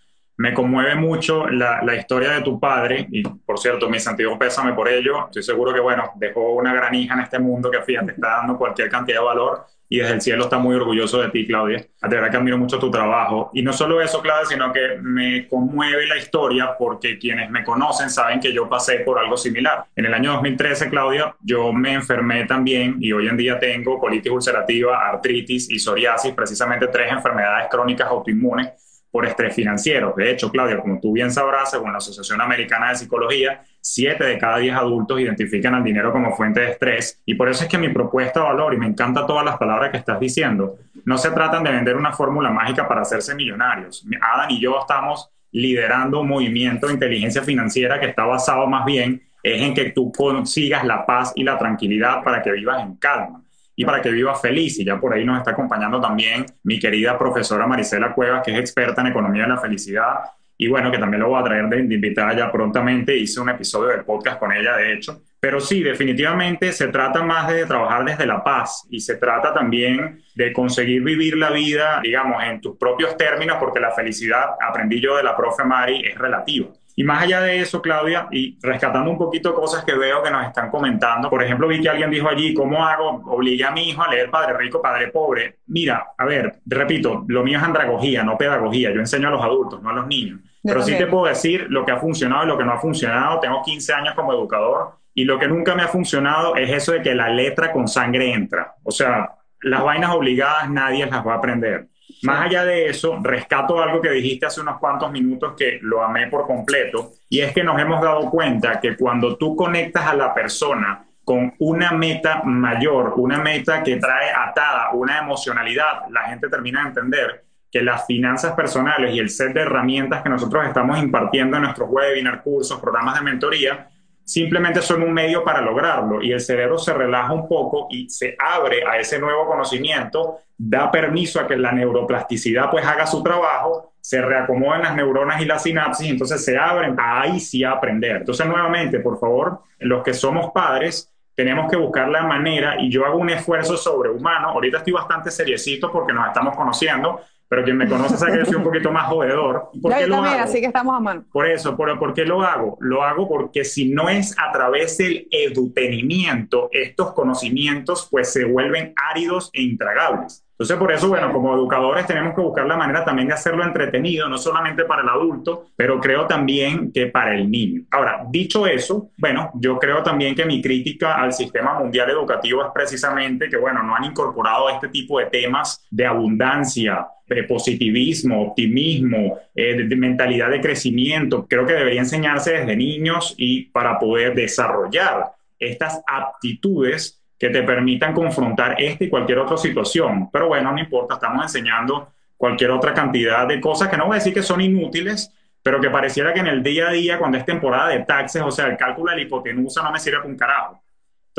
Me 0.40 0.54
conmueve 0.54 0.94
mucho 0.94 1.50
la, 1.50 1.82
la 1.82 1.94
historia 1.96 2.30
de 2.30 2.40
tu 2.40 2.58
padre 2.58 3.06
y, 3.12 3.22
por 3.22 3.58
cierto, 3.58 3.90
mi 3.90 4.00
sentido 4.00 4.38
pésame 4.38 4.72
por 4.72 4.88
ello. 4.88 5.26
Estoy 5.26 5.42
seguro 5.42 5.74
que, 5.74 5.80
bueno, 5.80 6.12
dejó 6.16 6.54
una 6.54 6.72
gran 6.72 6.94
hija 6.94 7.12
en 7.12 7.20
este 7.20 7.38
mundo 7.38 7.70
que, 7.70 7.82
fíjate, 7.82 8.12
está 8.12 8.38
dando 8.38 8.56
cualquier 8.56 8.88
cantidad 8.88 9.18
de 9.18 9.24
valor 9.26 9.66
y 9.86 9.98
desde 9.98 10.14
el 10.14 10.20
cielo 10.22 10.44
está 10.44 10.56
muy 10.56 10.74
orgulloso 10.76 11.20
de 11.20 11.28
ti, 11.28 11.46
Claudia. 11.46 11.76
De 11.76 12.08
verdad 12.08 12.30
que 12.30 12.38
admiro 12.38 12.56
mucho 12.56 12.78
tu 12.78 12.90
trabajo. 12.90 13.50
Y 13.52 13.60
no 13.60 13.74
solo 13.74 14.00
eso, 14.00 14.22
Claudia, 14.22 14.46
sino 14.46 14.72
que 14.72 14.96
me 15.02 15.46
conmueve 15.46 16.06
la 16.06 16.16
historia 16.16 16.74
porque 16.78 17.18
quienes 17.18 17.50
me 17.50 17.62
conocen 17.62 18.08
saben 18.08 18.40
que 18.40 18.54
yo 18.54 18.66
pasé 18.66 19.00
por 19.00 19.18
algo 19.18 19.36
similar. 19.36 19.84
En 19.94 20.06
el 20.06 20.14
año 20.14 20.32
2013, 20.32 20.88
Claudia, 20.88 21.36
yo 21.42 21.70
me 21.70 21.92
enfermé 21.92 22.46
también 22.46 22.96
y 22.98 23.12
hoy 23.12 23.28
en 23.28 23.36
día 23.36 23.58
tengo 23.58 23.98
colitis 23.98 24.32
ulcerativa, 24.32 25.06
artritis 25.06 25.70
y 25.70 25.78
psoriasis, 25.78 26.32
precisamente 26.32 26.86
tres 26.86 27.12
enfermedades 27.12 27.68
crónicas 27.70 28.08
autoinmunes 28.08 28.70
por 29.10 29.26
estrés 29.26 29.54
financiero. 29.54 30.14
De 30.16 30.30
hecho, 30.30 30.50
Claudia, 30.50 30.78
como 30.78 31.00
tú 31.00 31.12
bien 31.12 31.30
sabrás, 31.30 31.70
según 31.70 31.92
la 31.92 31.98
Asociación 31.98 32.40
Americana 32.40 32.90
de 32.90 32.96
Psicología, 32.96 33.62
7 33.80 34.22
de 34.22 34.38
cada 34.38 34.58
10 34.58 34.76
adultos 34.76 35.20
identifican 35.20 35.74
al 35.74 35.82
dinero 35.82 36.12
como 36.12 36.36
fuente 36.36 36.60
de 36.60 36.70
estrés. 36.70 37.20
Y 37.26 37.34
por 37.34 37.48
eso 37.48 37.64
es 37.64 37.70
que 37.70 37.78
mi 37.78 37.88
propuesta 37.88 38.40
de 38.40 38.46
valor, 38.46 38.74
y 38.74 38.76
me 38.76 38.86
encantan 38.86 39.26
todas 39.26 39.44
las 39.44 39.56
palabras 39.56 39.90
que 39.90 39.96
estás 39.96 40.20
diciendo, 40.20 40.76
no 41.04 41.18
se 41.18 41.30
tratan 41.30 41.64
de 41.64 41.72
vender 41.72 41.96
una 41.96 42.12
fórmula 42.12 42.50
mágica 42.50 42.86
para 42.86 43.02
hacerse 43.02 43.34
millonarios. 43.34 44.06
Adam 44.20 44.50
y 44.50 44.60
yo 44.60 44.78
estamos 44.80 45.30
liderando 45.52 46.20
un 46.20 46.28
movimiento 46.28 46.86
de 46.86 46.94
inteligencia 46.94 47.42
financiera 47.42 47.98
que 47.98 48.06
está 48.06 48.24
basado 48.24 48.66
más 48.66 48.84
bien 48.84 49.22
en 49.42 49.74
que 49.74 49.90
tú 49.90 50.12
consigas 50.12 50.84
la 50.84 51.06
paz 51.06 51.32
y 51.34 51.42
la 51.42 51.58
tranquilidad 51.58 52.22
para 52.22 52.42
que 52.42 52.52
vivas 52.52 52.82
en 52.82 52.96
calma. 52.96 53.42
Y 53.80 53.84
para 53.86 54.02
que 54.02 54.10
vivas 54.10 54.38
feliz. 54.42 54.78
Y 54.78 54.84
ya 54.84 55.00
por 55.00 55.14
ahí 55.14 55.24
nos 55.24 55.38
está 55.38 55.52
acompañando 55.52 55.98
también 55.98 56.44
mi 56.64 56.78
querida 56.78 57.16
profesora 57.16 57.66
Marisela 57.66 58.12
Cuevas, 58.12 58.42
que 58.44 58.52
es 58.52 58.58
experta 58.58 59.00
en 59.00 59.06
economía 59.06 59.44
de 59.44 59.48
la 59.48 59.56
felicidad. 59.56 60.16
Y 60.58 60.68
bueno, 60.68 60.90
que 60.90 60.98
también 60.98 61.22
lo 61.22 61.30
voy 61.30 61.40
a 61.40 61.44
traer 61.44 61.66
de 61.66 61.94
invitada 61.94 62.36
ya 62.36 62.52
prontamente. 62.52 63.16
Hice 63.16 63.40
un 63.40 63.48
episodio 63.48 63.88
del 63.88 64.04
podcast 64.04 64.38
con 64.38 64.52
ella, 64.52 64.76
de 64.76 64.92
hecho. 64.92 65.22
Pero 65.40 65.60
sí, 65.60 65.82
definitivamente 65.82 66.72
se 66.72 66.88
trata 66.88 67.22
más 67.22 67.48
de 67.48 67.64
trabajar 67.64 68.04
desde 68.04 68.26
la 68.26 68.44
paz 68.44 68.86
y 68.90 69.00
se 69.00 69.14
trata 69.14 69.54
también 69.54 70.24
de 70.34 70.52
conseguir 70.52 71.02
vivir 71.02 71.38
la 71.38 71.48
vida, 71.48 72.00
digamos, 72.02 72.44
en 72.44 72.60
tus 72.60 72.76
propios 72.76 73.16
términos, 73.16 73.56
porque 73.58 73.80
la 73.80 73.92
felicidad, 73.92 74.44
aprendí 74.60 75.00
yo 75.00 75.16
de 75.16 75.22
la 75.22 75.34
profe 75.34 75.64
Mari, 75.64 76.02
es 76.06 76.18
relativa. 76.18 76.68
Y 77.00 77.02
más 77.02 77.22
allá 77.22 77.40
de 77.40 77.60
eso, 77.62 77.80
Claudia, 77.80 78.28
y 78.30 78.58
rescatando 78.60 79.10
un 79.10 79.16
poquito 79.16 79.54
cosas 79.54 79.86
que 79.86 79.94
veo 79.94 80.22
que 80.22 80.30
nos 80.30 80.44
están 80.44 80.70
comentando, 80.70 81.30
por 81.30 81.42
ejemplo, 81.42 81.66
vi 81.66 81.80
que 81.80 81.88
alguien 81.88 82.10
dijo 82.10 82.28
allí, 82.28 82.52
¿cómo 82.52 82.84
hago? 82.84 83.22
Obligué 83.24 83.64
a 83.64 83.70
mi 83.70 83.88
hijo 83.88 84.02
a 84.02 84.10
leer 84.10 84.30
Padre 84.30 84.58
Rico, 84.58 84.82
Padre 84.82 85.08
Pobre. 85.08 85.60
Mira, 85.68 86.08
a 86.18 86.26
ver, 86.26 86.60
repito, 86.66 87.24
lo 87.26 87.42
mío 87.42 87.56
es 87.56 87.64
andragogía, 87.64 88.22
no 88.22 88.36
pedagogía. 88.36 88.92
Yo 88.92 89.00
enseño 89.00 89.28
a 89.28 89.30
los 89.30 89.42
adultos, 89.42 89.82
no 89.82 89.88
a 89.88 89.92
los 89.94 90.06
niños. 90.08 90.40
Pero 90.62 90.82
sí 90.82 90.94
te 90.98 91.06
puedo 91.06 91.24
decir 91.24 91.68
lo 91.70 91.86
que 91.86 91.92
ha 91.92 91.96
funcionado 91.96 92.44
y 92.44 92.48
lo 92.48 92.58
que 92.58 92.64
no 92.64 92.72
ha 92.74 92.78
funcionado. 92.78 93.40
Tengo 93.40 93.62
15 93.62 93.94
años 93.94 94.14
como 94.14 94.34
educador 94.34 94.96
y 95.14 95.24
lo 95.24 95.38
que 95.38 95.48
nunca 95.48 95.74
me 95.74 95.84
ha 95.84 95.88
funcionado 95.88 96.54
es 96.56 96.70
eso 96.70 96.92
de 96.92 97.00
que 97.00 97.14
la 97.14 97.30
letra 97.30 97.72
con 97.72 97.88
sangre 97.88 98.30
entra. 98.30 98.74
O 98.82 98.90
sea, 98.90 99.36
las 99.62 99.82
vainas 99.82 100.14
obligadas 100.14 100.68
nadie 100.68 101.06
las 101.06 101.26
va 101.26 101.32
a 101.32 101.36
aprender. 101.38 101.88
Más 102.22 102.46
allá 102.46 102.64
de 102.64 102.86
eso, 102.86 103.18
rescato 103.22 103.82
algo 103.82 104.00
que 104.00 104.10
dijiste 104.10 104.46
hace 104.46 104.60
unos 104.60 104.78
cuantos 104.78 105.10
minutos 105.10 105.54
que 105.56 105.78
lo 105.82 106.02
amé 106.02 106.26
por 106.28 106.46
completo, 106.46 107.12
y 107.28 107.40
es 107.40 107.52
que 107.52 107.64
nos 107.64 107.80
hemos 107.80 108.02
dado 108.02 108.28
cuenta 108.30 108.80
que 108.80 108.96
cuando 108.96 109.36
tú 109.36 109.56
conectas 109.56 110.06
a 110.06 110.14
la 110.14 110.34
persona 110.34 111.06
con 111.24 111.54
una 111.58 111.92
meta 111.92 112.42
mayor, 112.44 113.14
una 113.16 113.38
meta 113.38 113.82
que 113.82 113.96
trae 113.96 114.30
atada 114.30 114.90
una 114.92 115.18
emocionalidad, 115.18 116.08
la 116.10 116.22
gente 116.22 116.48
termina 116.48 116.82
de 116.82 116.88
entender 116.88 117.44
que 117.70 117.82
las 117.82 118.04
finanzas 118.04 118.54
personales 118.54 119.14
y 119.14 119.20
el 119.20 119.30
set 119.30 119.52
de 119.54 119.60
herramientas 119.60 120.22
que 120.22 120.28
nosotros 120.28 120.66
estamos 120.66 120.98
impartiendo 120.98 121.56
en 121.56 121.62
nuestros 121.62 121.88
webinars, 121.88 122.42
cursos, 122.42 122.80
programas 122.80 123.14
de 123.14 123.22
mentoría, 123.22 123.88
simplemente 124.30 124.80
son 124.80 125.02
un 125.02 125.12
medio 125.12 125.42
para 125.42 125.60
lograrlo. 125.60 126.22
Y 126.22 126.30
el 126.30 126.40
cerebro 126.40 126.78
se 126.78 126.94
relaja 126.94 127.32
un 127.32 127.48
poco 127.48 127.88
y 127.90 128.08
se 128.08 128.36
abre 128.38 128.86
a 128.86 128.96
ese 128.96 129.18
nuevo 129.18 129.44
conocimiento, 129.44 130.38
da 130.56 130.88
permiso 130.88 131.40
a 131.40 131.48
que 131.48 131.56
la 131.56 131.72
neuroplasticidad 131.72 132.70
pues 132.70 132.86
haga 132.86 133.08
su 133.08 133.24
trabajo, 133.24 133.94
se 134.00 134.22
reacomodan 134.22 134.82
las 134.82 134.94
neuronas 134.94 135.42
y 135.42 135.46
las 135.46 135.64
sinapsis, 135.64 136.10
entonces 136.10 136.44
se 136.44 136.56
abren. 136.56 136.94
Ahí 136.96 137.40
sí 137.40 137.64
a 137.64 137.72
aprender. 137.72 138.18
Entonces 138.18 138.46
nuevamente, 138.46 139.00
por 139.00 139.18
favor, 139.18 139.62
los 139.80 140.04
que 140.04 140.14
somos 140.14 140.52
padres, 140.52 141.12
tenemos 141.34 141.68
que 141.68 141.76
buscar 141.76 142.08
la 142.08 142.22
manera 142.22 142.80
y 142.80 142.88
yo 142.88 143.04
hago 143.06 143.18
un 143.18 143.30
esfuerzo 143.30 143.76
sobrehumano, 143.76 144.50
ahorita 144.50 144.78
estoy 144.78 144.92
bastante 144.92 145.32
seriecito 145.32 145.90
porque 145.90 146.12
nos 146.12 146.28
estamos 146.28 146.56
conociendo, 146.56 147.20
pero 147.50 147.64
quien 147.64 147.76
me 147.76 147.88
conoce 147.88 148.16
sabe 148.16 148.34
que 148.34 148.38
yo 148.38 148.44
soy 148.44 148.54
un 148.54 148.62
poquito 148.62 148.92
más 148.92 149.08
jodedor. 149.08 149.70
¿Por 149.82 149.92
qué 149.92 150.06
lo 150.06 150.22
hago? 150.22 150.40
así 150.40 150.60
que 150.60 150.66
estamos 150.66 150.96
a 150.96 151.00
mano. 151.00 151.24
Por 151.32 151.48
eso, 151.48 151.76
por, 151.76 151.98
¿por 151.98 152.14
qué 152.14 152.24
lo 152.24 152.42
hago? 152.42 152.78
Lo 152.80 153.02
hago 153.02 153.28
porque 153.28 153.64
si 153.64 153.92
no 153.92 154.08
es 154.08 154.36
a 154.38 154.52
través 154.52 154.98
del 154.98 155.26
edutenimiento, 155.32 156.68
estos 156.70 157.12
conocimientos 157.12 158.06
pues 158.08 158.32
se 158.32 158.44
vuelven 158.44 158.94
áridos 158.94 159.50
e 159.52 159.62
intragables. 159.62 160.46
Entonces, 160.60 160.76
por 160.76 160.92
eso, 160.92 161.08
bueno, 161.08 161.32
como 161.32 161.54
educadores 161.54 162.06
tenemos 162.06 162.34
que 162.34 162.42
buscar 162.42 162.66
la 162.66 162.76
manera 162.76 163.02
también 163.02 163.28
de 163.28 163.32
hacerlo 163.32 163.64
entretenido, 163.64 164.28
no 164.28 164.36
solamente 164.36 164.84
para 164.84 165.00
el 165.00 165.08
adulto, 165.08 165.68
pero 165.74 165.98
creo 165.98 166.26
también 166.26 166.92
que 166.92 167.06
para 167.06 167.34
el 167.34 167.50
niño. 167.50 167.84
Ahora, 167.90 168.26
dicho 168.28 168.66
eso, 168.66 169.08
bueno, 169.16 169.52
yo 169.54 169.78
creo 169.78 170.02
también 170.02 170.34
que 170.34 170.44
mi 170.44 170.60
crítica 170.60 171.14
al 171.14 171.32
sistema 171.32 171.78
mundial 171.78 172.10
educativo 172.10 172.62
es 172.62 172.68
precisamente 172.74 173.48
que, 173.48 173.56
bueno, 173.56 173.82
no 173.82 173.96
han 173.96 174.04
incorporado 174.04 174.68
este 174.68 174.88
tipo 174.88 175.18
de 175.18 175.30
temas 175.30 175.82
de 175.90 176.04
abundancia, 176.04 177.06
de 177.26 177.44
positivismo, 177.44 178.42
optimismo, 178.48 179.38
eh, 179.54 179.82
de, 179.82 179.96
mentalidad 179.96 180.50
de 180.50 180.60
crecimiento. 180.60 181.46
Creo 181.48 181.64
que 181.64 181.72
debería 181.72 182.00
enseñarse 182.00 182.52
desde 182.52 182.76
niños 182.76 183.34
y 183.38 183.62
para 183.70 183.98
poder 183.98 184.34
desarrollar 184.34 185.30
estas 185.58 186.02
aptitudes 186.06 187.19
que 187.40 187.48
te 187.48 187.62
permitan 187.62 188.12
confrontar 188.12 188.76
esta 188.78 189.02
y 189.02 189.08
cualquier 189.08 189.38
otra 189.38 189.56
situación. 189.56 190.28
Pero 190.30 190.48
bueno, 190.48 190.72
no 190.72 190.78
importa, 190.78 191.14
estamos 191.14 191.42
enseñando 191.42 192.12
cualquier 192.36 192.70
otra 192.70 192.92
cantidad 192.92 193.48
de 193.48 193.58
cosas 193.58 193.88
que 193.88 193.96
no 193.96 194.04
voy 194.04 194.16
a 194.16 194.18
decir 194.18 194.34
que 194.34 194.42
son 194.42 194.60
inútiles, 194.60 195.32
pero 195.62 195.80
que 195.80 195.88
pareciera 195.88 196.34
que 196.34 196.40
en 196.40 196.48
el 196.48 196.62
día 196.62 196.90
a 196.90 196.92
día, 196.92 197.18
cuando 197.18 197.38
es 197.38 197.46
temporada 197.46 197.88
de 197.88 198.00
taxes, 198.00 198.42
o 198.42 198.50
sea, 198.50 198.66
el 198.66 198.76
cálculo 198.76 199.10
de 199.10 199.16
la 199.16 199.22
hipotenusa 199.22 199.82
no 199.82 199.90
me 199.90 199.98
sirve 199.98 200.18
para 200.18 200.28
un 200.28 200.36
carajo. 200.36 200.82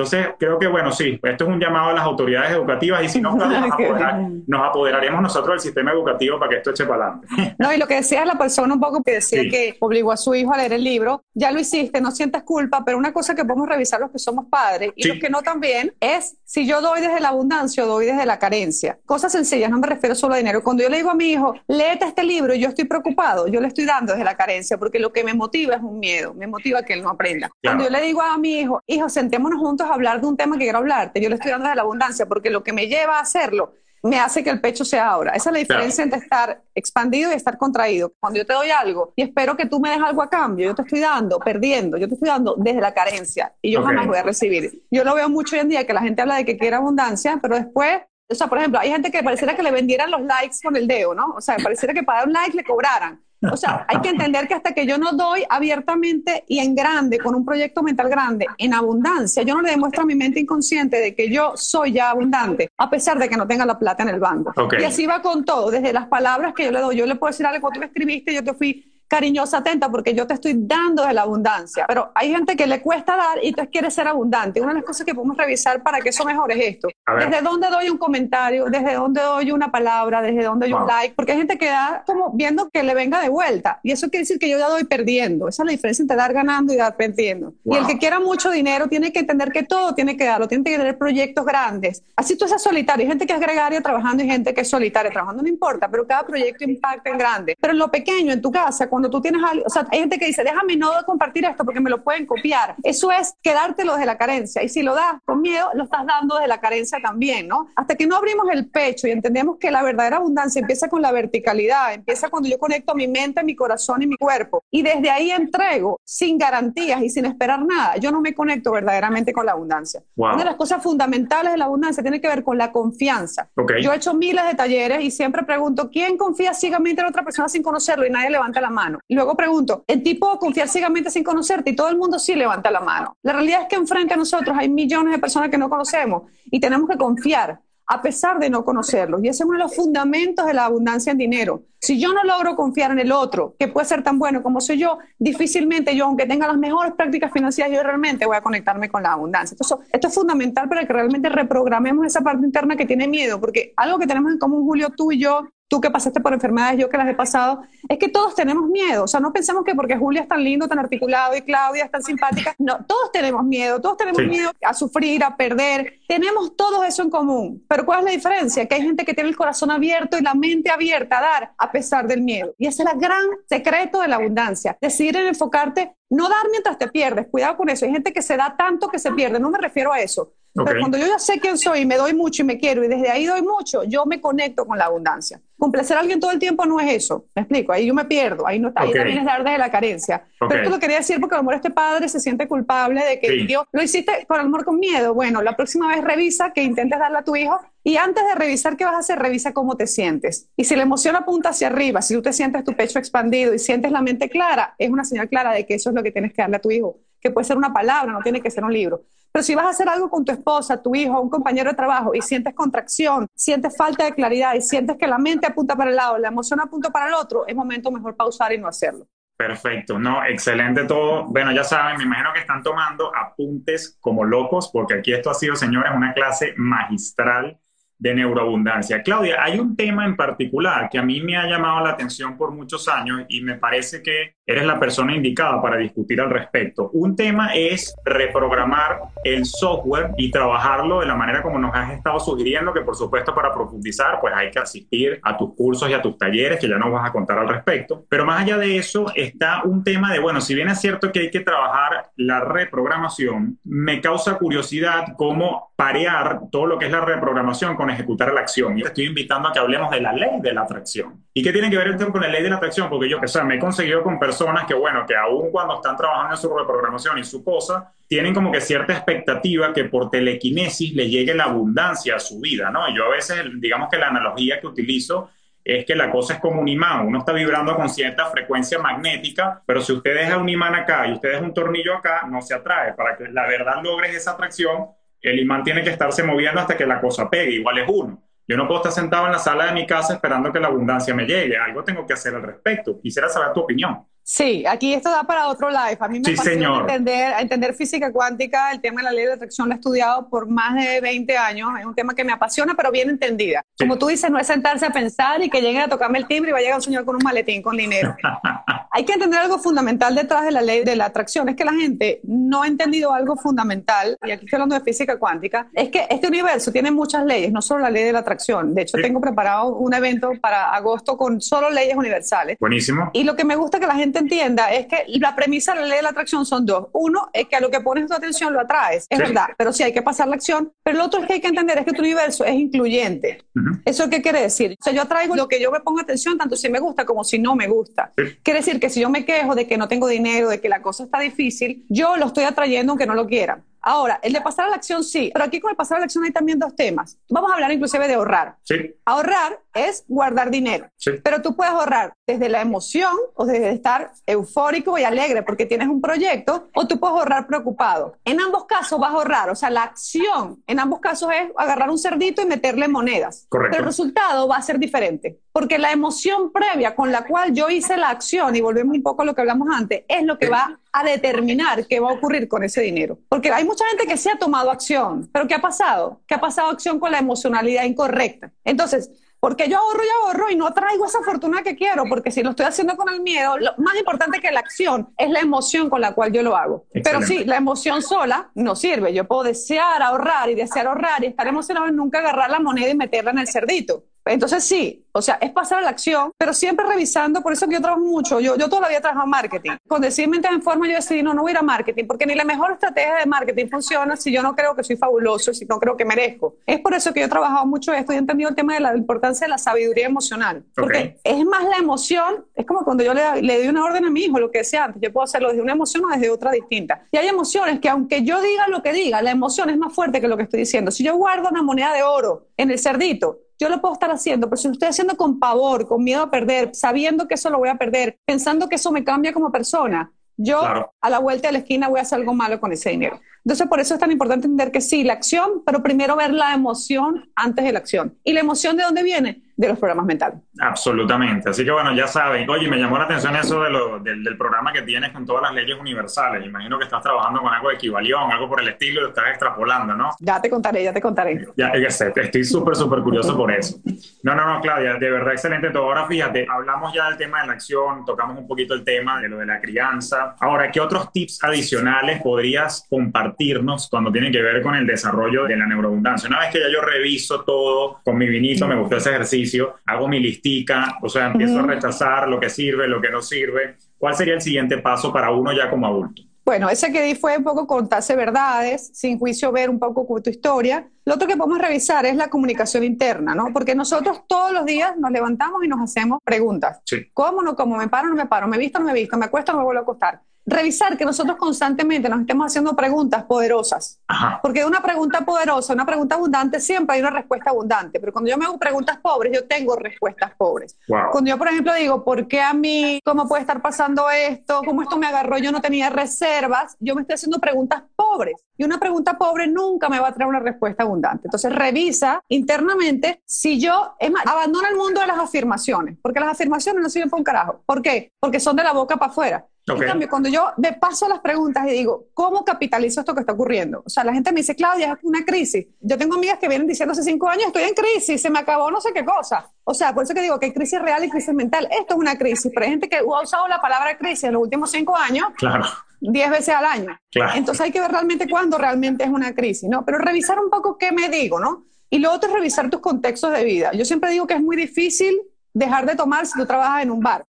Entonces, 0.02 0.34
creo 0.40 0.58
que, 0.58 0.66
bueno, 0.66 0.92
sí, 0.92 1.20
esto 1.22 1.44
es 1.44 1.50
un 1.50 1.60
llamado 1.60 1.90
a 1.90 1.94
las 1.94 2.04
autoridades 2.04 2.52
educativas 2.52 3.04
y 3.04 3.10
si 3.10 3.22
no, 3.22 3.36
nos, 4.48 4.62
apoderaremos 4.68 5.22
nosotros 5.22 5.54
del 5.54 5.60
sistema 5.60 5.92
educativo 5.92 6.40
para 6.40 6.50
que 6.50 6.58
esto 6.58 6.72
eche 6.72 6.86
para 6.86 7.08
adelante. 7.08 7.56
No, 7.60 7.72
y 7.72 7.78
lo 7.78 7.88
que 7.88 7.96
decía 7.96 8.26
la 8.26 8.38
persona 8.38 8.74
un 8.74 8.80
poco 8.80 9.04
que 9.04 9.14
decía 9.14 9.42
que 9.50 9.78
obligó 9.80 10.12
a 10.12 10.18
su 10.18 10.34
hijo 10.34 10.54
a 10.54 10.58
leer 10.58 10.74
el 10.74 10.84
libro, 10.84 11.24
ya 11.34 11.52
lo 11.52 11.60
hiciste, 11.60 12.02
no 12.02 12.12
sientes 12.12 12.42
culpa, 12.44 12.84
pero 12.84 12.98
una 12.98 13.14
cosa 13.14 13.36
que 13.36 13.46
podemos 13.46 13.70
revisar 13.70 14.00
los 14.00 14.12
que 14.12 14.18
somos 14.18 14.46
padres 14.48 14.92
y 14.96 15.08
los 15.08 15.20
que 15.20 15.30
no 15.30 15.42
también 15.44 15.94
es 16.00 16.38
si 16.44 16.66
yo 16.66 16.82
doy 16.82 17.02
desde 17.02 17.20
la 17.20 17.30
abundancia 17.30 17.84
o 17.84 17.88
doy 17.88 18.08
desde 18.08 18.26
la 18.26 18.40
carencia. 18.40 18.98
Cosas 19.06 19.32
sencillas, 19.32 19.70
no 19.70 19.78
me 19.78 19.88
refiero 19.88 20.16
solo 20.16 20.34
a 20.34 20.38
dinero. 20.38 20.64
Cuando 20.64 20.84
yo 20.84 20.90
le 20.90 20.98
digo 20.98 21.12
a 21.12 21.16
mi 21.16 21.32
hijo, 21.32 21.54
léete 21.68 22.06
este 22.06 22.24
libro 22.24 22.54
y 22.54 22.60
yo 22.60 22.70
estoy 22.70 22.86
preocupado, 22.86 23.48
yo 23.48 23.62
le 23.62 23.68
estoy 23.68 23.86
dando 23.86 24.14
desde 24.14 24.26
la 24.26 24.36
carencia 24.36 24.78
porque 24.78 25.00
lo 25.00 25.14
que 25.14 25.24
me 25.24 25.34
motiva 25.34 25.76
es 25.76 25.82
un 25.82 26.00
miedo, 26.00 26.34
me 26.34 26.48
motiva 26.48 26.84
que 26.84 26.94
él 26.94 27.04
no 27.04 27.10
aprenda. 27.10 27.52
Cuando 27.64 27.84
yo 27.84 27.90
le 27.90 28.02
digo 28.02 28.22
a 28.22 28.38
mi 28.38 28.60
hijo, 28.60 28.82
hijo, 28.88 29.10
sentémonos 29.10 29.60
juntos 29.60 29.88
a 29.92 29.96
hablar 29.96 30.22
de 30.22 30.28
un 30.28 30.38
tema 30.38 30.58
que 30.58 30.64
quiero 30.64 30.80
hablarte. 30.80 31.22
Yo 31.22 31.30
le 31.30 31.36
estoy 31.36 31.52
dando 31.52 31.70
de 31.70 31.76
la 31.76 31.82
abundancia 31.82 32.26
porque 32.26 32.50
lo 32.50 32.64
que 32.64 32.74
me 32.74 32.88
lleva 32.88 33.18
a 33.18 33.22
hacerlo 33.22 33.74
me 34.04 34.20
hace 34.20 34.44
que 34.44 34.50
el 34.50 34.60
pecho 34.60 34.84
sea 34.84 35.10
ahora. 35.10 35.32
Esa 35.32 35.50
es 35.50 35.54
la 35.54 35.60
diferencia 35.60 36.04
entre 36.04 36.20
estar 36.20 36.62
expandido 36.74 37.32
y 37.32 37.36
estar 37.36 37.58
contraído. 37.58 38.14
Cuando 38.20 38.40
yo 38.40 38.46
te 38.46 38.54
doy 38.54 38.72
algo 38.72 39.14
y 39.16 39.22
espero 39.22 39.56
que 39.56 39.68
tú 39.68 39.80
me 39.80 39.92
des 39.92 40.02
algo 40.02 40.24
a 40.24 40.30
cambio, 40.30 40.68
yo 40.68 40.76
te 40.76 40.82
estoy 40.82 41.02
dando, 41.02 41.40
perdiendo, 41.40 41.98
yo 41.98 42.08
te 42.08 42.16
estoy 42.16 42.30
dando 42.30 42.56
desde 42.58 42.82
la 42.82 42.94
carencia 42.94 43.54
y 43.62 43.72
yo 43.72 43.84
jamás 43.84 44.08
voy 44.08 44.18
a 44.18 44.24
recibir. 44.24 44.84
Yo 44.90 45.04
lo 45.04 45.14
veo 45.14 45.30
mucho 45.30 45.56
hoy 45.56 45.62
en 45.62 45.70
día 45.70 45.86
que 45.86 45.94
la 45.94 46.02
gente 46.02 46.22
habla 46.22 46.36
de 46.36 46.46
que 46.46 46.58
quiere 46.58 46.76
abundancia, 46.76 47.38
pero 47.42 47.56
después 47.56 48.02
o 48.32 48.36
sea, 48.36 48.48
por 48.48 48.60
ejemplo, 48.60 48.80
hay 48.80 48.90
gente 48.90 49.12
que 49.12 49.22
pareciera 49.22 49.58
que 49.58 49.62
le 49.62 49.72
vendieran 49.72 50.10
los 50.10 50.22
likes 50.22 50.56
con 50.64 50.76
el 50.78 50.88
dedo, 50.88 51.14
¿no? 51.14 51.34
O 51.36 51.42
sea, 51.42 51.58
pareciera 51.58 51.94
que 51.94 52.02
para 52.02 52.20
dar 52.20 52.28
un 52.30 52.34
like 52.34 52.56
le 52.56 52.64
cobraran. 52.64 53.22
O 53.50 53.58
sea, 53.58 53.86
hay 53.88 54.00
que 54.02 54.10
entender 54.10 54.48
que 54.48 54.54
hasta 54.54 54.74
que 54.74 54.86
yo 54.86 54.98
no 54.98 55.14
doy 55.14 55.44
abiertamente 55.50 56.44
y 56.48 56.60
en 56.60 56.76
grande, 56.76 57.18
con 57.18 57.34
un 57.34 57.44
proyecto 57.44 57.82
mental 57.82 58.10
grande, 58.10 58.46
en 58.58 58.74
abundancia, 58.74 59.42
yo 59.44 59.56
no 59.56 59.62
le 59.62 59.72
demuestro 59.72 60.04
a 60.04 60.06
mi 60.06 60.16
mente 60.16 60.40
inconsciente 60.40 60.98
de 60.98 61.16
que 61.16 61.30
yo 61.30 61.54
soy 61.56 61.94
ya 61.94 62.12
abundante, 62.12 62.70
a 62.78 62.90
pesar 62.90 63.18
de 63.18 63.28
que 63.28 63.38
no 63.38 63.48
tenga 63.48 63.66
la 63.66 63.80
plata 63.80 64.04
en 64.04 64.10
el 64.10 64.20
banco. 64.20 64.54
Y 64.80 64.84
así 64.84 65.06
va 65.06 65.22
con 65.22 65.44
todo, 65.44 65.72
desde 65.72 65.92
las 65.92 66.08
palabras 66.08 66.54
que 66.54 66.66
yo 66.66 66.72
le 66.72 66.80
doy. 66.80 66.98
Yo 66.98 67.06
le 67.06 67.16
puedo 67.16 67.32
decir 67.32 67.46
algo, 67.46 67.70
tú 67.72 67.80
me 67.80 67.88
escribiste, 67.88 68.34
yo 68.34 68.44
te 68.44 68.54
fui 68.54 68.91
cariñosa, 69.12 69.58
atenta, 69.58 69.90
porque 69.90 70.14
yo 70.14 70.26
te 70.26 70.36
estoy 70.36 70.54
dando 70.56 71.06
de 71.06 71.14
la 71.14 71.24
abundancia. 71.24 71.84
Pero 71.86 72.14
hay 72.16 72.32
gente 72.32 72.56
que 72.56 72.66
le 72.66 72.80
cuesta 72.80 73.18
dar 73.18 73.44
y 73.44 73.52
tú 73.52 73.62
quieres 73.70 73.94
ser 73.94 74.08
abundante. 74.08 74.62
Una 74.62 74.70
de 74.70 74.76
las 74.76 74.86
cosas 74.86 75.06
que 75.06 75.14
podemos 75.14 75.36
revisar 75.36 75.84
para 75.84 76.00
que 76.00 76.10
eso 76.10 76.24
mejore 76.24 76.54
es 76.54 76.76
esto. 76.76 76.88
¿Desde 77.20 77.42
dónde 77.42 77.68
doy 77.70 77.90
un 77.90 77.98
comentario? 77.98 78.68
¿Desde 78.70 78.94
dónde 78.94 79.22
doy 79.22 79.52
una 79.52 79.70
palabra? 79.70 80.22
¿Desde 80.22 80.46
dónde 80.46 80.70
doy 80.70 80.80
un 80.80 80.88
like? 80.88 81.14
Porque 81.14 81.34
hay 81.34 81.40
gente 81.40 81.58
que 81.58 81.66
da 81.66 82.04
como 82.08 82.32
viendo 82.32 82.70
que 82.70 82.84
le 82.84 82.94
venga 82.94 83.22
de 83.22 83.28
vuelta. 83.28 83.82
Y 83.84 83.92
eso 83.92 84.10
quiere 84.10 84.22
decir 84.22 84.40
que 84.40 84.50
yo 84.50 84.58
ya 84.58 84.70
doy 84.70 84.86
perdiendo. 84.86 85.50
Esa 85.50 85.64
es 85.64 85.66
la 85.66 85.72
diferencia 85.74 86.04
entre 86.04 86.16
dar 86.16 86.32
ganando 86.32 86.74
y 86.74 86.78
dar 86.78 86.96
perdiendo. 86.96 87.54
Y 87.66 87.76
el 87.76 87.86
que 87.86 87.98
quiera 87.98 88.22
mucho 88.22 88.50
dinero 88.50 88.88
tiene 88.88 89.12
que 89.12 89.20
entender 89.20 89.52
que 89.52 89.64
todo 89.64 89.94
tiene 89.94 90.16
que 90.16 90.24
darlo, 90.24 90.48
tiene 90.48 90.64
que 90.64 90.78
tener 90.78 90.98
proyectos 90.98 91.46
grandes. 91.46 92.02
Así 92.16 92.38
tú 92.38 92.48
seas 92.48 92.64
solitario. 92.64 93.04
Hay 93.04 93.10
gente 93.10 93.28
que 93.28 93.34
es 93.34 93.42
gregaria 93.42 93.82
trabajando 93.82 94.24
y 94.24 94.28
gente 94.28 94.54
que 94.54 94.62
es 94.62 94.70
solitaria 94.70 95.12
trabajando, 95.12 95.44
no 95.44 95.50
importa, 95.50 95.90
pero 95.90 96.08
cada 96.08 96.26
proyecto 96.26 96.64
impacta 96.64 97.10
en 97.10 97.18
grande. 97.18 97.58
Pero 97.60 97.74
en 97.74 97.80
lo 97.80 97.92
pequeño, 97.92 98.32
en 98.32 98.42
tu 98.42 98.54
casa, 98.54 98.88
cuando 98.88 99.01
tú 99.10 99.22
tienes 99.22 99.42
algo, 99.44 99.64
o 99.66 99.70
sea, 99.70 99.88
hay 99.92 100.00
gente 100.00 100.18
que 100.18 100.26
dice, 100.26 100.44
déjame 100.44 100.76
no 100.76 100.92
compartir 101.06 101.46
esto 101.46 101.64
porque 101.64 101.80
me 101.80 101.90
lo 101.90 102.04
pueden 102.04 102.26
copiar. 102.26 102.76
Eso 102.84 103.12
es 103.12 103.34
quedártelo 103.42 103.94
desde 103.94 104.06
la 104.06 104.18
carencia. 104.18 104.64
Y 104.64 104.70
si 104.70 104.82
lo 104.82 104.96
das 104.96 105.16
con 105.26 105.42
miedo, 105.42 105.70
lo 105.74 105.84
estás 105.84 106.06
dando 106.06 106.36
desde 106.36 106.48
la 106.48 106.60
carencia 106.60 107.00
también, 107.02 107.48
¿no? 107.48 107.68
Hasta 107.76 107.96
que 107.96 108.08
no 108.08 108.16
abrimos 108.16 108.48
el 108.52 108.70
pecho 108.70 109.08
y 109.08 109.12
entendemos 109.12 109.58
que 109.58 109.72
la 109.72 109.84
verdadera 109.84 110.18
abundancia 110.18 110.60
empieza 110.60 110.90
con 110.90 111.02
la 111.02 111.12
verticalidad, 111.12 111.94
empieza 111.94 112.30
cuando 112.30 112.50
yo 112.50 112.58
conecto 112.58 112.96
mi 112.96 113.08
mente, 113.08 113.44
mi 113.44 113.56
corazón 113.56 114.02
y 114.02 114.08
mi 114.08 114.18
cuerpo. 114.18 114.64
Y 114.70 114.82
desde 114.82 115.10
ahí 115.10 115.32
entrego 115.32 116.00
sin 116.04 116.38
garantías 116.38 117.02
y 117.02 117.10
sin 117.10 117.26
esperar 117.26 117.64
nada. 117.66 117.98
Yo 117.98 118.12
no 118.12 118.22
me 118.22 118.34
conecto 118.34 118.72
verdaderamente 118.72 119.34
con 119.34 119.46
la 119.46 119.54
abundancia. 119.54 120.02
Una 120.16 120.38
de 120.38 120.46
las 120.46 120.56
cosas 120.56 120.82
fundamentales 120.84 121.52
de 121.52 121.58
la 121.58 121.66
abundancia 121.66 122.04
tiene 122.04 122.22
que 122.22 122.28
ver 122.28 122.44
con 122.44 122.58
la 122.58 122.72
confianza. 122.72 123.50
Yo 123.82 123.92
he 123.92 123.96
hecho 123.96 124.14
miles 124.14 124.46
de 124.46 124.56
talleres 124.56 125.02
y 125.02 125.12
siempre 125.12 125.44
pregunto, 125.44 125.90
¿quién 125.90 126.18
confía 126.18 126.54
ciegamente 126.54 127.02
en 127.02 127.08
otra 127.08 127.24
persona 127.24 127.50
sin 127.50 127.64
conocerlo? 127.64 128.06
Y 128.06 128.10
nadie 128.10 128.30
levanta 128.30 128.62
la 128.62 128.70
mano. 128.70 128.91
Luego 129.10 129.36
pregunto, 129.36 129.84
¿el 129.88 130.04
tipo 130.04 130.38
confiar 130.40 130.68
ciegamente 130.68 131.10
sin 131.10 131.24
conocerte? 131.24 131.72
Y 131.72 131.76
todo 131.76 131.90
el 131.90 131.98
mundo 131.98 132.20
sí 132.20 132.36
levanta 132.36 132.72
la 132.72 132.82
mano. 132.82 133.18
La 133.24 133.34
realidad 133.34 133.64
es 133.64 133.68
que 133.68 133.76
enfrente 133.76 134.14
a 134.14 134.18
nosotros 134.18 134.56
hay 134.58 134.70
millones 134.70 135.14
de 135.14 135.20
personas 135.20 135.50
que 135.50 135.58
no 135.58 135.70
conocemos 135.70 136.24
y 136.46 136.60
tenemos 136.60 136.90
que 136.90 136.98
confiar 136.98 137.60
a 137.92 138.02
pesar 138.02 138.40
de 138.40 138.50
no 138.50 138.64
conocerlos. 138.64 139.22
Y 139.22 139.28
ese 139.28 139.44
es 139.44 139.50
uno 139.50 139.58
de 139.58 139.64
los 139.66 139.76
fundamentos 139.76 140.46
de 140.46 140.54
la 140.54 140.64
abundancia 140.64 141.12
en 141.12 141.18
dinero. 141.18 141.64
Si 141.78 142.00
yo 142.00 142.14
no 142.14 142.24
logro 142.24 142.56
confiar 142.56 142.92
en 142.92 143.00
el 143.00 143.12
otro, 143.12 143.56
que 143.60 143.68
puede 143.68 143.86
ser 143.86 144.02
tan 144.02 144.18
bueno 144.18 144.42
como 144.42 144.62
soy 144.62 144.78
yo, 144.78 144.98
difícilmente 145.20 145.94
yo, 145.94 146.06
aunque 146.06 146.26
tenga 146.26 146.48
las 146.48 146.58
mejores 146.58 146.94
prácticas 146.94 147.34
financieras, 147.34 147.74
yo 147.74 147.84
realmente 147.84 148.26
voy 148.26 148.38
a 148.38 148.42
conectarme 148.42 148.88
con 148.88 149.04
la 149.04 149.12
abundancia. 149.12 149.56
Entonces, 149.56 149.90
esto 149.92 150.08
es 150.08 150.16
fundamental 150.16 150.70
para 150.70 150.86
que 150.88 150.94
realmente 150.94 151.28
reprogramemos 151.28 152.06
esa 152.06 152.22
parte 152.22 152.46
interna 152.46 152.78
que 152.78 152.86
tiene 152.86 153.10
miedo, 153.10 153.42
porque 153.42 153.74
algo 153.76 154.00
que 154.00 154.08
tenemos 154.08 154.32
en 154.32 154.40
común, 154.40 154.64
Julio, 154.64 154.88
tú 154.96 155.12
y 155.12 155.20
yo, 155.20 155.42
tú 155.72 155.80
que 155.80 155.90
pasaste 155.90 156.20
por 156.20 156.34
enfermedades, 156.34 156.78
yo 156.78 156.90
que 156.90 156.98
las 156.98 157.08
he 157.08 157.14
pasado, 157.14 157.62
es 157.88 157.98
que 157.98 158.10
todos 158.10 158.36
tenemos 158.36 158.70
miedo. 158.70 159.06
O 159.06 159.08
sea, 159.08 159.22
no 159.22 159.32
pensemos 159.32 159.64
que 159.64 159.74
porque 159.74 159.96
Julia 159.96 160.24
es 160.24 160.28
tan 160.28 160.44
lindo, 160.44 160.68
tan 160.68 160.80
articulado 160.80 161.34
y 161.34 161.42
Claudia 161.44 161.86
es 161.86 161.92
tan 161.92 162.04
simpática. 162.04 162.54
No, 162.60 162.84
todos 162.86 163.10
tenemos 163.14 163.46
miedo, 163.46 163.80
todos 163.80 163.96
tenemos 163.96 164.22
miedo 164.22 164.52
a 164.62 164.74
sufrir, 164.74 165.24
a 165.24 165.38
perder. 165.38 166.02
Tenemos 166.10 166.58
todo 166.58 166.84
eso 166.84 167.04
en 167.04 167.10
común. 167.10 167.64
Pero 167.70 167.86
¿cuál 167.86 168.00
es 168.00 168.06
la 168.06 168.12
diferencia? 168.12 168.66
Que 168.66 168.76
hay 168.76 168.82
gente 168.82 169.06
que 169.06 169.14
tiene 169.14 169.30
el 169.30 169.36
corazón 169.38 169.72
abierto 169.72 170.18
y 170.18 170.22
la 170.22 170.34
mente 170.34 170.70
abierta 170.70 171.20
a 171.20 171.22
dar 171.22 171.54
a 171.58 171.72
pesar 171.72 172.06
del 172.06 172.22
miedo. 172.22 172.54
Y 172.58 172.68
ese 172.68 172.84
es 172.84 172.92
el 172.92 173.00
gran 173.00 173.24
secreto 173.48 174.02
de 174.02 174.10
la 174.10 174.18
abundancia. 174.18 174.78
Decidir 174.82 175.16
en 175.16 175.28
enfocarte, 175.28 175.96
no 176.10 176.28
dar 176.28 176.50
mientras 176.52 176.78
te 176.78 176.90
pierdes. 176.90 177.28
Cuidado 177.32 177.56
con 177.56 177.70
eso. 177.70 177.86
Hay 177.86 177.92
gente 177.92 178.12
que 178.12 178.22
se 178.22 178.36
da 178.36 178.58
tanto 178.58 178.90
que 178.90 179.00
se 179.00 179.14
pierde. 179.14 179.40
No 179.40 179.50
me 179.50 179.58
refiero 179.58 179.94
a 179.94 180.02
eso. 180.02 180.34
Pero 180.54 180.80
cuando 180.80 180.98
yo 180.98 181.08
ya 181.08 181.18
sé 181.18 181.40
quién 181.40 181.58
soy 181.58 181.82
y 181.82 181.86
me 181.86 181.96
doy 181.96 182.14
mucho 182.14 182.42
y 182.42 182.46
me 182.46 182.58
quiero 182.58 182.84
y 182.84 182.88
desde 182.88 183.10
ahí 183.10 183.26
doy 183.26 183.42
mucho, 183.42 183.84
yo 183.84 184.06
me 184.06 184.20
conecto 184.20 184.66
con 184.66 184.78
la 184.78 184.86
abundancia. 184.86 185.40
Complacer 185.58 185.96
a 185.96 186.02
alguien 186.02 186.20
todo 186.20 186.32
el 186.32 186.40
tiempo 186.40 186.66
no 186.66 186.80
es 186.80 186.92
eso. 186.92 187.28
Me 187.36 187.44
explico. 187.44 187.72
Ahí 187.72 187.86
yo 187.86 187.94
me 187.94 188.04
pierdo. 188.06 188.46
Ahí 188.46 188.60
no 188.60 188.70
está. 188.70 188.82
Ahí 188.82 188.92
también 188.92 189.20
es 189.20 189.26
dar 189.26 189.44
desde 189.44 189.58
la 189.58 189.72
carencia. 189.72 190.26
Pero 190.40 190.56
esto 190.56 190.70
lo 190.70 190.80
quería 190.80 190.98
decir 190.98 191.20
porque 191.20 191.36
a 191.36 191.38
lo 191.38 191.44
mejor 191.44 191.56
este 191.56 191.70
padre 191.70 192.10
se 192.10 192.20
siente 192.20 192.48
culpable 192.48 193.04
de 193.06 193.20
que 193.20 193.32
Dios 193.46 193.66
lo 193.72 193.82
hiciste 193.82 194.26
con 194.28 194.40
amor, 194.40 194.66
con 194.66 194.78
miedo. 194.78 195.14
Bueno, 195.14 195.42
la 195.42 195.56
próxima 195.56 195.88
vez 195.88 196.04
revisa 196.04 196.52
que 196.52 196.64
intentes 196.64 197.00
darle 197.00 197.20
a 197.20 197.24
tu 197.24 197.36
hijo 197.36 197.60
y 197.84 197.98
antes 197.98 198.24
de 198.26 198.36
revisar 198.36 198.76
qué 198.76 198.86
vas 198.86 198.96
a 198.96 199.00
hacer, 199.00 199.20
revisa 199.20 199.54
cómo 199.54 199.78
te 199.78 199.88
sientes. 199.88 200.50
Y 200.58 200.66
si 200.66 200.76
la 200.76 200.84
emoción 200.84 201.16
apunta 201.16 201.50
hacia 201.50 201.68
arriba, 201.68 202.02
si 202.02 202.14
tú 202.14 202.22
te 202.22 202.34
sientes 202.34 202.64
tu 202.64 202.74
pecho 202.74 203.00
expandido 203.00 203.54
y 203.54 203.60
sientes 203.60 203.92
la 203.92 204.02
mente 204.02 204.30
clara, 204.30 204.76
es 204.78 204.90
una 204.90 205.04
señal 205.04 205.30
clara 205.30 205.54
de 205.54 205.66
que 205.66 205.76
eso 205.76 205.90
es 205.90 205.96
lo 205.96 206.04
que 206.04 206.12
tienes 206.12 206.34
que 206.34 206.42
darle 206.42 206.58
a 206.58 206.62
tu 206.62 206.72
hijo, 206.72 206.98
que 207.22 207.32
puede 207.32 207.46
ser 207.46 207.58
una 207.58 207.72
palabra, 207.72 208.12
no 208.12 208.20
tiene 208.22 208.42
que 208.42 208.52
ser 208.52 208.64
un 208.64 208.74
libro. 208.74 209.04
Pero 209.32 209.44
si 209.44 209.56
vas 209.56 209.66
a 209.66 209.70
hacer 209.70 209.88
algo 209.88 210.10
con 210.10 210.26
tu 210.26 210.32
esposa, 210.32 210.82
tu 210.82 210.94
hijo, 210.94 211.20
un 211.22 211.30
compañero 211.30 211.70
de 211.70 211.76
trabajo 211.76 212.14
y 212.14 212.22
sientes 212.22 212.54
contracción, 212.54 213.28
sientes 213.34 213.76
falta 213.78 214.04
de 214.06 214.14
claridad 214.14 214.56
y 214.56 214.62
sientes 214.62 214.98
que 214.98 215.08
la 215.08 215.18
mente 215.18 215.48
apunta 215.48 215.76
para 215.76 215.90
el 215.90 215.96
lado, 215.96 216.18
la 216.18 216.28
emoción 216.28 216.60
apunta 216.60 216.90
para 216.90 217.08
el 217.08 217.14
otro, 217.14 217.48
es 217.48 217.56
momento 217.56 217.92
mejor 217.92 218.16
pausar 218.16 218.52
y 218.54 218.58
no 218.58 218.68
hacerlo. 218.68 219.08
Perfecto, 219.38 219.98
no, 219.98 220.24
excelente 220.24 220.84
todo. 220.84 221.26
Bueno, 221.26 221.52
ya 221.52 221.64
saben, 221.64 221.98
me 221.98 222.04
imagino 222.04 222.32
que 222.34 222.42
están 222.42 222.62
tomando 222.62 223.12
apuntes 223.16 223.98
como 224.00 224.24
locos, 224.24 224.70
porque 224.72 224.96
aquí 224.96 225.14
esto 225.14 225.32
ha 225.32 225.34
sido, 225.34 225.56
señores, 225.56 225.92
una 225.96 226.14
clase 226.14 226.54
magistral 226.58 227.60
de 228.02 228.16
neuroabundancia. 228.16 229.04
Claudia, 229.04 229.44
hay 229.44 229.60
un 229.60 229.76
tema 229.76 230.06
en 230.06 230.16
particular 230.16 230.90
que 230.90 230.98
a 230.98 231.04
mí 231.04 231.22
me 231.22 231.38
ha 231.38 231.46
llamado 231.46 231.86
la 231.86 231.92
atención 231.92 232.36
por 232.36 232.52
muchos 232.52 232.88
años 232.90 233.26
y 233.30 233.42
me 233.42 233.56
parece 233.56 234.02
que 234.02 234.38
eres 234.44 234.66
la 234.66 234.80
persona 234.80 235.16
indicada 235.16 235.62
para 235.62 235.78
discutir 235.78 236.20
al 236.20 236.32
respecto. 236.32 236.90
Un 236.94 237.16
tema 237.16 237.54
es 237.54 237.94
reprogramar 238.04 239.02
el 239.24 239.46
software 239.46 240.10
y 240.18 240.32
trabajarlo 240.32 241.02
de 241.02 241.06
la 241.06 241.16
manera 241.16 241.44
como 241.44 241.60
nos 241.60 241.76
has 241.76 241.94
estado 241.94 242.20
sugiriendo, 242.20 242.74
que 242.74 242.82
por 242.82 242.96
supuesto 242.96 243.36
para 243.36 243.54
profundizar 243.54 244.20
pues 244.20 244.34
hay 244.36 244.50
que 244.50 244.58
asistir 244.58 245.20
a 245.22 245.38
tus 245.38 245.54
cursos 245.54 245.88
y 245.88 245.94
a 245.94 246.02
tus 246.02 246.18
talleres 246.18 246.60
que 246.60 246.68
ya 246.68 246.80
nos 246.80 246.92
vas 246.92 247.08
a 247.08 247.14
contar 247.14 247.38
al 247.38 247.50
respecto. 247.50 248.04
Pero 248.10 248.26
más 248.26 248.42
allá 248.42 248.58
de 248.58 248.78
eso 248.78 249.12
está 249.14 249.62
un 249.64 249.84
tema 249.84 250.12
de, 250.12 250.18
bueno, 250.18 250.42
si 250.42 250.56
bien 250.56 250.70
es 250.70 250.82
cierto 250.82 251.12
que 251.12 251.20
hay 251.20 251.30
que 251.30 251.42
trabajar 251.42 252.10
la 252.16 252.40
reprogramación, 252.40 253.60
me 253.64 254.02
causa 254.02 254.40
curiosidad 254.40 255.14
cómo 255.16 255.72
parear 255.76 256.42
todo 256.52 256.66
lo 256.66 256.80
que 256.80 256.86
es 256.86 256.92
la 256.92 257.02
reprogramación 257.02 257.76
con 257.76 257.91
ejecutar 257.94 258.34
la 258.34 258.42
acción. 258.42 258.78
Y 258.78 258.82
te 258.82 258.90
estoy 258.90 259.06
invitando 259.06 259.50
a 259.50 259.54
que 259.54 259.60
hablemos 259.60 259.90
de 259.92 260.02
la 260.02 260.14
ley 260.14 260.40
de 260.42 260.54
la 260.54 260.62
atracción. 260.62 261.26
¿Y 261.34 261.44
qué 261.44 261.52
tiene 261.52 261.70
que 261.70 261.78
ver 261.78 261.90
esto 261.90 262.12
con 262.12 262.22
la 262.22 262.28
ley 262.28 262.44
de 262.44 262.50
la 262.50 262.58
atracción? 262.58 262.90
Porque 262.90 263.10
yo, 263.10 263.20
o 263.22 263.28
sea, 263.28 263.44
me 263.44 263.56
he 263.56 263.60
conseguido 263.60 264.04
con 264.04 264.20
personas 264.20 264.66
que, 264.66 264.74
bueno, 264.74 265.06
que 265.06 265.16
aún 265.16 265.52
cuando 265.52 265.76
están 265.76 265.96
trabajando 265.96 266.36
en 266.36 266.42
su 266.42 266.56
reprogramación 266.56 267.18
y 267.18 267.24
su 267.24 267.44
cosa, 267.44 267.94
tienen 268.08 268.34
como 268.34 268.52
que 268.52 268.60
cierta 268.60 268.94
expectativa 268.94 269.74
que 269.74 269.86
por 269.86 270.10
telequinesis 270.10 270.94
le 270.94 271.10
llegue 271.10 271.34
la 271.34 271.46
abundancia 271.46 272.16
a 272.16 272.20
su 272.20 272.40
vida, 272.40 272.70
¿no? 272.70 272.94
Yo 272.94 273.06
a 273.06 273.10
veces, 273.10 273.44
digamos 273.60 273.90
que 273.90 273.98
la 273.98 274.08
analogía 274.08 274.60
que 274.60 274.68
utilizo 274.68 275.30
es 275.64 275.86
que 275.86 275.96
la 275.96 276.10
cosa 276.12 276.34
es 276.34 276.40
como 276.40 276.60
un 276.60 276.68
imán, 276.68 277.06
uno 277.06 277.20
está 277.20 277.34
vibrando 277.34 277.76
con 277.76 277.88
cierta 277.90 278.26
frecuencia 278.26 278.80
magnética, 278.80 279.62
pero 279.66 279.82
si 279.82 279.94
usted 279.94 280.16
deja 280.16 280.38
un 280.38 280.50
imán 280.50 280.76
acá 280.76 281.08
y 281.08 281.14
usted 281.14 281.34
deja 281.34 281.44
un 281.44 281.54
tornillo 281.54 281.96
acá, 281.96 282.28
no 282.28 282.42
se 282.42 282.56
atrae. 282.56 282.94
Para 282.94 283.16
que 283.16 283.30
la 283.30 283.48
verdad 283.48 283.76
logres 283.84 284.16
esa 284.16 284.32
atracción, 284.32 284.88
el 285.22 285.40
imán 285.40 285.64
tiene 285.64 285.84
que 285.84 285.90
estarse 285.90 286.24
moviendo 286.24 286.60
hasta 286.60 286.76
que 286.76 286.86
la 286.86 287.00
cosa 287.00 287.30
pegue, 287.30 287.52
igual 287.52 287.80
es 287.80 287.86
uno. 287.88 288.24
Yo 288.48 288.58
no 288.58 288.68
puedo 288.68 288.82
estar 288.82 288.92
sentado 288.92 289.28
en 289.28 289.32
la 289.32 289.40
sala 289.40 289.68
de 289.68 289.74
mi 289.74 289.86
casa 289.86 290.16
esperando 290.16 290.52
que 290.52 290.60
la 290.60 290.68
abundancia 290.68 291.14
me 291.14 291.26
llegue. 291.26 291.58
Algo 291.58 291.84
tengo 291.84 292.06
que 292.06 292.14
hacer 292.14 292.36
al 292.36 292.42
respecto. 292.42 293.00
Quisiera 293.00 293.30
saber 293.30 293.54
tu 293.54 293.62
opinión. 293.62 294.06
Sí, 294.34 294.64
aquí 294.66 294.94
esto 294.94 295.12
da 295.12 295.26
para 295.26 295.50
otro 295.50 295.70
live. 295.70 295.98
A 296.00 296.08
mí 296.08 296.22
me 296.22 296.34
sí, 296.38 296.50
entender, 296.50 297.34
entender 297.38 297.74
física 297.74 298.14
cuántica, 298.14 298.72
el 298.72 298.80
tema 298.80 299.02
de 299.02 299.04
la 299.04 299.12
ley 299.12 299.26
de 299.26 299.34
atracción 299.34 299.68
lo 299.68 299.74
he 299.74 299.76
estudiado 299.76 300.30
por 300.30 300.48
más 300.48 300.74
de 300.74 301.02
20 301.02 301.38
años. 301.38 301.70
Es 301.78 301.86
un 301.86 301.94
tema 301.94 302.16
que 302.16 302.24
me 302.24 302.32
apasiona, 302.32 302.74
pero 302.74 302.92
bien 302.92 303.10
entendida. 303.10 303.62
Como 303.78 303.98
tú 303.98 304.08
dices, 304.08 304.32
no 304.32 304.40
es 304.40 304.48
sentarse 304.48 304.86
a 304.86 304.92
pensar 304.92 305.44
y 305.44 305.50
que 305.50 305.60
lleguen 305.60 305.82
a 305.82 305.90
tocarme 305.90 306.18
el 306.18 306.28
timbre 306.28 306.52
y 306.52 306.54
va 306.54 306.60
a 306.60 306.62
llegar 306.62 306.78
un 306.78 306.82
señor 306.82 307.04
con 307.04 307.18
un 307.18 307.22
maletín 307.22 307.62
con 307.62 307.76
dinero. 307.76 308.16
Hay 308.94 309.04
que 309.04 309.14
entender 309.14 309.40
algo 309.40 309.60
fundamental 309.60 310.16
detrás 310.16 310.46
de 310.46 310.52
la 310.52 310.62
ley 310.62 310.86
de 310.86 310.96
la 310.96 311.06
atracción. 311.06 311.50
Es 311.50 311.58
que 311.58 311.66
la 311.66 311.74
gente 311.74 312.22
no 312.24 312.64
ha 312.64 312.68
entendido 312.68 313.14
algo 313.14 313.36
fundamental, 313.36 314.18
y 314.26 314.32
aquí 314.32 314.46
estoy 314.46 314.58
hablando 314.58 314.76
de 314.76 314.82
física 314.82 315.20
cuántica, 315.20 315.68
es 315.74 315.90
que 315.90 316.08
este 316.10 316.28
universo 316.28 316.72
tiene 316.72 316.92
muchas 316.92 317.26
leyes, 317.26 317.52
no 317.52 317.62
solo 317.62 317.82
la 317.82 317.90
ley 317.90 318.06
de 318.06 318.14
la 318.14 318.20
atracción. 318.20 318.74
De 318.76 318.84
hecho, 318.84 318.98
tengo 319.02 319.20
preparado 319.20 319.76
un 319.76 319.94
evento 319.94 320.32
para 320.42 320.74
agosto 320.74 321.18
con 321.18 321.42
solo 321.42 321.70
leyes 321.70 321.98
universales. 321.98 322.58
Buenísimo. 322.60 323.10
Y 323.12 323.26
lo 323.26 323.36
que 323.36 323.44
me 323.44 323.58
gusta 323.58 323.78
que 323.80 323.88
la 323.88 323.96
gente 323.96 324.21
entienda 324.22 324.72
es 324.74 324.88
que 324.88 325.04
la 325.08 325.36
premisa 325.36 325.74
de 325.74 325.82
la 325.82 325.88
ley 325.88 325.98
de 325.98 326.04
la 326.04 326.10
atracción 326.10 326.46
son 326.46 326.66
dos. 326.66 326.88
Uno 326.94 327.30
es 327.34 327.48
que 327.48 327.56
a 327.56 327.60
lo 327.60 327.70
que 327.70 327.82
pones 327.82 328.08
tu 328.08 328.14
atención 328.14 328.54
lo 328.54 328.62
atraes, 328.62 329.06
es 329.10 329.20
verdad, 329.20 329.48
pero 329.58 329.74
sí 329.74 329.84
hay 329.84 329.94
que 329.94 330.02
pasar 330.02 330.28
la 330.28 330.36
acción. 330.36 330.72
Pero 330.84 330.98
lo 330.98 331.06
otro 331.06 331.22
es 331.22 331.28
que 331.28 331.34
hay 331.34 331.42
que 331.42 331.48
entender 331.48 331.78
es 331.78 331.86
que 331.86 331.94
tu 331.94 332.02
universo 332.02 332.46
es 332.46 332.54
incluyente. 332.54 333.44
¿Eso 333.86 334.10
qué 334.10 334.22
quiere 334.22 334.42
decir? 334.42 334.76
O 334.80 334.84
sea, 334.84 334.94
yo 334.94 335.02
atraigo 335.02 335.36
lo 335.36 335.48
que 335.48 335.60
yo 335.60 335.72
me 335.72 335.80
pongo 335.82 336.00
atención, 336.00 336.38
tanto 336.38 336.56
si 336.56 336.70
me 336.70 336.80
gusta 336.80 337.06
como 337.06 337.24
si 337.24 337.40
no 337.40 337.56
me 337.56 337.68
gusta. 337.68 338.12
Quiere 338.44 338.60
decir 338.60 338.80
que 338.80 338.90
si 338.90 339.02
yo 339.02 339.10
me 339.10 339.26
quejo 339.26 339.56
de 339.56 339.68
que 339.68 339.78
no 339.78 339.88
tengo 339.88 340.08
dinero, 340.08 340.50
de 340.50 340.62
que 340.62 340.70
la 340.70 340.82
cosa 340.82 341.04
está 341.04 341.20
difícil, 341.20 341.86
yo 341.90 342.18
lo 342.18 342.28
estoy 342.28 342.46
atrayendo 342.46 342.92
aunque 342.92 343.06
no 343.06 343.16
lo 343.16 343.28
quiera. 343.28 343.62
Ahora, 343.82 344.20
el 344.22 344.34
de 344.34 344.42
pasar 344.42 344.66
a 344.66 344.70
la 344.70 344.76
acción 344.76 345.04
sí, 345.04 345.32
pero 345.34 345.46
aquí 345.46 345.60
con 345.60 345.72
el 345.72 345.76
pasar 345.76 345.98
a 345.98 346.00
la 346.00 346.06
acción 346.06 346.24
hay 346.24 346.32
también 346.32 346.60
dos 346.60 346.76
temas. 346.76 347.18
Vamos 347.30 347.52
a 347.52 347.56
hablar 347.56 347.72
inclusive 347.72 348.08
de 348.08 348.14
ahorrar. 348.14 348.58
Sí. 348.64 348.96
Ahorrar 349.06 349.60
es 349.74 350.04
guardar 350.08 350.52
dinero, 350.52 350.88
sí. 350.98 351.12
pero 351.24 351.42
tú 351.42 351.56
puedes 351.56 351.74
ahorrar 351.74 352.14
desde 352.28 352.50
la 352.50 352.62
emoción 352.62 353.14
o 353.36 353.46
desde 353.46 353.72
estar 353.72 354.12
eufórico 354.26 354.98
y 354.98 355.04
alegre 355.04 355.44
porque 355.44 355.66
tienes 355.66 355.88
un 355.88 356.02
proyecto, 356.02 356.70
o 356.76 356.88
tú 356.88 357.00
puedes 357.00 357.18
ahorrar 357.18 357.48
preocupado. 357.48 358.18
En 358.26 358.40
ambos 358.42 358.66
casos 358.66 359.00
vas 359.00 359.12
a 359.12 359.14
ahorrar, 359.14 359.50
o 359.50 359.56
sea, 359.56 359.70
la 359.70 359.84
acción 359.84 360.62
en 360.68 360.80
ambos 360.80 361.00
casos 361.00 361.30
es 361.32 361.52
agarrar 361.58 361.90
un 361.90 361.98
cerdito 361.98 362.42
y 362.42 362.46
meterle 362.46 362.88
monedas. 362.88 363.46
Correcto. 363.50 363.72
Pero 363.72 363.84
el 363.84 363.88
resultado 363.88 364.48
va 364.48 364.58
a 364.58 364.62
ser 364.62 364.78
diferente, 364.78 365.40
porque 365.52 365.78
la 365.78 365.92
emoción 365.92 366.52
previa 366.52 366.96
con 366.96 367.12
la 367.12 367.26
cual 367.26 367.54
yo 367.54 367.70
hice 367.70 367.98
la 367.98 368.10
acción, 368.10 368.56
y 368.56 368.62
volvemos 368.62 368.96
un 368.96 369.04
poco 369.04 369.22
a 369.22 369.26
lo 369.26 369.34
que 369.34 369.42
hablamos 369.42 369.68
antes, 369.74 370.04
es 370.08 370.24
lo 370.24 370.38
que 370.38 370.50
va 370.50 370.80
a 370.94 371.04
determinar 371.04 371.86
qué 371.88 372.00
va 372.00 372.12
a 372.12 372.14
ocurrir 372.14 372.48
con 372.48 372.64
ese 372.64 372.82
dinero. 372.82 373.18
Porque 373.30 373.52
hay 373.52 373.64
mucha 373.64 373.86
gente 373.88 374.08
que 374.08 374.18
se 374.18 374.30
ha 374.30 374.38
tomado 374.38 374.72
acción, 374.72 375.30
pero 375.32 375.48
¿qué 375.48 375.56
ha 375.56 375.62
pasado? 375.62 376.22
¿Qué 376.28 376.36
ha 376.36 376.42
pasado 376.42 376.70
acción 376.70 377.00
con 377.00 377.12
la 377.12 377.20
emocionalidad 377.20 377.84
incorrecta? 377.84 378.52
Entonces, 378.64 379.10
porque 379.42 379.68
yo 379.68 379.80
ahorro 379.80 380.04
y 380.04 380.08
ahorro 380.08 380.52
y 380.52 380.56
no 380.56 380.72
traigo 380.72 381.04
esa 381.04 381.24
fortuna 381.24 381.64
que 381.64 381.76
quiero, 381.76 382.04
porque 382.08 382.30
si 382.30 382.44
lo 382.44 382.52
estoy 382.52 382.68
haciendo 382.68 382.96
con 382.96 383.10
el 383.10 383.22
miedo, 383.22 383.58
lo 383.58 383.72
más 383.80 383.98
importante 383.98 384.40
que 384.40 384.52
la 384.52 384.60
acción 384.60 385.10
es 385.18 385.32
la 385.32 385.40
emoción 385.40 385.90
con 385.90 386.00
la 386.00 386.14
cual 386.14 386.32
yo 386.32 386.44
lo 386.44 386.56
hago. 386.56 386.86
Pero 386.94 387.24
sí, 387.24 387.44
la 387.44 387.58
emoción 387.58 388.04
sola 388.04 388.52
no 388.54 388.76
sirve. 388.76 389.16
Yo 389.16 389.28
puedo 389.28 389.42
desear 389.42 390.04
ahorrar 390.04 390.52
y 390.52 390.54
desear 390.54 390.86
ahorrar 390.86 391.24
y 391.24 391.28
estar 391.28 391.48
emocionado 391.48 391.88
y 391.88 391.92
nunca 391.92 392.20
agarrar 392.20 392.52
la 392.52 392.60
moneda 392.60 392.90
y 392.90 392.96
meterla 392.96 393.32
en 393.32 393.40
el 393.40 393.48
cerdito. 393.48 394.04
Entonces 394.26 394.64
sí, 394.64 395.06
o 395.14 395.22
sea, 395.22 395.36
es 395.42 395.52
pasar 395.52 395.80
a 395.80 395.82
la 395.82 395.90
acción, 395.90 396.32
pero 396.38 396.54
siempre 396.54 396.86
revisando, 396.86 397.42
por 397.42 397.54
eso 397.54 397.68
que 397.68 397.74
yo 397.74 397.82
trabajo 397.82 398.02
mucho, 398.02 398.40
yo, 398.40 398.56
yo 398.56 398.70
todavía 398.70 399.02
trabajo 399.02 399.24
en 399.24 399.30
marketing. 399.30 399.72
Con 399.88 400.02
decir 400.02 400.28
mentes 400.28 400.52
en 400.52 400.62
forma 400.62 400.88
yo 400.88 400.96
decidí, 400.96 401.24
no, 401.24 401.34
no 401.34 401.42
voy 401.42 401.50
a 401.50 401.54
ir 401.54 401.58
a 401.58 401.62
marketing, 401.62 402.06
porque 402.06 402.26
ni 402.26 402.36
la 402.36 402.44
mejor 402.44 402.72
estrategia 402.74 403.16
de 403.16 403.26
marketing 403.26 403.68
funciona 403.68 404.16
si 404.16 404.32
yo 404.32 404.42
no 404.42 404.56
creo 404.56 404.76
que 404.76 404.84
soy 404.84 404.96
fabuloso, 404.96 405.54
si 405.54 405.66
no 405.66 405.80
creo 405.80 405.98
que 405.98 406.06
merezco. 406.06 406.56
Es 406.66 406.80
por 406.80 406.94
eso 406.94 407.14
que 407.14 407.22
yo 407.22 407.26
he 407.26 407.30
trabajado 407.30 407.66
mucho 407.66 407.94
esto 407.94 408.14
y 408.14 408.16
he 408.16 408.20
entendido 408.20 408.50
el 408.50 408.56
tema 408.56 408.76
de 408.76 408.80
la 408.80 408.96
importancia 408.96 409.46
de 409.46 409.50
la 409.50 409.58
sabiduría 409.58 410.06
emocional. 410.06 410.64
Porque 410.76 411.20
es 411.24 411.46
más 411.46 411.64
la 411.66 411.78
emoción, 411.78 412.46
es 412.56 412.66
como 412.66 412.86
cuando 412.86 413.04
yo 413.04 413.14
le, 413.14 413.42
le 413.42 413.58
doy 413.58 413.68
una 413.68 413.84
orden 413.84 414.06
a 414.06 414.10
mi 414.10 414.22
hijo, 414.22 414.40
lo 414.40 414.52
que 414.52 414.60
decía 414.60 414.86
antes, 414.86 415.02
yo 415.02 415.12
puedo 415.12 415.24
hacerlo 415.24 415.50
desde 415.50 415.62
una 415.62 415.74
emoción 415.74 416.06
o 416.06 416.10
desde 416.10 416.30
otra 416.30 416.52
distinta. 416.52 417.04
Y 417.12 417.18
hay 417.18 417.28
emociones 417.28 417.80
que 417.80 417.90
aunque 417.90 418.24
yo 418.24 418.42
diga 418.42 418.68
lo 418.68 418.82
que 418.82 418.94
diga, 418.94 419.22
la 419.22 419.32
emoción 419.32 419.70
es 419.70 419.78
más 419.78 419.94
fuerte 419.94 420.22
que 420.22 420.28
lo 420.28 420.38
que 420.38 420.44
estoy 420.44 420.62
diciendo. 420.62 420.92
Si 420.92 421.04
yo 421.04 421.16
guardo 421.16 421.50
una 421.50 421.64
moneda 421.64 421.94
de 421.94 422.04
oro 422.04 422.48
en 422.58 422.72
el 422.72 422.80
cerdito, 422.80 423.40
yo 423.62 423.70
lo 423.70 423.80
puedo 423.80 423.94
estar 423.94 424.10
haciendo, 424.10 424.50
pero 424.50 424.58
si 424.58 424.68
lo 424.68 424.74
estoy 424.74 424.88
haciendo 424.88 425.16
con 425.16 425.38
pavor, 425.38 425.88
con 425.88 426.04
miedo 426.04 426.24
a 426.24 426.32
perder, 426.32 426.72
sabiendo 426.74 427.28
que 427.28 427.36
eso 427.36 427.52
lo 427.52 427.60
voy 427.60 427.70
a 427.70 427.76
perder, 427.76 428.18
pensando 428.26 428.68
que 428.68 428.76
eso 428.76 428.92
me 428.92 429.04
cambia 429.04 429.34
como 429.34 429.52
persona, 429.52 430.12
yo 430.36 430.60
a 431.00 431.10
la 431.12 431.20
vuelta 431.20 431.50
de 431.50 431.52
la 431.52 431.60
esquina 431.60 431.88
voy 431.88 432.00
a 432.00 432.02
hacer 432.02 432.18
algo 432.18 432.34
malo 432.34 432.60
con 432.60 432.72
ese 432.72 432.90
dinero. 432.90 433.20
Entonces, 433.46 433.68
por 433.68 433.80
eso 433.80 433.94
es 433.94 434.00
tan 434.00 434.12
importante 434.12 434.48
entender 434.48 434.72
que 434.72 434.82
sí, 434.82 435.04
la 435.04 435.14
acción, 435.14 435.62
pero 435.64 435.84
primero 435.84 436.16
ver 436.16 436.34
la 436.34 436.56
emoción 436.56 437.30
antes 437.36 437.64
de 437.64 437.72
la 437.72 437.80
acción. 437.80 438.18
¿Y 438.24 438.34
la 438.34 438.40
emoción 438.40 438.78
de 438.78 438.84
dónde 438.84 439.04
viene? 439.04 439.44
De 439.62 439.70
los 439.70 439.80
programas 439.80 440.06
mentales. 440.06 440.40
Absolutamente. 440.60 441.50
Así 441.50 441.64
que 441.64 441.72
bueno, 441.72 441.94
ya 441.94 442.08
saben. 442.08 442.50
Oye, 442.50 442.68
me 442.68 442.78
llamó 442.78 442.98
la 442.98 443.06
atención 443.06 443.36
eso 443.36 443.62
de 443.62 443.70
lo, 443.70 444.00
del, 444.00 444.36
programa 444.38 444.74
que 444.74 444.82
tienes 444.82 445.12
con 445.12 445.26
todas 445.26 445.44
las 445.44 445.54
leyes 445.54 445.78
universales. 445.80 446.44
Imagino 446.44 446.80
que 446.80 446.86
estás 446.86 447.04
trabajando 447.04 447.42
con 447.42 447.54
algo 447.54 447.70
de 447.70 447.76
equivalión, 447.76 448.32
algo 448.32 448.50
por 448.50 448.60
el 448.60 448.70
estilo, 448.70 449.02
y 449.02 449.04
lo 449.04 449.10
estás 449.10 449.28
extrapolando, 449.30 449.96
¿no? 449.96 450.10
Ya 450.20 450.42
te 450.42 450.50
contaré, 450.50 450.84
ya 450.84 450.94
te 450.94 451.02
contaré. 451.02 451.46
Ya, 451.56 451.78
ya 451.78 451.90
sé, 451.92 452.12
estoy 452.16 452.44
súper, 452.44 452.76
súper 452.76 453.02
curioso 453.02 453.38
por 453.38 453.52
eso. 453.52 453.80
No, 454.24 454.34
no, 454.34 454.46
no, 454.46 454.62
Claudia, 454.62 454.96
de 454.96 455.12
verdad 455.12 455.34
excelente 455.34 455.70
todo. 455.70 455.84
Ahora 455.84 456.08
fíjate, 456.08 456.48
hablamos 456.50 456.92
ya 456.94 457.08
del 457.10 457.18
tema 457.18 457.42
de 457.42 457.48
la 457.48 457.54
acción, 457.54 458.04
tocamos 458.04 458.38
un 458.38 458.48
poquito 458.48 458.74
el 458.74 458.84
tema 458.84 459.22
de 459.22 459.30
lo 459.30 459.38
de 459.38 459.46
la 459.46 459.62
crianza. 459.62 460.36
Ahora, 460.40 460.72
¿qué 460.72 460.80
otros 460.80 461.12
tips 461.12 461.44
adicionales 461.44 462.22
podrías 462.22 462.88
compartirnos 462.90 463.90
cuando 463.90 464.12
tienen 464.12 464.32
que 464.32 464.42
ver 464.42 464.64
con 464.64 464.74
el 464.74 464.88
desarrollo 464.88 465.46
de 465.46 465.56
la 465.56 465.68
neuroabundancia? 465.68 466.28
Una 466.28 466.40
vez 466.40 466.52
que 466.52 466.60
ya 466.60 466.70
yo 466.72 466.82
reviso 466.82 467.42
todo 467.42 468.00
con 468.04 468.18
mi 468.18 468.28
vinito, 468.28 468.68
me 468.68 468.76
gustó 468.76 468.98
ese 468.98 469.12
ejercicio 469.12 469.51
hago 469.86 470.08
mi 470.08 470.20
listica, 470.20 470.98
o 471.02 471.10
sea, 471.10 471.28
empiezo 471.28 471.60
a 471.60 471.64
rechazar 471.64 472.28
lo 472.28 472.40
que 472.40 472.50
sirve, 472.50 472.88
lo 472.88 473.02
que 473.02 473.10
no 473.10 473.22
sirve. 473.22 473.78
¿Cuál 473.98 474.16
sería 474.16 474.36
el 474.36 474.42
siguiente 474.42 474.78
paso 474.80 475.12
para 475.12 475.32
uno 475.32 475.54
ya 475.54 475.70
como 475.70 475.88
adulto? 475.88 476.24
Bueno, 476.44 476.70
ese 476.70 476.92
que 476.92 477.04
di 477.04 477.16
fue 477.16 477.38
un 477.38 477.44
poco 477.44 477.68
contarse 477.68 478.16
verdades, 478.16 478.90
sin 478.94 479.20
juicio 479.20 479.52
ver 479.52 479.70
un 479.70 479.80
poco 479.80 480.22
tu 480.22 480.30
historia. 480.30 480.90
Lo 481.06 481.14
otro 481.14 481.28
que 481.28 481.38
podemos 481.38 481.60
revisar 481.60 482.06
es 482.06 482.16
la 482.16 482.30
comunicación 482.30 482.84
interna, 482.84 483.36
¿no? 483.36 483.50
Porque 483.54 483.76
nosotros 483.76 484.24
todos 484.28 484.52
los 484.52 484.66
días 484.66 484.98
nos 484.98 485.12
levantamos 485.12 485.64
y 485.64 485.68
nos 485.68 485.80
hacemos 485.82 486.20
preguntas. 486.24 486.82
¿Cómo 487.14 487.44
no 487.44 487.56
como? 487.56 487.78
¿Me 487.78 487.88
paro 487.90 488.10
no 488.10 488.16
me 488.16 488.26
paro? 488.26 488.48
¿Me 488.48 488.58
visto 488.58 488.80
no 488.80 488.86
me 488.86 488.94
visto? 488.94 489.18
¿Me 489.18 489.26
acuesto 489.26 489.52
no 489.52 489.60
me 489.60 489.66
vuelvo 489.66 489.82
a 489.82 489.84
acostar? 489.84 490.22
Revisar 490.46 490.98
que 490.98 491.06
nosotros 491.06 491.38
constantemente 491.38 492.10
nos 492.10 492.22
estemos 492.22 492.48
haciendo 492.48 492.76
preguntas 492.76 493.24
poderosas. 493.24 494.00
Porque 494.42 494.66
una 494.66 494.82
pregunta 494.82 495.22
poderosa, 495.22 495.74
una 495.74 495.86
pregunta 495.86 496.16
abundante, 496.16 496.60
siempre 496.60 496.96
hay 496.96 497.02
una 497.02 497.12
respuesta 497.12 497.52
abundante. 497.52 498.00
Pero 498.00 498.12
cuando 498.12 498.30
yo 498.30 498.38
me 498.38 498.46
hago 498.46 498.58
preguntas 498.58 498.98
pobres, 498.98 499.32
yo 499.34 499.48
tengo 499.48 499.76
respuestas 499.76 500.32
pobres. 500.38 500.78
Cuando 501.12 501.30
yo, 501.30 501.38
por 501.38 501.48
ejemplo, 501.48 501.74
digo, 501.74 502.04
¿por 502.04 502.28
qué 502.28 502.42
a 502.42 502.54
mí? 502.54 503.00
¿Cómo 503.06 503.28
puede 503.28 503.42
estar 503.42 503.62
pasando 503.62 504.10
esto? 504.10 504.62
¿Cómo 504.66 504.82
esto 504.82 504.98
me 504.98 505.08
agarró? 505.08 505.38
Yo 505.38 505.52
no 505.52 505.62
tenía 505.62 505.90
reservas. 505.90 506.76
Yo 506.80 506.96
me 506.96 507.02
estoy 507.02 507.16
haciendo 507.16 507.40
preguntas 507.40 507.84
pobres. 507.96 508.36
Y 508.58 508.64
una 508.64 508.80
pregunta 508.80 509.18
pobre 509.18 509.48
nunca 509.48 509.90
me 509.90 510.00
va 510.00 510.10
a 510.10 510.14
traer 510.14 510.30
una 510.30 510.40
respuesta 510.40 510.84
abundante. 510.84 511.22
Entonces, 511.26 511.52
revisa 511.54 512.22
internamente 512.28 513.22
si 513.26 513.60
yo, 513.60 513.96
es 514.00 514.12
más, 514.12 514.26
abandona 514.28 514.70
el 514.70 514.76
mundo 514.76 515.02
de 515.02 515.08
las 515.08 515.18
afirmaciones, 515.18 515.98
porque 516.02 516.20
las 516.20 516.30
afirmaciones 516.30 516.84
no 516.84 516.90
sirven 516.90 517.10
para 517.10 517.20
un 517.20 517.24
carajo. 517.24 517.64
¿Por 517.66 517.82
qué? 517.82 518.12
Porque 518.20 518.40
son 518.40 518.56
de 518.56 518.64
la 518.64 518.74
boca 518.74 518.98
para 518.98 519.12
afuera. 519.12 519.46
En 519.68 519.80
cambio, 519.80 520.10
cuando 520.10 520.28
yo 520.28 520.48
me 520.58 520.74
paso 520.74 521.08
las 521.08 521.20
preguntas 521.20 521.68
y 521.68 521.72
digo, 521.72 522.08
¿cómo 522.14 522.44
capitalizo 522.44 523.02
esto 523.02 523.14
que 523.14 523.22
está 523.22 523.34
ocurriendo? 523.34 523.84
O 523.86 523.90
sea, 523.90 524.04
la 524.04 524.14
gente 524.14 524.32
me 524.32 524.40
dice, 524.40 524.56
Claudia, 524.56 524.94
es 524.94 525.04
una 525.04 525.24
crisis. 525.24 525.68
Yo 525.80 525.98
tengo 525.98 526.16
amigas 526.16 526.40
que 526.40 526.48
vienen 526.48 526.68
diciendo 526.68 526.94
hace 526.94 527.04
cinco 527.04 527.30
años, 527.30 527.48
estoy 527.48 527.64
en 527.64 527.74
crisis, 527.74 528.22
se 528.22 528.30
me 528.30 528.40
acabó 528.40 528.72
no 528.72 528.82
sé 528.82 528.92
qué 528.94 529.06
cosa. 529.06 529.50
O 529.64 529.74
sea, 529.74 529.94
por 529.94 530.04
eso 530.04 530.14
que 530.14 530.22
digo 530.22 530.40
que 530.40 530.48
hay 530.48 530.54
crisis 530.54 530.82
real 530.82 531.04
y 531.04 531.10
crisis 531.10 531.34
mental. 531.34 531.68
Esto 531.72 531.94
es 531.94 532.00
una 532.00 532.18
crisis, 532.18 532.52
pero 532.54 532.66
hay 532.66 532.72
gente 532.72 532.90
que 532.90 532.98
ha 532.98 533.22
usado 533.22 533.48
la 533.48 533.62
palabra 533.62 533.98
crisis 533.98 534.26
en 534.26 534.34
los 534.34 534.42
últimos 534.42 534.72
cinco 534.72 534.96
años. 534.96 535.28
Claro. 535.38 535.66
Diez 536.00 536.32
veces 536.32 536.56
al 536.56 536.66
año. 536.66 537.00
Claro. 537.12 537.34
Entonces 537.36 537.62
hay 537.62 537.72
que 537.72 537.80
ver 537.80 537.92
realmente 537.92 538.28
cuándo 538.28 538.58
realmente 538.58 539.04
es 539.04 539.10
una 539.12 539.36
crisis, 539.36 539.70
¿no? 539.70 539.86
Pero 539.86 540.00
revisar 540.00 540.40
un 540.40 540.50
poco 540.50 540.78
qué 540.78 540.92
me 540.92 541.10
digo, 541.10 541.40
¿no? 541.40 541.66
Y 541.92 542.00
lo 542.00 542.12
otro 542.12 542.30
es 542.30 542.36
revisar 542.36 542.70
tus 542.70 542.82
contextos 542.82 543.32
de 543.32 543.44
vida. 543.44 543.72
Yo 543.74 543.86
siempre 543.86 544.10
digo 544.10 544.26
que 544.26 544.34
es 544.34 544.42
muy 544.42 544.56
difícil 544.56 545.22
dejar 545.54 545.86
de 545.86 545.96
tomar 545.96 546.26
si 546.26 546.34
tú 546.40 546.46
trabajas 546.46 546.84
en 546.84 546.92
un 546.92 547.02
bar. 547.02 547.26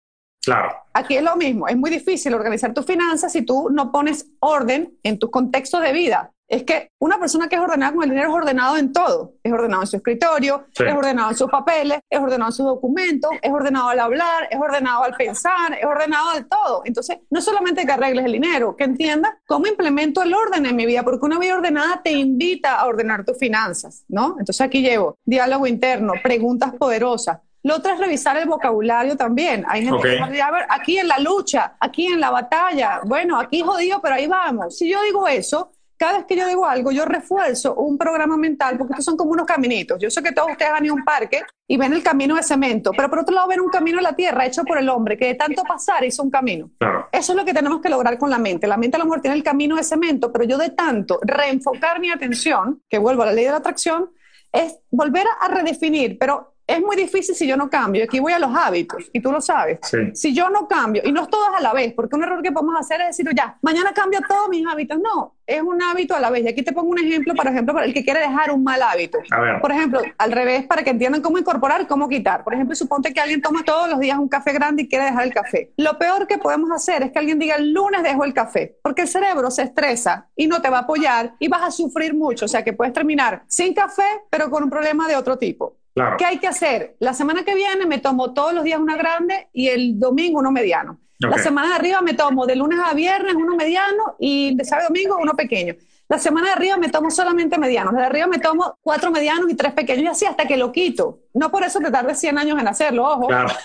Claro. 0.50 0.76
Aquí 0.94 1.16
es 1.16 1.24
lo 1.24 1.36
mismo, 1.36 1.68
es 1.68 1.78
muy 1.78 1.92
difícil 1.92 2.34
organizar 2.34 2.74
tus 2.74 2.84
finanzas 2.84 3.32
si 3.32 3.44
tú 3.44 3.70
no 3.70 3.92
pones 3.92 4.32
orden 4.40 4.98
en 5.04 5.20
tu 5.20 5.30
contexto 5.30 5.80
de 5.80 5.94
vida. 5.94 6.32
Es 6.48 6.64
que 6.64 6.90
una 7.00 7.20
persona 7.20 7.48
que 7.48 7.56
es 7.56 7.62
ordenada 7.62 7.94
con 7.94 8.04
el 8.04 8.10
dinero 8.10 8.30
es 8.30 8.36
ordenado 8.36 8.76
en 8.76 8.92
todo. 8.92 9.36
Es 9.44 9.54
ordenado 9.54 9.84
en 9.84 9.88
su 9.88 9.98
escritorio, 9.98 10.66
es 10.74 10.96
ordenado 10.96 11.30
en 11.30 11.38
sus 11.38 11.48
papeles, 11.48 12.00
es 12.10 12.20
ordenado 12.20 12.50
en 12.50 12.54
sus 12.54 12.66
documentos, 12.66 13.30
es 13.40 13.52
ordenado 13.52 13.90
al 13.90 14.00
hablar, 14.00 14.48
es 14.50 14.60
ordenado 14.60 15.04
al 15.04 15.14
pensar, 15.14 15.78
es 15.80 15.86
ordenado 15.86 16.32
al 16.32 16.48
todo. 16.48 16.82
Entonces, 16.86 17.20
no 17.30 17.40
solamente 17.40 17.86
que 17.86 17.92
arregles 17.92 18.26
el 18.26 18.32
dinero, 18.32 18.76
que 18.76 18.86
entiendas 18.86 19.34
cómo 19.46 19.68
implemento 19.68 20.24
el 20.24 20.34
orden 20.34 20.66
en 20.66 20.76
mi 20.76 20.88
vida, 20.88 21.04
porque 21.04 21.24
una 21.24 21.38
vida 21.38 21.54
ordenada 21.54 22.02
te 22.04 22.14
invita 22.14 22.80
a 22.80 22.88
ordenar 22.88 23.24
tus 23.24 23.38
finanzas, 23.38 24.04
¿no? 24.08 24.38
Entonces 24.40 24.62
aquí 24.62 24.82
llevo 24.82 25.20
diálogo 25.24 25.68
interno, 25.68 26.14
preguntas 26.24 26.74
poderosas, 26.74 27.38
lo 27.64 27.76
otro 27.76 27.94
es 27.94 28.00
revisar 28.00 28.38
el 28.38 28.48
vocabulario 28.48 29.18
también. 29.18 29.66
Hay 29.68 29.84
gente 29.84 30.02
que 30.02 30.10
dice, 30.10 30.42
a 30.42 30.52
ver, 30.52 30.66
aquí 30.70 30.98
en 30.98 31.08
la 31.08 31.20
lucha, 31.20 31.76
aquí 31.80 32.08
en 32.08 32.20
la 32.20 32.32
batalla, 32.32 33.02
bueno, 33.06 33.38
aquí 33.38 33.62
jodido, 33.62 34.02
pero 34.02 34.16
ahí 34.16 34.28
vamos. 34.28 34.78
Si 34.78 34.90
yo 34.90 35.02
digo 35.04 35.28
eso, 35.28 35.72
cada 36.00 36.20
vez 36.20 36.26
que 36.28 36.38
yo 36.38 36.48
digo 36.48 36.66
algo, 36.66 36.92
yo 36.92 37.04
refuerzo 37.04 37.76
un 37.76 37.98
programa 37.98 38.38
mental, 38.38 38.78
porque 38.78 38.94
estos 38.94 39.04
son 39.04 39.18
como 39.18 39.32
unos 39.32 39.46
caminitos. 39.46 40.00
Yo 40.00 40.10
sé 40.10 40.24
que 40.24 40.32
todos 40.32 40.52
ustedes 40.52 40.72
han 40.72 40.86
ido 40.86 40.94
a 40.94 40.98
un 40.98 41.04
parque 41.04 41.42
y 41.68 41.76
ven 41.76 41.92
el 41.92 42.02
camino 42.02 42.38
de 42.38 42.44
cemento, 42.44 42.92
pero 42.96 43.10
por 43.10 43.20
otro 43.20 43.36
lado 43.36 43.50
ven 43.50 43.60
un 43.60 43.70
camino 43.70 43.98
en 43.98 44.06
la 44.06 44.14
tierra 44.14 44.46
hecho 44.46 44.64
por 44.64 44.78
el 44.78 44.88
hombre, 44.88 45.18
que 45.18 45.26
de 45.26 45.36
tanto 45.36 45.62
pasar 45.64 46.06
hizo 46.06 46.24
un 46.24 46.32
camino. 46.32 46.72
Eso 47.12 47.34
es 47.34 47.38
lo 47.38 47.44
que 47.44 47.54
tenemos 47.54 47.82
que 47.82 47.90
lograr 47.90 48.18
con 48.18 48.30
la 48.30 48.38
mente. 48.38 48.66
La 48.66 48.78
mente 48.78 48.96
a 48.96 49.00
lo 49.00 49.06
mejor 49.06 49.20
tiene 49.20 49.36
el 49.36 49.44
camino 49.44 49.76
de 49.76 49.84
cemento, 49.84 50.32
pero 50.32 50.46
yo 50.46 50.58
de 50.58 50.70
tanto 50.70 51.20
reenfocar 51.22 52.00
mi 52.00 52.10
atención, 52.10 52.82
que 52.88 52.98
vuelvo 52.98 53.24
a 53.24 53.26
la 53.26 53.34
ley 53.34 53.44
de 53.44 53.52
la 53.52 53.58
atracción, 53.58 54.10
es 54.54 54.80
volver 54.90 55.26
a 55.42 55.50
redefinir, 55.50 56.18
pero 56.18 56.56
es 56.70 56.82
muy 56.82 56.96
difícil 56.96 57.34
si 57.34 57.48
yo 57.48 57.58
no 57.58 57.68
cambio. 57.68 58.04
Aquí 58.04 58.20
voy 58.20 58.32
a 58.32 58.38
los 58.38 58.56
hábitos, 58.56 59.10
y 59.12 59.20
tú 59.20 59.32
lo 59.32 59.42
sabes. 59.42 59.80
Si 60.14 60.36
yo 60.36 60.50
no 60.52 60.68
cambio, 60.68 61.02
y 61.04 61.12
no 61.12 61.24
es 61.24 61.30
todas 61.30 61.56
a 61.58 61.62
la 61.62 61.74
vez, 61.74 61.94
porque 61.94 62.16
un 62.16 62.24
error 62.24 62.44
que 62.44 62.52
podemos 62.52 62.80
hacer 62.80 63.02
es 63.02 63.18
decir, 63.18 63.28
ya, 63.36 63.58
mañana 63.64 63.92
cambio 63.92 64.20
todos 64.28 64.48
mis 64.50 64.66
hábitos. 64.68 65.00
No, 65.00 65.36
es 65.48 65.64
un 65.64 65.82
hábito 65.82 66.16
a 66.16 66.20
la 66.20 66.30
vez. 66.30 66.44
Y 66.44 66.48
aquí 66.48 66.62
te 66.62 66.72
pongo 66.72 66.90
un 66.90 67.00
ejemplo, 67.00 67.34
por 67.34 67.48
ejemplo, 67.48 67.74
para 67.74 67.88
el 67.88 67.94
que 67.94 68.04
quiere 68.04 68.20
dejar 68.20 68.52
un 68.52 68.64
mal 68.64 68.82
hábito. 68.84 69.18
Por 69.60 69.72
ejemplo, 69.72 70.02
al 70.18 70.32
revés, 70.32 70.68
para 70.68 70.84
que 70.84 70.92
entiendan 70.92 71.22
cómo 71.22 71.40
incorporar, 71.40 71.88
cómo 71.88 72.08
quitar. 72.08 72.44
Por 72.44 72.54
ejemplo, 72.54 72.76
suponte 72.76 73.14
que 73.14 73.20
alguien 73.20 73.42
toma 73.42 73.64
todos 73.64 73.90
los 73.90 74.00
días 74.00 74.20
un 74.20 74.30
café 74.30 74.54
grande 74.54 74.84
y 74.84 74.88
quiere 74.88 75.06
dejar 75.06 75.24
el 75.24 75.34
café. 75.34 75.74
Lo 75.76 75.98
peor 75.98 76.28
que 76.28 76.38
podemos 76.38 76.70
hacer 76.72 77.02
es 77.02 77.12
que 77.12 77.18
alguien 77.18 77.40
diga 77.40 77.56
el 77.56 77.74
lunes 77.74 78.04
dejo 78.04 78.24
el 78.26 78.34
café, 78.34 78.78
porque 78.84 79.02
el 79.02 79.08
cerebro 79.08 79.50
se 79.50 79.64
estresa 79.64 80.30
y 80.36 80.46
no 80.46 80.62
te 80.62 80.70
va 80.70 80.78
a 80.78 80.82
apoyar 80.82 81.34
y 81.40 81.48
vas 81.48 81.64
a 81.64 81.72
sufrir 81.72 82.14
mucho. 82.14 82.46
O 82.46 82.48
sea, 82.48 82.64
que 82.64 82.74
puedes 82.74 82.94
terminar 82.94 83.44
sin 83.48 83.74
café, 83.74 84.04
pero 84.30 84.52
con 84.52 84.64
un 84.64 84.70
problema 84.70 85.08
de 85.08 85.16
otro 85.16 85.40
tipo. 85.40 85.79
¿Qué 86.18 86.26
hay 86.26 86.38
que 86.40 86.48
hacer? 86.48 86.96
La 87.00 87.14
semana 87.14 87.44
que 87.44 87.56
viene 87.56 87.86
me 87.86 88.00
tomo 88.00 88.34
todos 88.34 88.54
los 88.54 88.64
días 88.64 88.80
una 88.80 88.98
grande 88.98 89.50
y 89.54 89.68
el 89.68 90.00
domingo 90.00 90.40
uno 90.40 90.52
mediano. 90.52 91.00
La 91.20 91.38
semana 91.38 91.70
de 91.70 91.76
arriba 91.76 92.02
me 92.02 92.14
tomo 92.14 92.46
de 92.46 92.56
lunes 92.56 92.80
a 92.84 92.94
viernes 92.94 93.36
uno 93.36 93.56
mediano 93.56 94.16
y 94.20 94.56
de 94.56 94.64
sábado 94.64 94.86
a 94.86 94.90
domingo 94.90 95.18
uno 95.22 95.34
pequeño. 95.34 95.76
La 96.08 96.18
semana 96.18 96.48
de 96.48 96.54
arriba 96.54 96.78
me 96.78 96.90
tomo 96.90 97.12
solamente 97.12 97.58
medianos. 97.58 97.94
De 97.94 98.04
arriba 98.04 98.26
me 98.28 98.40
tomo 98.40 98.78
cuatro 98.82 99.12
medianos 99.12 99.50
y 99.50 99.56
tres 99.56 99.74
pequeños 99.74 100.04
y 100.04 100.08
así 100.08 100.26
hasta 100.26 100.48
que 100.48 100.58
lo 100.58 100.72
quito. 100.72 101.20
No 101.34 101.52
por 101.52 101.64
eso 101.64 101.80
te 101.80 101.92
tarde 101.92 102.16
100 102.16 102.38
años 102.38 102.60
en 102.60 102.68
hacerlo, 102.68 103.06
ojo. 103.06 103.28
Claro. 103.28 103.50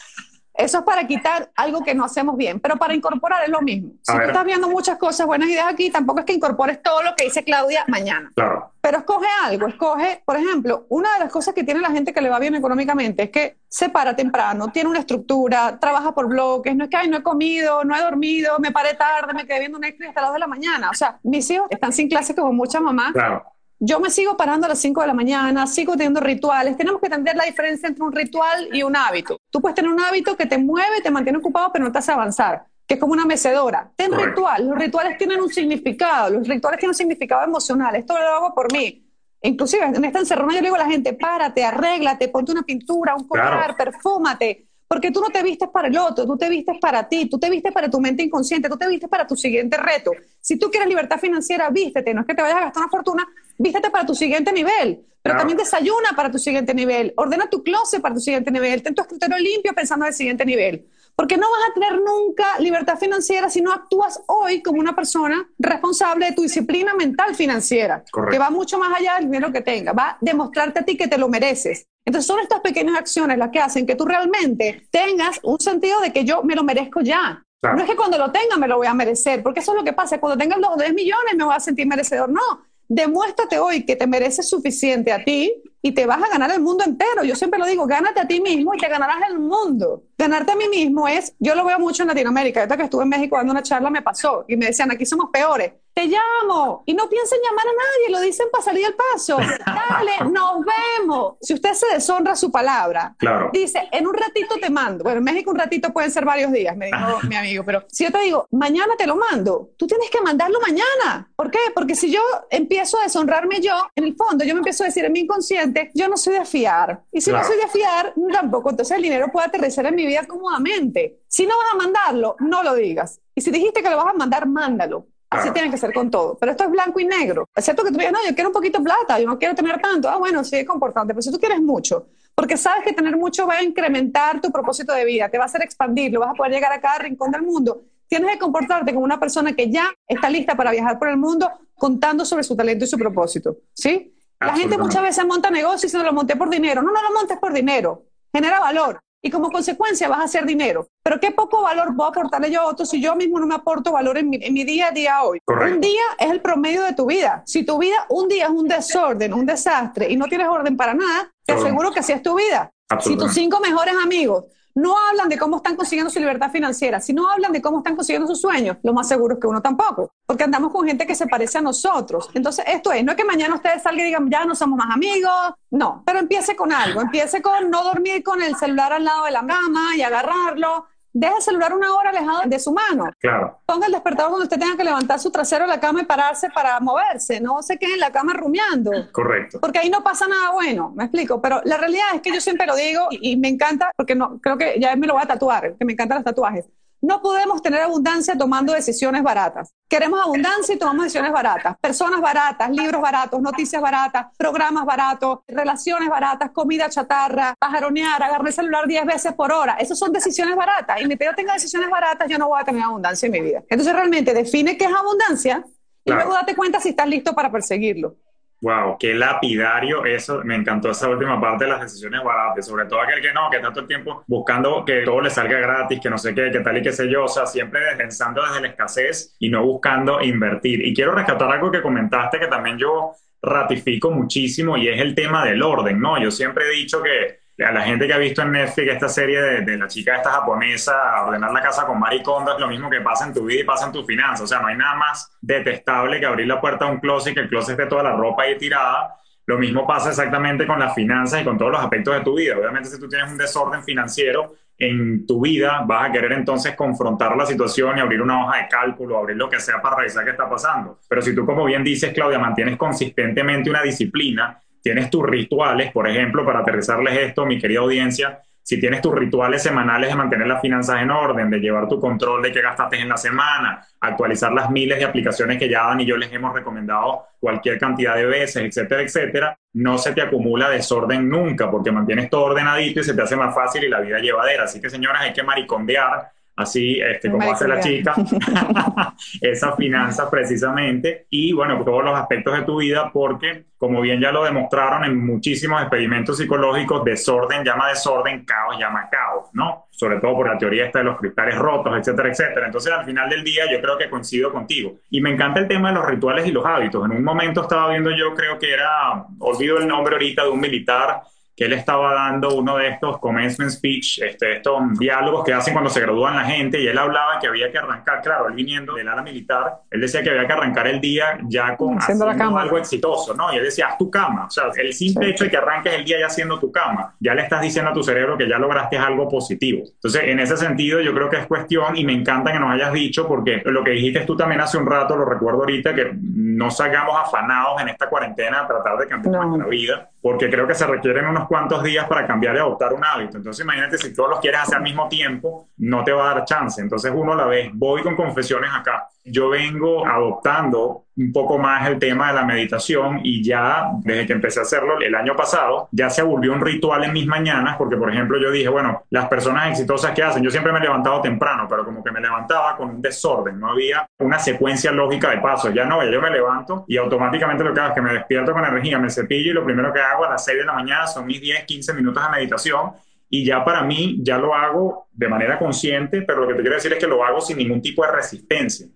Eso 0.55 0.79
es 0.79 0.85
para 0.85 1.05
quitar 1.07 1.51
algo 1.57 1.83
que 1.83 1.95
no 1.95 2.05
hacemos 2.05 2.37
bien, 2.37 2.61
pero 2.61 2.77
para 2.77 2.95
incorporar 2.95 3.43
es 3.43 3.51
lo 3.51 3.61
mismo. 3.61 3.91
Si 4.03 4.13
tú 4.13 4.21
estás 4.21 4.45
viendo 4.45 4.69
muchas 4.69 4.99
cosas, 4.99 5.27
buenas 5.27 5.49
ideas 5.49 5.67
aquí, 5.69 5.91
tampoco 5.91 6.21
es 6.21 6.25
que 6.25 6.33
incorpores 6.33 6.81
todo 6.81 7.03
lo 7.03 7.17
que 7.17 7.25
dice 7.25 7.43
Claudia 7.43 7.85
mañana. 7.89 8.31
Claro. 8.37 8.71
Pero 8.81 8.99
escoge 8.99 9.27
algo, 9.43 9.67
escoge, 9.67 10.23
por 10.25 10.37
ejemplo, 10.37 10.87
una 10.91 11.13
de 11.15 11.21
las 11.21 11.33
cosas 11.33 11.55
que 11.55 11.65
tiene 11.65 11.81
la 11.81 11.91
gente 11.91 12.13
que 12.13 12.21
le 12.21 12.29
va 12.29 12.39
bien 12.39 12.55
económicamente 12.55 13.25
es 13.25 13.31
que 13.31 13.57
se 13.69 13.89
para 13.89 14.15
temprano, 14.15 14.69
tiene 14.69 14.91
una 14.91 15.01
estructura, 15.01 15.79
trabaja 15.81 16.15
por 16.15 16.29
bloques, 16.29 16.77
no 16.77 16.85
es 16.85 16.91
que, 16.91 16.99
ay, 16.99 17.09
no 17.09 17.17
he 17.17 17.23
comido, 17.23 17.83
no 17.83 17.97
he 17.97 18.01
dormido, 18.01 18.57
me 18.61 18.71
paré 18.71 18.95
tarde, 18.95 19.35
me 19.35 19.47
quedé 19.47 19.61
viendo 19.61 19.81
Netflix 19.81 20.11
hasta 20.11 20.21
las 20.21 20.31
2 20.31 20.35
de 20.35 20.41
la 20.41 20.47
mañana. 20.47 20.91
O 20.91 20.95
sea, 20.95 21.19
mis 21.25 21.51
hijos 21.51 21.67
están 21.71 21.93
sin 21.93 22.09
clase 22.09 22.35
como 22.35 22.53
muchas 22.53 22.81
mamás. 22.81 23.13
Claro 23.13 23.54
yo 23.87 24.01
me 24.01 24.09
sigo 24.09 24.37
parando 24.37 24.65
a 24.65 24.71
las 24.71 24.79
5 24.79 25.03
de 25.03 25.07
la 25.07 25.15
mañana, 25.15 25.67
sigo 25.67 25.93
teniendo 25.93 26.21
rituales. 26.21 26.77
Tenemos 26.77 27.01
que 27.01 27.07
entender 27.07 27.37
la 27.37 27.45
diferencia 27.45 27.87
entre 27.87 28.03
un 28.03 28.13
ritual 28.13 28.69
y 28.73 28.83
un 28.83 28.97
hábito. 28.97 29.39
Tú 29.51 29.61
puedes 29.61 29.75
tener 29.75 29.91
un 29.91 30.01
hábito 30.01 30.37
que 30.37 30.47
te 30.47 30.57
mueve, 30.57 31.03
te 31.03 31.11
mantiene 31.11 31.39
ocupado, 31.39 31.71
pero 31.71 31.85
no 31.85 31.93
te 31.93 31.99
hace 31.99 32.11
avanzar, 32.11 32.65
que 32.87 32.95
es 32.95 33.01
como 33.01 33.13
una 33.13 33.27
mecedora. 33.27 33.91
Ten 33.95 34.13
ritual. 34.13 34.67
Los 34.69 34.79
rituales 34.79 35.19
tienen 35.19 35.39
un 35.41 35.51
significado. 35.51 36.31
Los 36.31 36.49
rituales 36.49 36.81
tienen 36.81 36.93
un 36.93 36.95
significado 36.95 37.45
emocional. 37.45 37.95
Esto 37.97 38.15
lo 38.15 38.27
hago 38.27 38.55
por 38.55 38.73
mí. 38.73 39.07
Inclusive 39.43 39.85
en 39.85 40.05
esta 40.05 40.21
encerrona 40.21 40.55
yo 40.55 40.61
le 40.61 40.69
digo 40.69 40.77
a 40.77 40.79
la 40.79 40.91
gente, 40.91 41.13
párate, 41.13 41.63
arréglate, 41.63 42.29
ponte 42.29 42.53
una 42.53 42.63
pintura, 42.63 43.15
un 43.15 43.29
collar, 43.29 43.77
perfúmate 43.77 44.69
porque 44.95 45.11
tú 45.11 45.21
no 45.21 45.31
te 45.31 45.43
vistes 45.43 45.69
para 45.71 45.89
el 45.89 45.97
otro, 45.99 46.25
tú 46.25 46.37
te 46.37 46.49
vistes 46.49 46.77
para 46.81 47.09
ti, 47.09 47.29
tú 47.29 47.37
te 47.39 47.51
vistes 47.51 47.73
para 47.73 47.91
tu 47.91 48.01
mente 48.01 48.23
inconsciente, 48.23 48.69
tú 48.69 48.77
te 48.77 48.87
vistes 48.87 49.09
para 49.09 49.27
tu 49.27 49.35
siguiente 49.35 49.77
reto. 49.77 50.13
Si 50.41 50.57
tú 50.57 50.71
quieres 50.71 50.89
libertad 50.89 51.19
financiera, 51.19 51.69
vístete, 51.71 52.15
no 52.15 52.21
es 52.21 52.27
que 52.29 52.35
te 52.35 52.43
vayas 52.43 52.59
a 52.59 52.61
gastar 52.61 52.83
una 52.83 52.91
fortuna, 52.91 53.27
vístete 53.59 53.91
para 53.91 54.07
tu 54.07 54.15
siguiente 54.15 54.53
nivel, 54.53 55.05
pero 55.23 55.39
también 55.39 55.57
desayuna 55.57 56.11
para 56.15 56.31
tu 56.31 56.39
siguiente 56.39 56.75
nivel, 56.75 57.15
ordena 57.17 57.49
tu 57.49 57.63
closet 57.63 58.03
para 58.03 58.15
tu 58.15 58.21
siguiente 58.21 58.51
nivel, 58.51 58.83
ten 58.83 58.95
tu 58.95 59.01
escritorio 59.01 59.39
limpio 59.39 59.73
pensando 59.73 60.05
en 60.05 60.09
el 60.09 60.15
siguiente 60.15 60.45
nivel. 60.45 60.87
Porque 61.17 61.37
no 61.37 61.47
vas 61.49 61.71
a 61.71 61.75
tener 61.75 62.01
nunca 62.01 62.59
libertad 62.59 62.99
financiera 62.99 63.49
si 63.49 63.61
no 63.61 63.73
actúas 63.73 64.21
hoy 64.27 64.63
como 64.63 64.81
una 64.81 64.97
persona 64.97 65.49
responsable 65.59 66.27
de 66.27 66.33
tu 66.33 66.43
disciplina 66.43 66.93
mental 66.95 67.35
financiera, 67.37 68.05
que 68.31 68.39
va 68.39 68.51
mucho 68.51 68.79
más 68.79 68.99
allá 68.99 69.15
del 69.15 69.27
dinero 69.27 69.53
que 69.53 69.61
tenga, 69.61 69.93
va 69.93 70.11
a 70.11 70.19
demostrarte 70.21 70.81
a 70.81 70.83
ti 70.83 70.97
que 70.97 71.09
te 71.09 71.17
lo 71.17 71.29
mereces. 71.29 71.87
Entonces 72.05 72.27
son 72.27 72.41
estas 72.41 72.61
pequeñas 72.61 72.99
acciones 72.99 73.39
las 73.39 73.51
que 73.51 73.61
hacen 73.61 73.87
que 73.87 73.95
tú 73.95 74.05
realmente 74.05 74.89
tengas 74.91 75.41
un 75.43 75.59
sentido 75.61 76.01
de 76.01 76.13
que 76.13 76.25
yo 76.25 76.43
me 76.43 76.55
lo 76.55 76.65
merezco 76.65 77.01
ya. 77.01 77.43
No 77.63 77.81
es 77.81 77.89
que 77.89 77.97
cuando 77.97 78.19
lo 78.19 78.31
tenga 78.31 78.59
me 78.59 78.69
lo 78.69 78.77
voy 78.77 78.89
a 78.89 78.93
merecer, 78.93 79.43
porque 79.43 79.61
eso 79.61 79.73
es 79.73 79.79
lo 79.79 79.85
que 79.85 79.95
pasa. 79.95 80.21
Cuando 80.21 80.37
tenga 80.37 80.59
los 80.59 80.77
10 80.77 80.93
millones 80.93 81.35
me 81.35 81.45
voy 81.45 81.55
a 81.55 81.61
sentir 81.61 81.87
merecedor. 81.87 82.29
No, 82.29 82.41
demuéstrate 82.89 83.59
hoy 83.59 83.85
que 83.85 83.97
te 83.97 84.07
mereces 84.07 84.49
suficiente 84.49 85.13
a 85.13 85.25
ti 85.25 85.53
y 85.83 85.93
te 85.93 86.07
vas 86.07 86.23
a 86.23 86.29
ganar 86.29 86.51
el 86.51 86.61
mundo 86.61 86.85
entero. 86.85 87.25
Yo 87.25 87.37
siempre 87.37 87.59
lo 87.59 87.67
digo, 87.67 87.87
gánate 87.87 88.21
a 88.21 88.27
ti 88.27 88.41
mismo 88.41 88.75
y 88.75 88.79
te 88.79 88.89
ganarás 88.89 89.29
el 89.31 89.39
mundo. 89.39 90.05
Ganarte 90.25 90.53
a 90.53 90.57
mí 90.57 90.69
mismo 90.71 91.07
es, 91.07 91.35
yo 91.39 91.55
lo 91.55 91.67
veo 91.67 91.79
mucho 91.79 92.03
en 92.03 92.09
Latinoamérica, 92.09 92.61
ahorita 92.61 92.79
que 92.79 92.85
estuve 92.85 93.03
en 93.03 93.11
México 93.11 93.37
dando 93.37 93.53
una 93.53 93.63
charla 93.63 93.91
me 93.91 94.01
pasó 94.01 94.47
y 94.49 94.57
me 94.57 94.65
decían, 94.65 94.91
aquí 94.91 95.05
somos 95.05 95.29
peores. 95.31 95.73
Te 95.93 96.07
llamo 96.07 96.83
y 96.87 96.95
no 96.95 97.09
piensen 97.09 97.39
llamar 97.45 97.67
a 97.69 97.71
nadie, 97.71 98.11
lo 98.11 98.21
dicen 98.21 98.49
para 98.51 98.65
salir 98.65 98.85
al 98.85 98.95
paso. 98.95 99.37
Dale, 99.67 100.33
nos 100.33 100.65
vemos. 100.65 101.35
Si 101.41 101.55
usted 101.55 101.73
se 101.75 101.87
deshonra 101.95 102.35
su 102.35 102.51
palabra, 102.51 103.15
claro. 103.17 103.51
dice, 103.53 103.87
en 103.93 104.07
un 104.09 104.15
ratito 104.15 104.57
te 104.61 104.71
mando. 104.71 105.05
Bueno, 105.05 105.19
en 105.19 105.25
México 105.25 105.53
un 105.53 105.59
ratito 105.59 105.93
pueden 105.93 106.11
ser 106.11 106.25
varios 106.25 106.51
días, 106.51 106.77
me 106.77 106.87
dijo 106.87 107.21
mi 107.29 107.37
amigo, 107.37 107.63
pero 107.65 107.85
si 107.93 108.03
yo 108.05 108.11
te 108.11 108.19
digo, 108.21 108.49
mañana 108.51 108.95
te 108.99 109.07
lo 109.07 109.15
mando, 109.15 109.71
tú 109.77 109.87
tienes 109.87 110.11
que 110.11 110.21
mandarlo 110.21 110.59
mañana. 110.61 111.31
¿Por 111.37 111.51
qué? 111.51 111.61
Porque 111.73 111.95
si 111.95 112.11
yo 112.11 112.21
empiezo 112.51 112.99
a 112.99 113.05
deshonrarme 113.05 113.61
yo, 113.61 113.75
en 113.95 114.05
el 114.05 114.17
fondo 114.17 114.45
yo 114.45 114.55
me 114.55 114.61
empiezo 114.61 114.83
a 114.83 114.87
decir 114.87 115.05
en 115.05 115.13
mi 115.13 115.21
inconsciente, 115.21 115.93
yo 115.95 116.09
no 116.09 116.17
soy 116.17 116.39
de 116.39 116.45
fiar. 116.45 117.05
Y 117.13 117.21
si 117.21 117.31
no 117.31 117.45
soy 117.45 117.59
de 117.59 117.69
fiar, 117.69 118.15
tampoco, 118.33 118.71
entonces 118.71 118.97
el 118.97 119.03
dinero 119.03 119.31
puede 119.31 119.47
aterrizar 119.47 119.87
en 119.87 119.95
mi 119.95 120.07
vida 120.07 120.14
cómodamente. 120.27 121.21
Si 121.29 121.47
no 121.47 121.55
vas 121.57 121.75
a 121.75 121.77
mandarlo, 121.77 122.37
no 122.41 122.63
lo 122.63 122.75
digas. 122.75 123.21
Y 123.35 123.41
si 123.41 123.51
dijiste 123.51 123.83
que 123.83 123.91
lo 123.91 123.97
vas 123.97 124.15
a 124.15 124.19
mandar, 124.19 124.47
mándalo. 124.47 125.07
Así 125.31 125.51
tiene 125.51 125.71
que 125.71 125.77
ser 125.77 125.93
con 125.93 126.11
todo. 126.11 126.37
Pero 126.39 126.53
esto 126.53 126.65
es 126.65 126.71
blanco 126.71 127.01
y 127.01 127.05
negro. 127.05 127.49
Excepto 127.55 127.83
que 127.83 127.91
tú 127.91 127.99
digas, 127.99 128.13
no, 128.13 128.21
yo 128.27 128.35
quiero 128.35 128.51
un 128.51 128.55
poquito 128.55 128.79
de 128.79 128.85
plata, 128.85 129.19
yo 129.19 129.27
no 129.27 129.39
quiero 129.39 129.55
tener 129.55 129.81
tanto. 129.81 130.09
Ah, 130.09 130.17
bueno, 130.17 130.45
sí, 130.45 130.57
es 130.57 130.63
importante. 130.63 131.13
Pero 131.13 131.23
si 131.23 131.33
tú 131.33 131.39
quieres 131.39 131.61
mucho, 131.61 132.07
porque 132.35 132.57
sabes 132.57 132.85
que 132.85 132.93
tener 132.93 133.17
mucho 133.17 133.47
va 133.47 133.55
a 133.55 133.63
incrementar 133.63 134.41
tu 134.41 134.51
propósito 134.51 134.93
de 134.93 135.05
vida, 135.05 135.29
te 135.29 135.39
va 135.39 135.45
a 135.45 135.47
hacer 135.47 135.63
expandirlo, 135.63 136.21
vas 136.21 136.31
a 136.31 136.35
poder 136.35 136.53
llegar 136.53 136.73
a 136.73 136.81
cada 136.81 136.99
rincón 136.99 137.31
del 137.31 137.43
mundo. 137.43 137.83
Tienes 138.07 138.31
que 138.33 138.39
comportarte 138.39 138.93
como 138.93 139.05
una 139.05 139.19
persona 139.19 139.55
que 139.55 139.71
ya 139.71 139.93
está 140.07 140.31
lista 140.31 140.55
para 140.57 140.71
viajar 140.71 140.99
por 140.99 141.09
el 141.09 141.17
mundo 141.17 141.51
contando 141.75 142.25
sobre 142.25 142.45
su 142.45 142.55
talento 142.55 142.85
y 142.85 142.89
su 142.89 142.99
propósito. 142.99 143.57
¿Sí? 143.73 144.15
La 144.41 144.55
gente 144.55 144.77
muchas 144.77 145.03
veces 145.03 145.25
monta 145.27 145.51
negocios 145.51 145.93
y 145.93 145.97
no 145.97 146.03
lo 146.03 146.13
monté 146.13 146.37
por 146.37 146.51
dinero. 146.51 146.83
No, 146.83 146.93
no 146.93 147.03
lo 147.03 147.13
montes 147.13 147.39
por 147.39 147.53
dinero. 147.53 148.05
Genera 148.33 148.61
valor. 148.61 149.01
Y 149.27 149.31
como 149.31 149.51
consecuencia 149.51 150.07
vas 150.07 150.21
a 150.21 150.25
hacer 150.25 150.45
dinero. 150.45 150.87
Pero 151.03 151.19
qué 151.19 151.31
poco 151.31 151.63
valor 151.63 151.95
voy 151.95 152.05
a 152.05 152.09
aportarle 152.11 152.51
yo 152.51 152.61
a 152.61 152.67
otros 152.67 152.91
si 152.91 153.01
yo 153.01 153.17
mismo 153.17 153.41
no 153.41 153.47
me 153.47 153.55
aporto 153.55 153.91
valor 153.91 154.19
en 154.19 154.29
mi, 154.29 154.65
día 154.65 154.89
a 154.89 154.91
día 154.91 155.23
hoy. 155.23 155.39
Un 155.47 155.81
día 155.81 156.03
es 156.19 156.31
el 156.31 156.43
promedio 156.43 156.83
de 156.83 156.93
tu 156.93 157.07
vida. 157.07 157.43
Si 157.47 157.65
tu 157.65 157.79
vida 157.79 157.97
un 158.11 158.29
día 158.29 158.45
es 158.45 158.51
un 158.51 158.69
desorden, 158.69 159.33
un 159.33 159.47
desastre 159.47 160.11
y 160.11 160.17
no 160.17 160.27
tienes 160.27 160.47
orden 160.49 160.77
para 160.77 160.93
nada, 160.93 161.33
te 161.43 161.55
aseguro 161.55 161.91
que 161.91 162.01
así 162.01 162.13
es 162.13 162.23
tu 162.23 162.37
vida. 162.37 162.71
Si 163.01 163.17
tus 163.17 163.33
cinco 163.33 163.61
mejores 163.61 163.95
amigos 164.05 164.45
no 164.75 164.95
hablan 165.09 165.29
de 165.29 165.39
cómo 165.39 165.57
están 165.59 165.77
consiguiendo 165.77 166.11
su 166.11 166.19
libertad 166.19 166.51
financiera, 166.51 167.01
si 167.01 167.13
no 167.13 167.31
hablan 167.31 167.53
de 167.53 167.63
cómo 167.63 167.79
están 167.79 167.95
consiguiendo 167.95 168.27
sus 168.27 168.41
sueños, 168.41 168.77
lo 168.83 168.93
más 168.93 169.09
seguro 169.09 169.35
es 169.35 169.41
que 169.41 169.47
uno 169.47 169.63
tampoco, 169.63 170.13
porque 170.27 170.45
andamos 170.45 170.73
con 170.73 170.87
gente 170.87 171.07
que 171.07 171.15
se 171.15 171.27
parece 171.27 171.59
a 171.59 171.61
nosotros. 171.61 172.29
Entonces, 172.35 172.65
esto 172.69 172.93
es, 172.93 173.05
no 173.05 173.13
es 173.13 173.17
que 173.17 173.25
mañana 173.25 173.55
ustedes 173.55 173.83
salgan 173.83 174.01
y 174.01 174.05
digan, 174.05 174.31
ya 174.31 174.45
no 174.45 174.55
somos 174.55 174.77
más 174.77 174.95
amigos, 174.95 175.55
no, 175.71 176.03
pero 176.05 176.19
empiece 176.19 176.57
con 176.57 176.73
algo, 176.73 177.01
empiece 177.01 177.41
con 177.41 177.71
no 177.71 177.85
dormir 177.85 178.23
con 178.23 178.43
el 178.43 178.57
celular 178.57 178.93
al 178.93 179.05
lado 179.05 179.25
de 179.25 179.31
la 179.31 179.47
cama 179.47 179.97
y 179.97 180.03
agarrarlo, 180.03 180.87
deja 181.15 181.37
el 181.37 181.43
celular 181.43 181.73
una 181.73 181.95
hora 181.95 182.11
alejado 182.11 182.43
de 182.45 182.59
su 182.59 182.73
mano. 182.73 183.11
Claro. 183.21 183.61
Ponga 183.65 183.87
el 183.87 183.93
despertador 183.93 184.33
donde 184.33 184.45
usted 184.45 184.59
tenga 184.59 184.77
que 184.77 184.85
levantar 184.85 185.19
su 185.21 185.31
trasero 185.31 185.65
de 185.65 185.71
la 185.71 185.81
cama 185.81 186.03
y 186.03 186.05
pararse 186.05 186.51
para 186.51 186.79
moverse. 186.81 187.41
No 187.41 187.63
se 187.63 187.79
quede 187.79 187.95
en 187.95 188.01
la 188.01 188.11
cama 188.11 188.35
rumiando. 188.35 188.91
Correcto. 189.13 189.61
Porque 189.61 189.79
ahí 189.79 189.89
no 189.89 190.03
pasa 190.03 190.27
nada 190.27 190.51
bueno, 190.51 190.93
me 190.95 191.05
explico. 191.05 191.41
Pero 191.41 191.63
la 191.65 191.79
realidad 191.79 192.07
es 192.15 192.21
que 192.21 192.33
yo 192.33 192.41
siempre 192.41 192.67
lo 192.67 192.75
digo 192.75 193.07
y, 193.11 193.33
y 193.33 193.37
me 193.37 193.49
encanta, 193.49 193.93
porque 193.97 194.15
no, 194.15 194.41
creo 194.41 194.59
que 194.59 194.79
ya 194.81 194.95
me 194.97 195.07
lo 195.07 195.15
voy 195.15 195.23
a 195.23 195.27
tatuar, 195.27 195.75
que 195.77 195.85
me 195.85 195.93
encantan 195.93 196.19
los 196.19 196.25
tatuajes. 196.25 196.67
No 197.05 197.21
podemos 197.21 197.61
tener 197.61 197.83
abundancia 197.83 198.35
tomando 198.35 198.73
decisiones 198.73 199.23
baratas. 199.23 199.75
Queremos 199.91 200.19
abundancia 200.23 200.75
y 200.75 200.79
tomamos 200.79 201.05
decisiones 201.05 201.33
baratas. 201.33 201.77
Personas 201.79 202.19
baratas, 202.23 202.71
libros 202.71 203.03
baratos, 203.03 203.43
noticias 203.43 203.83
baratas, 203.83 204.29
programas 204.39 204.87
baratos, 204.87 205.41
relaciones 205.47 206.09
baratas, 206.09 206.51
comida 206.53 206.89
chatarra, 206.89 207.55
pajaronear, 207.59 208.23
agarrar 208.23 208.47
el 208.47 208.55
celular 208.55 208.87
10 208.87 209.05
veces 209.05 209.35
por 209.35 209.53
hora. 209.53 209.75
Esas 209.75 209.99
son 209.99 210.15
decisiones 210.15 210.57
baratas. 210.57 210.99
Y 211.03 211.07
mientras 211.07 211.31
yo 211.31 211.37
tenga 211.37 211.53
decisiones 211.53 211.91
baratas, 211.91 212.27
yo 212.27 212.39
no 212.39 212.49
voy 212.49 212.63
a 212.63 212.65
tener 212.65 212.83
abundancia 212.83 213.27
en 213.27 213.33
mi 213.33 213.41
vida. 213.43 213.63
Entonces 213.69 213.95
realmente 213.95 214.33
define 214.33 214.79
qué 214.79 214.87
es 214.87 214.95
abundancia 214.95 215.63
y 216.07 216.11
luego 216.11 216.33
date 216.33 216.57
cuenta 216.57 216.81
si 216.81 216.89
estás 216.89 217.07
listo 217.07 217.35
para 217.35 217.53
perseguirlo. 217.53 218.17
Wow, 218.61 218.97
qué 218.99 219.15
lapidario 219.15 220.05
eso. 220.07 220.41
Me 220.43 220.55
encantó 220.55 220.91
esa 220.91 221.09
última 221.09 221.39
parte 221.41 221.65
de 221.65 221.71
las 221.71 221.83
decisiones 221.83 222.23
baratas, 222.25 222.67
sobre 222.67 222.87
todo 222.87 223.01
aquel 223.01 223.21
que 223.21 223.33
no, 223.33 223.51
que 223.51 223.57
está 223.57 223.71
todo 223.71 223.81
el 223.81 223.87
tiempo 223.87 224.25
buscando 224.27 224.85
que 224.85 225.03
todo 225.03 225.21
le 225.21 225.29
salga 225.29 225.59
gratis, 225.59 226.01
que 226.01 226.09
no 226.09 226.17
sé 226.17 226.35
qué, 226.35 226.51
que 226.51 226.61
tal 226.61 226.79
y 226.79 226.83
qué 226.83 226.93
sé 226.93 227.11
yo. 227.11 227.25
O 227.25 227.29
sea, 227.29 227.45
siempre 227.47 227.81
pensando 227.99 228.43
desde 228.43 228.63
la 228.63 228.69
escasez 228.69 229.37
y 229.39 229.51
no 229.51 229.63
buscando 229.65 230.23
invertir. 230.23 230.87
Y 230.87 230.95
quiero 230.95 231.13
rescatar 231.15 231.53
algo 231.53 231.71
que 231.71 231.83
comentaste 231.83 232.41
que 232.41 232.47
también 232.47 232.79
yo 232.79 233.13
ratifico 233.43 234.11
muchísimo 234.11 234.77
y 234.79 234.89
es 234.89 235.01
el 235.01 235.15
tema 235.15 235.45
del 235.45 235.63
orden, 235.63 236.01
¿no? 236.01 236.19
Yo 236.23 236.31
siempre 236.31 236.65
he 236.65 236.77
dicho 236.77 237.03
que 237.03 237.44
a 237.59 237.71
la 237.71 237.83
gente 237.83 238.07
que 238.07 238.13
ha 238.13 238.19
visto 238.19 238.43
en 238.43 238.53
Netflix 238.53 238.93
esta 238.93 239.09
serie 239.09 239.41
de, 239.41 239.77
la 239.77 239.87
chica 239.87 240.17
esta 240.17 240.31
japonesa 240.31 241.17
a 241.17 241.27
ordenar 241.27 241.53
la 241.53 241.63
casa 241.63 241.87
con 241.87 242.03
es 242.13 242.27
lo 242.59 242.69
mismo 242.69 242.91
que 242.91 243.01
pasa 243.01 243.27
en 243.27 243.35
tu 243.35 243.45
vida 243.45 243.61
y 243.61 243.65
pasa 243.65 243.87
en 243.87 243.93
tu 243.93 244.05
finanzas. 244.05 244.43
O 244.43 244.47
sea, 244.47 244.61
no 244.61 244.67
hay 244.67 244.77
nada 244.77 244.97
más 244.97 245.37
detestable 245.41 246.19
que 246.19 246.27
abrir 246.27 246.49
la 246.49 246.61
puerta 246.61 246.87
de 246.87 246.93
un 246.93 246.99
closet 246.99 247.33
y 247.33 247.35
que 247.35 247.41
el 247.43 247.49
closet 247.49 247.79
esté 247.79 247.87
toda 247.87 248.03
la 248.03 248.17
ropa 248.17 248.43
ahí 248.43 248.59
tirada. 248.59 249.15
Lo 249.47 249.59
mismo 249.59 249.87
pasa 249.87 250.09
exactamente 250.09 250.67
con 250.67 250.79
las 250.79 250.95
finanzas 250.95 251.43
y 251.43 251.45
con 251.45 251.57
todos 251.59 251.73
los 251.73 251.81
aspectos 251.81 252.15
de 252.15 252.21
tu 252.23 252.35
vida. 252.35 252.57
Obviamente, 252.59 252.89
si 252.89 252.99
tú 252.99 253.09
tienes 253.09 253.31
un 253.31 253.39
desorden 253.39 253.85
financiero 253.85 254.55
en 254.79 255.27
tu 255.27 255.41
vida, 255.41 255.85
vas 255.87 256.09
a 256.09 256.13
querer 256.13 256.33
entonces 256.33 256.75
confrontar 256.75 257.37
la 257.37 257.47
situación 257.47 257.97
y 257.99 258.01
abrir 258.01 258.21
una 258.21 258.45
hoja 258.45 258.63
de 258.63 258.69
cálculo, 258.69 259.19
abrir 259.19 259.37
lo 259.37 259.49
que 259.49 259.61
sea 259.61 259.81
para 259.81 259.97
revisar 259.97 260.25
qué 260.25 260.31
está 260.31 260.49
pasando. 260.49 260.99
Pero 261.09 261.23
si 261.23 261.35
tú, 261.35 261.47
como 261.47 261.65
bien 261.65 261.85
dices, 261.85 262.13
Claudia, 262.13 262.39
mantienes 262.39 262.77
consistentemente 262.77 263.71
una 263.71 263.83
disciplina, 263.83 264.61
tienes 264.85 265.09
tus 265.09 265.25
rituales, 265.25 265.91
por 265.93 266.07
ejemplo, 266.07 266.45
para 266.45 266.59
aterrizarles 266.61 267.19
esto, 267.19 267.47
mi 267.47 267.59
querida 267.59 267.81
audiencia, 267.81 268.43
si 268.63 268.79
tienes 268.79 269.01
tus 269.01 269.15
rituales 269.15 269.63
semanales 269.63 270.11
de 270.11 270.15
mantener 270.15 270.47
las 270.47 270.61
finanzas 270.61 271.01
en 271.01 271.11
orden, 271.11 271.49
de 271.49 271.59
llevar 271.59 271.89
tu 271.89 271.99
control 271.99 272.43
de 272.43 272.53
qué 272.53 272.61
gastaste 272.61 273.01
en 273.01 273.09
la 273.09 273.17
semana, 273.17 273.83
actualizar 273.99 274.53
las 274.53 274.71
miles 274.71 274.99
de 274.99 275.07
aplicaciones 275.07 275.59
que 275.59 275.71
ya 275.71 275.85
Dan 275.85 276.03
y 276.03 276.07
yo 276.07 276.19
les 276.19 276.31
hemos 276.31 276.53
recomendado 276.53 277.29
cualquier 277.41 277.79
cantidad 277.79 278.15
de 278.15 278.27
veces, 278.27 278.63
etcétera, 278.63 279.03
etcétera, 279.03 279.59
no 279.73 279.97
se 279.97 280.13
te 280.13 280.21
acumula 280.21 280.69
desorden 280.69 281.31
nunca 281.31 281.71
porque 281.71 281.91
mantienes 281.91 282.29
todo 282.29 282.45
ordenadito 282.45 283.01
y 283.01 283.05
se 283.05 283.15
te 283.15 283.23
hace 283.23 283.37
más 283.37 283.55
fácil 283.55 283.85
y 283.85 283.89
la 283.89 284.01
vida 284.01 284.19
llevadera. 284.19 284.65
Así 284.65 284.83
que, 284.83 284.91
señoras, 284.91 285.23
hay 285.23 285.33
que 285.33 285.43
maricondear 285.43 286.31
así 286.57 287.01
este, 287.01 287.31
como 287.31 287.51
hace 287.51 287.67
la 287.67 287.81
chica, 287.81 288.15
esas 289.41 289.77
finanzas 289.77 290.29
precisamente, 290.31 291.27
y 291.31 291.53
bueno, 291.53 291.83
todos 291.85 292.05
los 292.05 292.19
aspectos 292.19 292.57
de 292.57 292.63
tu 292.63 292.79
vida, 292.79 293.11
porque 293.13 293.67
como 293.85 294.01
bien 294.01 294.21
ya 294.21 294.33
lo 294.33 294.45
demostraron 294.45 295.05
en 295.05 295.27
muchísimos 295.27 295.81
experimentos 295.83 296.39
psicológicos, 296.39 297.05
desorden 297.05 297.65
llama 297.65 297.89
desorden, 297.89 298.45
caos 298.45 298.79
llama 298.79 299.09
caos, 299.11 299.51
¿no? 299.53 299.89
Sobre 299.91 300.21
todo 300.21 300.35
por 300.37 300.49
la 300.49 300.57
teoría 300.57 300.87
esta 300.87 301.01
de 301.01 301.05
los 301.05 301.19
cristales 301.19 301.57
rotos, 301.59 301.95
etcétera, 301.99 302.31
etcétera. 302.31 302.67
Entonces, 302.67 302.93
al 302.93 303.05
final 303.05 303.29
del 303.29 303.45
día, 303.45 303.65
yo 303.71 303.81
creo 303.83 303.99
que 303.99 304.09
coincido 304.09 304.51
contigo. 304.51 304.95
Y 305.11 305.21
me 305.21 305.31
encanta 305.31 305.61
el 305.61 305.69
tema 305.69 305.91
de 305.91 305.97
los 305.97 306.07
rituales 306.07 306.47
y 306.47 306.53
los 306.53 306.65
hábitos. 306.65 307.05
En 307.05 307.13
un 307.13 307.23
momento 307.23 307.61
estaba 307.61 307.91
viendo 307.91 308.11
yo, 308.11 308.35
creo 308.35 308.59
que 308.59 308.73
era, 308.73 309.27
olvido 309.39 309.77
el 309.77 309.87
nombre 309.87 310.15
ahorita, 310.15 310.45
de 310.45 310.49
un 310.49 310.61
militar 310.61 311.23
que 311.57 311.67
él 311.67 311.73
estaba 311.73 312.13
dando 312.15 312.55
uno 312.55 312.77
de 312.77 312.89
estos 312.89 313.19
commencement 313.19 313.71
speech, 313.71 314.21
este, 314.23 314.57
estos 314.57 314.99
diálogos 314.99 315.45
que 315.45 315.53
hacen 315.53 315.73
cuando 315.73 315.89
se 315.89 316.01
gradúan 316.01 316.35
la 316.35 316.45
gente, 316.45 316.81
y 316.81 316.87
él 316.87 316.99
hablaba 316.99 317.39
que 317.41 317.47
había 317.47 317.71
que 317.71 317.79
arrancar, 317.79 318.21
claro, 318.23 318.49
él 318.49 318.55
viniendo 318.55 318.95
del 318.95 319.09
ala 319.09 319.23
militar, 319.23 319.83
él 319.91 320.01
decía 320.01 320.23
que 320.23 320.31
había 320.31 320.47
que 320.47 320.53
arrancar 320.53 320.87
el 320.89 321.01
día 321.01 321.39
ya 321.45 321.77
con 321.77 321.99
haciendo, 321.99 322.29
algo 322.29 322.79
exitoso, 322.79 323.35
¿no? 323.35 323.53
Y 323.53 323.57
él 323.59 323.65
decía, 323.65 323.89
haz 323.89 323.99
tu 323.99 324.11
cama, 324.11 324.47
o 324.47 324.51
sea, 324.51 324.65
el 324.77 324.93
simple 324.93 325.31
hecho 325.31 325.45
de 325.45 325.51
que 325.51 325.57
arranques 325.57 325.95
el 325.95 326.05
día 326.05 326.19
ya 326.19 326.27
haciendo 326.27 326.59
tu 326.59 326.73
cama, 326.73 327.15
ya 327.21 327.35
le 327.35 327.43
estás 327.43 327.63
diciendo 327.63 327.91
a 327.91 327.95
tu 327.95 328.03
cerebro 328.03 328.37
que 328.37 328.49
ya 328.49 328.59
lograste 328.59 328.99
algo 328.99 329.29
positivo. 329.29 329.85
Entonces, 329.87 330.23
en 330.25 330.41
ese 330.41 330.57
sentido, 330.57 331.01
yo 331.01 331.15
creo 331.15 331.31
que 331.31 331.37
es 331.37 331.47
cuestión, 331.47 331.97
y 331.97 332.05
me 332.05 332.13
encanta 332.13 332.53
que 332.53 332.59
nos 332.59 332.73
hayas 332.73 332.93
dicho, 332.93 333.29
porque 333.29 333.63
lo 333.65 333.85
que 333.85 333.93
dijiste 333.93 334.21
tú 334.21 334.37
también 334.37 334.61
hace 334.61 334.77
un 334.77 334.87
rato, 334.87 335.17
lo 335.17 335.25
recuerdo 335.25 335.61
ahorita, 335.61 335.95
que 335.95 336.13
no 336.15 336.71
salgamos 336.71 337.17
afanados 337.17 337.81
en 337.81 337.89
esta 337.89 338.09
cuarentena 338.09 338.63
a 338.63 338.67
tratar 338.67 338.99
de 338.99 339.07
cambiar 339.07 339.47
nuestra 339.47 339.69
vida, 339.69 340.11
porque 340.25 340.49
creo 340.49 340.67
que 340.67 340.75
se 340.75 340.87
requieren 340.87 341.27
unos 341.27 341.47
cuantos 341.47 341.83
días 341.83 342.09
para 342.09 342.27
cambiar 342.27 342.57
y 342.57 342.59
adoptar 342.59 342.95
un 342.95 343.05
hábito. 343.05 343.37
Entonces 343.37 343.63
imagínate 343.63 343.99
si 343.99 344.15
todos 344.15 344.31
los 344.31 344.41
quieres 344.41 344.63
hacer 344.63 344.77
al 344.77 344.83
mismo 344.83 345.07
tiempo, 345.07 345.69
no 345.77 346.03
te 346.03 346.13
va 346.13 346.31
a 346.31 346.35
dar 346.37 346.45
chance. 346.47 346.81
Entonces 346.81 347.13
uno 347.15 347.35
la 347.35 347.45
ve, 347.45 347.71
voy 347.75 348.01
con 348.01 348.17
confesiones 348.17 348.71
acá. 348.73 349.07
Yo 349.27 349.49
vengo 349.49 350.07
adoptando 350.07 351.07
un 351.17 351.33
poco 351.33 351.57
más 351.59 351.89
el 351.89 351.99
tema 351.99 352.29
de 352.29 352.35
la 352.35 352.45
meditación 352.45 353.21
y 353.23 353.43
ya 353.43 353.91
desde 354.01 354.27
que 354.27 354.33
empecé 354.35 354.59
a 354.59 354.65
hacerlo 354.65 355.01
el 355.01 355.15
año 355.15 355.35
pasado, 355.35 355.89
ya 355.93 356.11
se 356.11 356.23
volvió 356.23 356.53
un 356.53 356.61
ritual 356.61 357.05
en 357.05 357.13
mis 357.13 357.27
mañanas, 357.27 357.77
porque 357.79 357.97
por 357.97 358.13
ejemplo 358.13 358.39
yo 358.39 358.51
dije, 358.51 358.69
bueno, 358.69 359.05
las 359.09 359.29
personas 359.29 359.71
exitosas 359.71 360.11
que 360.13 360.23
hacen, 360.23 360.43
yo 360.43 360.51
siempre 360.51 360.73
me 360.73 360.79
he 360.79 360.83
levantado 360.83 361.23
temprano, 361.23 361.67
pero 361.69 361.87
como 361.87 362.05
que 362.05 362.11
me 362.11 362.21
levantaba 362.21 362.77
con 362.77 362.91
un 362.91 363.01
desorden, 363.01 363.59
no 363.59 363.71
había 363.71 364.07
una 364.19 364.39
secuencia 364.39 364.93
lógica 364.93 365.31
de 365.31 365.39
pasos, 365.39 365.73
ya 365.73 365.87
no, 365.87 366.05
ya 366.05 366.11
yo 366.11 366.21
me 366.21 366.31
levanto 366.31 366.85
y 366.87 366.99
automáticamente 366.99 367.65
lo 367.65 367.73
que 367.73 367.81
hago 367.81 367.89
es 367.91 367.95
que 367.95 368.03
me 368.03 368.13
despierto 368.13 368.53
con 368.53 368.65
energía, 368.65 368.99
me 368.99 369.09
cepillo 369.09 369.53
y 369.53 369.55
lo 369.55 369.65
primero 369.65 369.91
que 369.91 370.01
hago 370.01 370.27
a 370.27 370.31
las 370.31 370.45
6 370.45 370.59
de 370.59 370.65
la 370.65 370.75
mañana 370.75 371.07
son 371.07 371.25
mis 371.25 371.41
10, 371.41 371.65
15 371.65 371.95
minutos 371.95 372.23
de 372.23 372.29
meditación 372.29 372.93
y 373.31 373.45
ya 373.45 373.65
para 373.65 373.83
mí 373.83 374.19
ya 374.23 374.37
lo 374.37 374.55
hago 374.55 375.09
de 375.13 375.29
manera 375.29 375.59
consciente, 375.59 376.23
pero 376.23 376.43
lo 376.43 376.49
que 376.49 376.55
te 376.55 376.61
quiero 376.61 376.77
decir 376.77 376.93
es 376.93 376.99
que 376.99 377.07
lo 377.07 377.25
hago 377.25 377.41
sin 377.41 377.57
ningún 377.57 377.81
tipo 377.81 378.05
de 378.05 378.13
resistencia. 378.13 378.87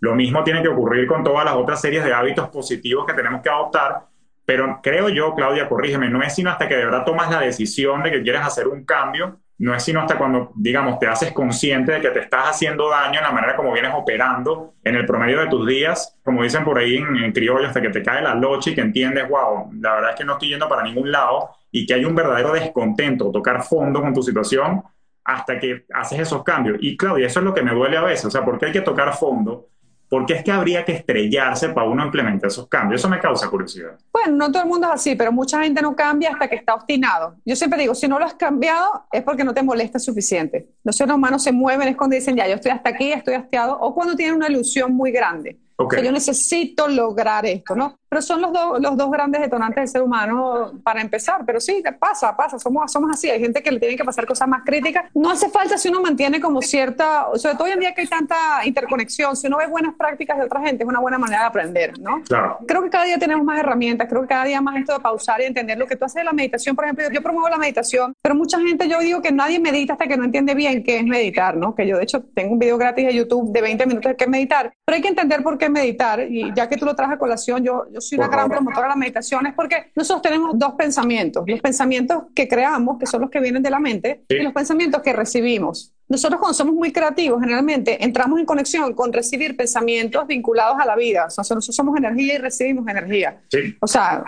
Lo 0.00 0.14
mismo 0.14 0.44
tiene 0.44 0.62
que 0.62 0.68
ocurrir 0.68 1.06
con 1.06 1.24
todas 1.24 1.44
las 1.44 1.54
otras 1.54 1.80
series 1.80 2.04
de 2.04 2.12
hábitos 2.12 2.48
positivos 2.48 3.06
que 3.06 3.14
tenemos 3.14 3.42
que 3.42 3.50
adoptar, 3.50 4.02
pero 4.44 4.80
creo 4.82 5.08
yo, 5.08 5.34
Claudia, 5.34 5.68
corrígeme, 5.68 6.08
no 6.08 6.22
es 6.22 6.34
sino 6.34 6.50
hasta 6.50 6.66
que 6.68 6.76
de 6.76 6.84
verdad 6.84 7.04
tomas 7.04 7.30
la 7.30 7.40
decisión 7.40 8.02
de 8.02 8.10
que 8.10 8.22
quieres 8.22 8.40
hacer 8.40 8.66
un 8.66 8.84
cambio, 8.84 9.40
no 9.58 9.74
es 9.74 9.82
sino 9.82 10.00
hasta 10.00 10.16
cuando, 10.16 10.52
digamos, 10.54 10.98
te 10.98 11.08
haces 11.08 11.32
consciente 11.32 11.92
de 11.92 12.00
que 12.00 12.10
te 12.10 12.20
estás 12.20 12.50
haciendo 12.50 12.88
daño 12.88 13.18
en 13.18 13.24
la 13.24 13.32
manera 13.32 13.56
como 13.56 13.72
vienes 13.72 13.92
operando 13.94 14.74
en 14.84 14.94
el 14.94 15.04
promedio 15.04 15.40
de 15.40 15.48
tus 15.48 15.66
días, 15.66 16.16
como 16.24 16.44
dicen 16.44 16.64
por 16.64 16.78
ahí 16.78 16.96
en, 16.96 17.32
criollo, 17.32 17.66
hasta 17.66 17.82
que 17.82 17.90
te 17.90 18.02
cae 18.02 18.22
la 18.22 18.34
locha 18.34 18.70
y 18.70 18.74
que 18.74 18.80
entiendes, 18.80 19.28
wow, 19.28 19.70
la 19.80 19.96
verdad 19.96 20.10
es 20.12 20.16
que 20.16 20.24
no 20.24 20.34
estoy 20.34 20.50
yendo 20.50 20.68
para 20.68 20.84
ningún 20.84 21.10
lado 21.10 21.50
y 21.72 21.84
que 21.84 21.94
hay 21.94 22.04
un 22.04 22.14
verdadero 22.14 22.52
descontento, 22.52 23.32
tocar 23.32 23.64
fondo 23.64 24.00
con 24.00 24.14
tu 24.14 24.22
situación 24.22 24.82
hasta 25.24 25.58
que 25.58 25.84
haces 25.92 26.20
esos 26.20 26.42
cambios. 26.44 26.78
Y 26.80 26.96
Claudia, 26.96 27.26
eso 27.26 27.40
es 27.40 27.44
lo 27.44 27.52
que 27.52 27.62
me 27.62 27.74
duele 27.74 27.96
a 27.96 28.02
veces, 28.02 28.24
o 28.26 28.30
sea, 28.30 28.44
porque 28.44 28.66
hay 28.66 28.72
que 28.72 28.80
tocar 28.80 29.12
fondo 29.14 29.66
¿Por 30.08 30.24
qué 30.24 30.34
es 30.34 30.44
que 30.44 30.50
habría 30.50 30.84
que 30.84 30.92
estrellarse 30.92 31.68
para 31.68 31.86
uno 31.86 32.04
implementar 32.04 32.48
esos 32.48 32.66
cambios? 32.68 33.00
Eso 33.00 33.10
me 33.10 33.18
causa 33.18 33.48
curiosidad. 33.48 33.98
Bueno, 34.12 34.36
no 34.36 34.50
todo 34.50 34.62
el 34.62 34.68
mundo 34.68 34.86
es 34.88 34.94
así, 34.94 35.14
pero 35.14 35.30
mucha 35.32 35.62
gente 35.62 35.82
no 35.82 35.94
cambia 35.94 36.30
hasta 36.30 36.48
que 36.48 36.56
está 36.56 36.74
obstinado. 36.74 37.36
Yo 37.44 37.54
siempre 37.54 37.78
digo, 37.80 37.94
si 37.94 38.08
no 38.08 38.18
lo 38.18 38.24
has 38.24 38.34
cambiado 38.34 39.06
es 39.12 39.22
porque 39.22 39.44
no 39.44 39.52
te 39.52 39.62
molesta 39.62 39.98
suficiente. 39.98 40.68
Los 40.82 40.96
seres 40.96 41.14
humanos 41.14 41.42
se 41.42 41.52
mueven 41.52 41.88
es 41.88 41.96
cuando 41.96 42.16
dicen, 42.16 42.36
ya, 42.36 42.48
yo 42.48 42.54
estoy 42.54 42.70
hasta 42.70 42.90
aquí, 42.90 43.12
estoy 43.12 43.34
hastiado, 43.34 43.78
o 43.78 43.94
cuando 43.94 44.16
tienen 44.16 44.36
una 44.36 44.48
ilusión 44.48 44.94
muy 44.94 45.12
grande. 45.12 45.58
Okay. 45.80 46.04
yo 46.04 46.10
necesito 46.10 46.88
lograr 46.88 47.46
esto, 47.46 47.76
¿no? 47.76 47.98
Pero 48.08 48.20
son 48.20 48.40
los, 48.40 48.50
los 48.80 48.96
dos 48.96 49.10
grandes 49.12 49.40
detonantes 49.42 49.76
del 49.76 49.88
ser 49.88 50.02
humano 50.02 50.72
para 50.82 51.00
empezar. 51.00 51.42
Pero 51.46 51.60
sí, 51.60 51.84
pasa, 52.00 52.36
pasa, 52.36 52.58
somos, 52.58 52.90
somos 52.90 53.10
así. 53.12 53.30
Hay 53.30 53.38
gente 53.38 53.62
que 53.62 53.70
le 53.70 53.78
tiene 53.78 53.96
que 53.96 54.04
pasar 54.04 54.26
cosas 54.26 54.48
más 54.48 54.62
críticas. 54.64 55.04
No 55.14 55.30
hace 55.30 55.48
falta 55.48 55.78
si 55.78 55.88
uno 55.88 56.00
mantiene 56.00 56.40
como 56.40 56.62
cierta, 56.62 57.26
sobre 57.34 57.54
todo 57.54 57.64
hoy 57.64 57.72
en 57.72 57.80
día 57.80 57.94
que 57.94 58.00
hay 58.00 58.06
tanta 58.08 58.36
interconexión, 58.64 59.36
si 59.36 59.46
uno 59.46 59.58
ve 59.58 59.68
buenas 59.68 59.94
prácticas 59.94 60.38
de 60.38 60.44
otra 60.44 60.60
gente, 60.62 60.82
es 60.82 60.88
una 60.88 60.98
buena 60.98 61.18
manera 61.18 61.42
de 61.42 61.46
aprender, 61.46 61.98
¿no? 62.00 62.22
Claro. 62.22 62.58
Creo 62.66 62.82
que 62.82 62.90
cada 62.90 63.04
día 63.04 63.18
tenemos 63.18 63.44
más 63.44 63.60
herramientas, 63.60 64.08
creo 64.08 64.22
que 64.22 64.28
cada 64.28 64.46
día 64.46 64.60
más 64.60 64.76
esto 64.78 64.94
de 64.94 65.00
pausar 65.00 65.40
y 65.42 65.44
entender 65.44 65.78
lo 65.78 65.86
que 65.86 65.94
tú 65.94 66.06
haces 66.06 66.16
de 66.16 66.24
la 66.24 66.32
meditación. 66.32 66.74
Por 66.74 66.86
ejemplo, 66.86 67.04
yo 67.12 67.22
promuevo 67.22 67.48
la 67.48 67.58
meditación, 67.58 68.14
pero 68.20 68.34
mucha 68.34 68.58
gente, 68.58 68.88
yo 68.88 68.98
digo 68.98 69.22
que 69.22 69.30
nadie 69.30 69.60
medita 69.60 69.92
hasta 69.92 70.08
que 70.08 70.16
no 70.16 70.24
entiende 70.24 70.54
bien 70.54 70.82
qué 70.82 70.98
es 70.98 71.04
meditar, 71.04 71.56
¿no? 71.56 71.74
Que 71.74 71.86
yo, 71.86 71.98
de 71.98 72.02
hecho, 72.02 72.24
tengo 72.34 72.54
un 72.54 72.58
video 72.58 72.78
gratis 72.78 73.06
de 73.06 73.14
YouTube 73.14 73.52
de 73.52 73.60
20 73.60 73.86
minutos 73.86 74.10
de 74.10 74.16
qué 74.16 74.24
es 74.24 74.30
meditar, 74.30 74.72
pero 74.84 74.96
hay 74.96 75.02
que 75.02 75.08
entender 75.08 75.42
por 75.42 75.56
qué 75.56 75.67
meditar 75.70 76.20
y 76.20 76.52
ya 76.54 76.68
que 76.68 76.76
tú 76.76 76.84
lo 76.84 76.94
traes 76.94 77.12
a 77.12 77.18
colación, 77.18 77.62
yo, 77.62 77.86
yo 77.92 78.00
soy 78.00 78.18
una 78.18 78.28
gran 78.28 78.48
promotora 78.48 78.82
de 78.82 78.88
la 78.88 78.96
meditación, 78.96 79.46
es 79.46 79.54
porque 79.54 79.92
nosotros 79.94 80.22
tenemos 80.22 80.58
dos 80.58 80.74
pensamientos, 80.74 81.44
los 81.46 81.60
pensamientos 81.60 82.24
que 82.34 82.48
creamos, 82.48 82.98
que 82.98 83.06
son 83.06 83.22
los 83.22 83.30
que 83.30 83.40
vienen 83.40 83.62
de 83.62 83.70
la 83.70 83.78
mente, 83.78 84.24
y 84.28 84.42
los 84.42 84.52
pensamientos 84.52 85.02
que 85.02 85.12
recibimos. 85.12 85.94
Nosotros 86.08 86.40
cuando 86.40 86.54
somos 86.54 86.74
muy 86.74 86.90
creativos, 86.90 87.40
generalmente 87.40 88.02
entramos 88.02 88.40
en 88.40 88.46
conexión 88.46 88.94
con 88.94 89.12
recibir 89.12 89.56
pensamientos 89.56 90.26
vinculados 90.26 90.78
a 90.80 90.86
la 90.86 90.96
vida. 90.96 91.26
O 91.26 91.30
sea, 91.30 91.42
nosotros 91.42 91.76
somos 91.76 91.96
energía 91.96 92.34
y 92.34 92.38
recibimos 92.38 92.88
energía. 92.88 93.40
Sí. 93.50 93.76
O 93.80 93.86
sea, 93.86 94.24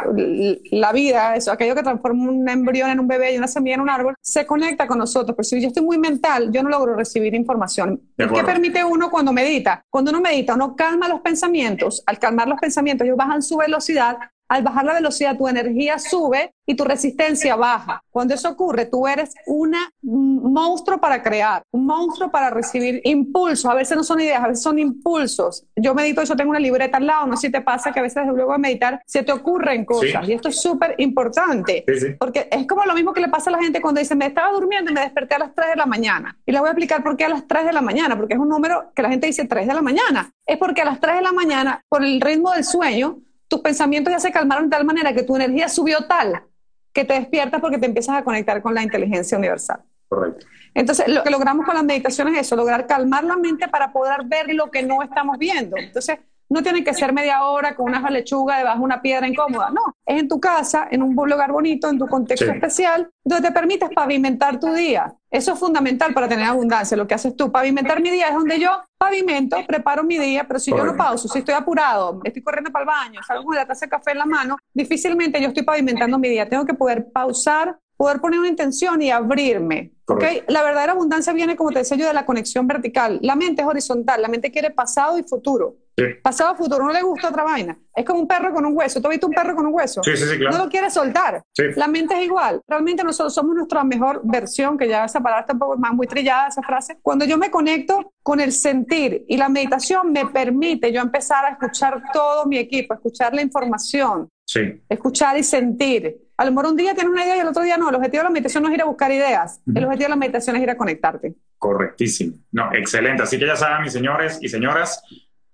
la 0.71 0.93
vida, 0.93 1.37
eso, 1.37 1.51
aquello 1.53 1.75
que 1.75 1.83
transforma 1.83 2.31
un 2.31 2.49
embrión 2.49 2.91
en 2.91 3.01
un 3.01 3.09
bebé 3.09 3.35
y 3.35 3.39
una 3.39 3.49
semilla 3.49 3.77
en 3.77 3.81
un 3.81 3.91
árbol, 3.91 4.15
se 4.21 4.45
conecta 4.45 4.87
con 4.87 4.99
nosotros. 4.99 5.35
Pero 5.35 5.45
si 5.45 5.61
yo 5.61 5.69
estoy 5.69 5.85
muy 5.85 5.99
mental, 5.99 6.53
yo 6.53 6.63
no 6.63 6.69
logro 6.69 6.95
recibir 6.95 7.35
información. 7.35 8.01
¿Qué 8.17 8.45
permite 8.45 8.85
uno 8.85 9.11
cuando 9.11 9.33
medita? 9.33 9.83
Cuando 9.89 10.11
uno 10.11 10.21
medita, 10.21 10.55
uno 10.55 10.77
calma 10.77 11.09
los 11.09 11.21
pensamientos. 11.21 12.03
Al 12.07 12.19
calmar 12.19 12.49
los 12.49 12.61
pensamientos, 12.61 13.07
ellos 13.07 13.17
bajan 13.17 13.43
su 13.43 13.57
velocidad 13.57 14.19
al 14.51 14.65
bajar 14.65 14.85
la 14.85 14.95
velocidad 14.95 15.39
tu 15.39 15.47
energía 15.47 16.01
sube 16.01 16.53
y 16.67 16.75
tu 16.75 16.85
resistencia 16.85 17.55
baja. 17.55 18.03
Cuando 18.11 18.35
eso 18.35 18.49
ocurre, 18.49 18.87
tú 18.87 19.07
eres 19.07 19.33
un 19.47 19.73
monstruo 20.03 20.99
para 20.99 21.23
crear, 21.23 21.63
un 21.71 21.87
monstruo 21.87 22.33
para 22.33 22.51
recibir 22.51 23.01
impulsos. 23.05 23.71
A 23.71 23.75
veces 23.75 23.97
no 23.97 24.03
son 24.03 24.21
ideas, 24.21 24.43
a 24.43 24.49
veces 24.49 24.63
son 24.63 24.81
impulsos. 24.81 25.65
Yo 25.77 25.95
medito, 25.95 26.23
yo 26.25 26.35
tengo 26.35 26.51
una 26.51 26.59
libreta 26.59 26.97
al 26.97 27.07
lado, 27.07 27.27
no 27.29 27.37
sé 27.37 27.47
si 27.47 27.53
te 27.53 27.61
pasa 27.61 27.93
que 27.93 28.01
a 28.01 28.03
veces 28.03 28.25
luego 28.27 28.53
de 28.53 28.59
meditar 28.59 29.01
se 29.07 29.23
te 29.23 29.31
ocurren 29.31 29.85
cosas. 29.85 30.29
Y 30.29 30.33
esto 30.33 30.49
es 30.49 30.61
súper 30.61 30.97
importante, 30.99 31.85
sí, 31.87 32.01
sí. 32.01 32.07
porque 32.19 32.49
es 32.51 32.67
como 32.67 32.85
lo 32.85 32.95
mismo 32.95 33.13
que 33.13 33.21
le 33.21 33.29
pasa 33.29 33.51
a 33.51 33.53
la 33.53 33.63
gente 33.63 33.81
cuando 33.81 34.01
dice, 34.01 34.17
me 34.17 34.27
estaba 34.27 34.51
durmiendo 34.51 34.91
y 34.91 34.95
me 34.95 35.03
desperté 35.03 35.37
a 35.37 35.39
las 35.39 35.55
3 35.55 35.71
de 35.71 35.77
la 35.77 35.87
mañana. 35.87 36.37
Y 36.45 36.51
les 36.51 36.61
voy 36.61 36.69
a 36.69 36.73
explicar 36.73 37.05
por 37.05 37.17
qué 37.17 37.25
a 37.25 37.29
las 37.29 37.47
3 37.47 37.67
de 37.67 37.73
la 37.73 37.83
mañana, 37.83 38.17
porque 38.17 38.35
es 38.35 38.41
un 38.41 38.49
número 38.49 38.91
que 38.97 39.03
la 39.03 39.11
gente 39.11 39.29
dice 39.29 39.45
3 39.45 39.69
de 39.69 39.75
la 39.75 39.83
mañana. 39.83 40.33
Es 40.45 40.59
porque 40.59 40.83
a 40.83 40.87
las 40.87 40.99
3 40.99 41.17
de 41.17 41.23
la 41.23 41.33
mañana, 41.33 41.85
por 41.89 42.03
el 42.03 42.21
ritmo 42.21 42.51
del 42.51 42.65
sueño, 42.65 43.21
tus 43.51 43.61
pensamientos 43.61 44.13
ya 44.13 44.21
se 44.21 44.31
calmaron 44.31 44.71
de 44.71 44.77
tal 44.77 44.85
manera 44.85 45.13
que 45.13 45.25
tu 45.25 45.35
energía 45.35 45.69
subió 45.69 46.07
tal 46.07 46.45
que 46.93 47.05
te 47.05 47.15
despiertas 47.15 47.61
porque 47.61 47.79
te 47.79 47.87
empiezas 47.87 48.17
a 48.17 48.23
conectar 48.23 48.63
con 48.63 48.75
la 48.75 48.83
inteligencia 48.83 49.37
universal. 49.37 49.81
Correcto. 50.09 50.47
Entonces, 50.73 51.09
lo 51.09 51.25
que 51.25 51.31
logramos 51.31 51.67
con 51.67 51.75
las 51.75 51.83
meditaciones 51.83 52.35
es 52.35 52.41
eso, 52.43 52.55
lograr 52.55 52.87
calmar 52.87 53.25
la 53.25 53.37
mente 53.37 53.67
para 53.67 53.93
poder 53.93 54.25
ver 54.25 54.55
lo 54.55 54.71
que 54.71 54.85
no 54.85 55.03
estamos 55.03 55.37
viendo. 55.37 55.77
Entonces, 55.77 56.21
no 56.51 56.63
tiene 56.63 56.83
que 56.85 56.93
ser 56.93 57.13
media 57.13 57.45
hora 57.45 57.75
con 57.77 57.89
una 57.89 58.11
lechuga 58.11 58.59
debajo 58.59 58.79
de 58.79 58.85
una 58.85 59.01
piedra 59.01 59.27
incómoda, 59.29 59.71
no. 59.71 59.95
Es 60.05 60.21
en 60.21 60.29
tu 60.29 60.41
casa, 60.41 60.89
en 60.91 61.03
un 61.03 61.15
lugar 61.15 61.53
bonito, 61.53 61.89
en 61.89 61.99
tu 61.99 62.07
contexto 62.09 62.47
Sí. 62.47 62.51
especial, 62.53 63.09
donde 63.25 63.49
te 63.49 63.55
permites 63.55 63.89
pavimentar 63.95 64.59
tu 64.59 64.73
día. 64.73 65.15
Eso 65.31 65.53
es 65.53 65.59
fundamental 65.61 66.13
para 66.13 66.27
tener 66.29 66.47
abundancia, 66.47 66.97
lo 66.97 67.07
que 67.07 67.15
haces 67.15 67.37
tú. 67.37 67.53
Pavimentar 67.53 68.03
mi 68.03 68.11
día 68.11 68.29
es 68.29 68.35
donde 68.35 68.59
yo 68.59 68.71
pavimento, 68.99 69.57
preparo 69.67 70.03
mi 70.03 70.19
día, 70.19 70.45
pero 70.47 70.59
si 70.59 70.73
yo 70.73 70.85
no 70.85 70.97
pauso, 70.97 71.29
si 71.29 71.39
estoy 71.39 71.55
apurado, 71.55 72.21
estoy 72.25 72.43
corriendo 72.43 72.71
para 72.73 72.83
el 72.83 72.87
baño, 72.89 73.21
salgo 73.23 73.45
con 73.45 73.55
la 73.55 73.65
taza 73.67 73.87
de 73.87 73.91
café 73.91 74.11
en 74.11 74.19
la 74.19 74.27
mano, 74.27 74.57
difícilmente 74.75 75.41
yo 75.41 75.49
estoy 75.49 75.63
pavimentando 75.63 76.19
mi 76.19 76.29
día. 76.29 76.49
Tengo 76.49 76.65
que 76.67 76.75
poder 76.75 77.11
pausar, 77.13 77.79
poder 78.01 78.19
poner 78.19 78.41
una 78.41 78.49
intención 78.49 79.03
y 79.03 79.11
abrirme. 79.11 79.93
¿ok? 80.07 80.17
Correcto. 80.17 80.45
La 80.51 80.63
verdadera 80.63 80.93
abundancia 80.93 81.35
viene, 81.35 81.55
como 81.55 81.71
te 81.71 81.81
decía 81.81 81.99
yo, 81.99 82.07
de 82.07 82.15
la 82.15 82.25
conexión 82.25 82.67
vertical. 82.67 83.19
La 83.21 83.37
mente 83.37 83.61
es 83.61 83.69
horizontal, 83.69 84.23
la 84.23 84.29
mente 84.29 84.51
quiere 84.51 84.71
pasado 84.71 85.19
y 85.19 85.23
futuro. 85.23 85.77
Sí. 85.99 86.05
Pasado, 86.23 86.57
futuro, 86.57 86.83
no 86.83 86.95
le 86.95 87.03
gusta 87.03 87.29
otra 87.29 87.45
vaina. 87.45 87.79
Es 87.95 88.07
como 88.07 88.21
un 88.21 88.27
perro 88.27 88.55
con 88.55 88.65
un 88.65 88.75
hueso. 88.75 89.03
¿Tú 89.03 89.09
has 89.09 89.11
visto 89.11 89.27
un 89.27 89.35
perro 89.35 89.55
con 89.55 89.67
un 89.67 89.75
hueso? 89.75 90.03
Sí, 90.03 90.17
sí, 90.17 90.25
sí, 90.25 90.39
claro. 90.39 90.57
No 90.57 90.65
lo 90.65 90.71
quiere 90.71 90.89
soltar. 90.89 91.43
Sí. 91.53 91.65
La 91.77 91.89
mente 91.89 92.15
es 92.15 92.25
igual. 92.25 92.63
Realmente 92.67 93.05
nosotros 93.05 93.35
somos 93.35 93.55
nuestra 93.55 93.85
mejor 93.85 94.23
versión, 94.25 94.79
que 94.79 94.89
ya 94.89 95.05
esa 95.05 95.21
palabra 95.21 95.43
está 95.43 95.53
un 95.53 95.59
poco 95.59 95.77
más 95.77 95.93
muy 95.93 96.07
trillada, 96.07 96.49
esa 96.49 96.63
frase. 96.63 97.01
Cuando 97.03 97.27
yo 97.27 97.37
me 97.37 97.51
conecto 97.51 98.15
con 98.23 98.41
el 98.41 98.53
sentir 98.53 99.27
y 99.29 99.37
la 99.37 99.51
meditación 99.51 100.11
me 100.11 100.25
permite 100.25 100.91
yo 100.91 101.03
empezar 101.03 101.45
a 101.45 101.51
escuchar 101.51 102.03
todo 102.15 102.47
mi 102.47 102.57
equipo, 102.57 102.95
escuchar 102.95 103.35
la 103.35 103.43
información, 103.43 104.31
Sí. 104.53 104.83
escuchar 104.89 105.39
y 105.39 105.45
sentir. 105.45 106.23
A 106.37 106.45
lo 106.45 106.51
mejor 106.51 106.73
un 106.73 106.77
día 106.77 106.93
tienes 106.93 107.13
una 107.13 107.25
idea 107.25 107.37
y 107.37 107.39
el 107.39 107.47
otro 107.47 107.63
día 107.63 107.77
no. 107.77 107.89
El 107.89 107.95
objetivo 107.95 108.23
de 108.23 108.25
la 108.25 108.31
meditación 108.31 108.65
no 108.65 108.69
es 108.69 108.75
ir 108.75 108.83
a 108.83 108.85
buscar 108.85 109.13
ideas. 109.13 109.63
El 109.73 109.85
objetivo 109.85 110.07
de 110.07 110.09
la 110.09 110.17
meditación 110.17 110.57
es 110.57 110.63
ir 110.63 110.71
a 110.71 110.77
conectarte. 110.77 111.37
Correctísimo. 111.57 112.37
No, 112.51 112.69
excelente. 112.73 113.23
Así 113.23 113.39
que 113.39 113.47
ya 113.47 113.55
saben, 113.55 113.83
mis 113.83 113.93
señores 113.93 114.41
y 114.43 114.49
señoras, 114.49 115.05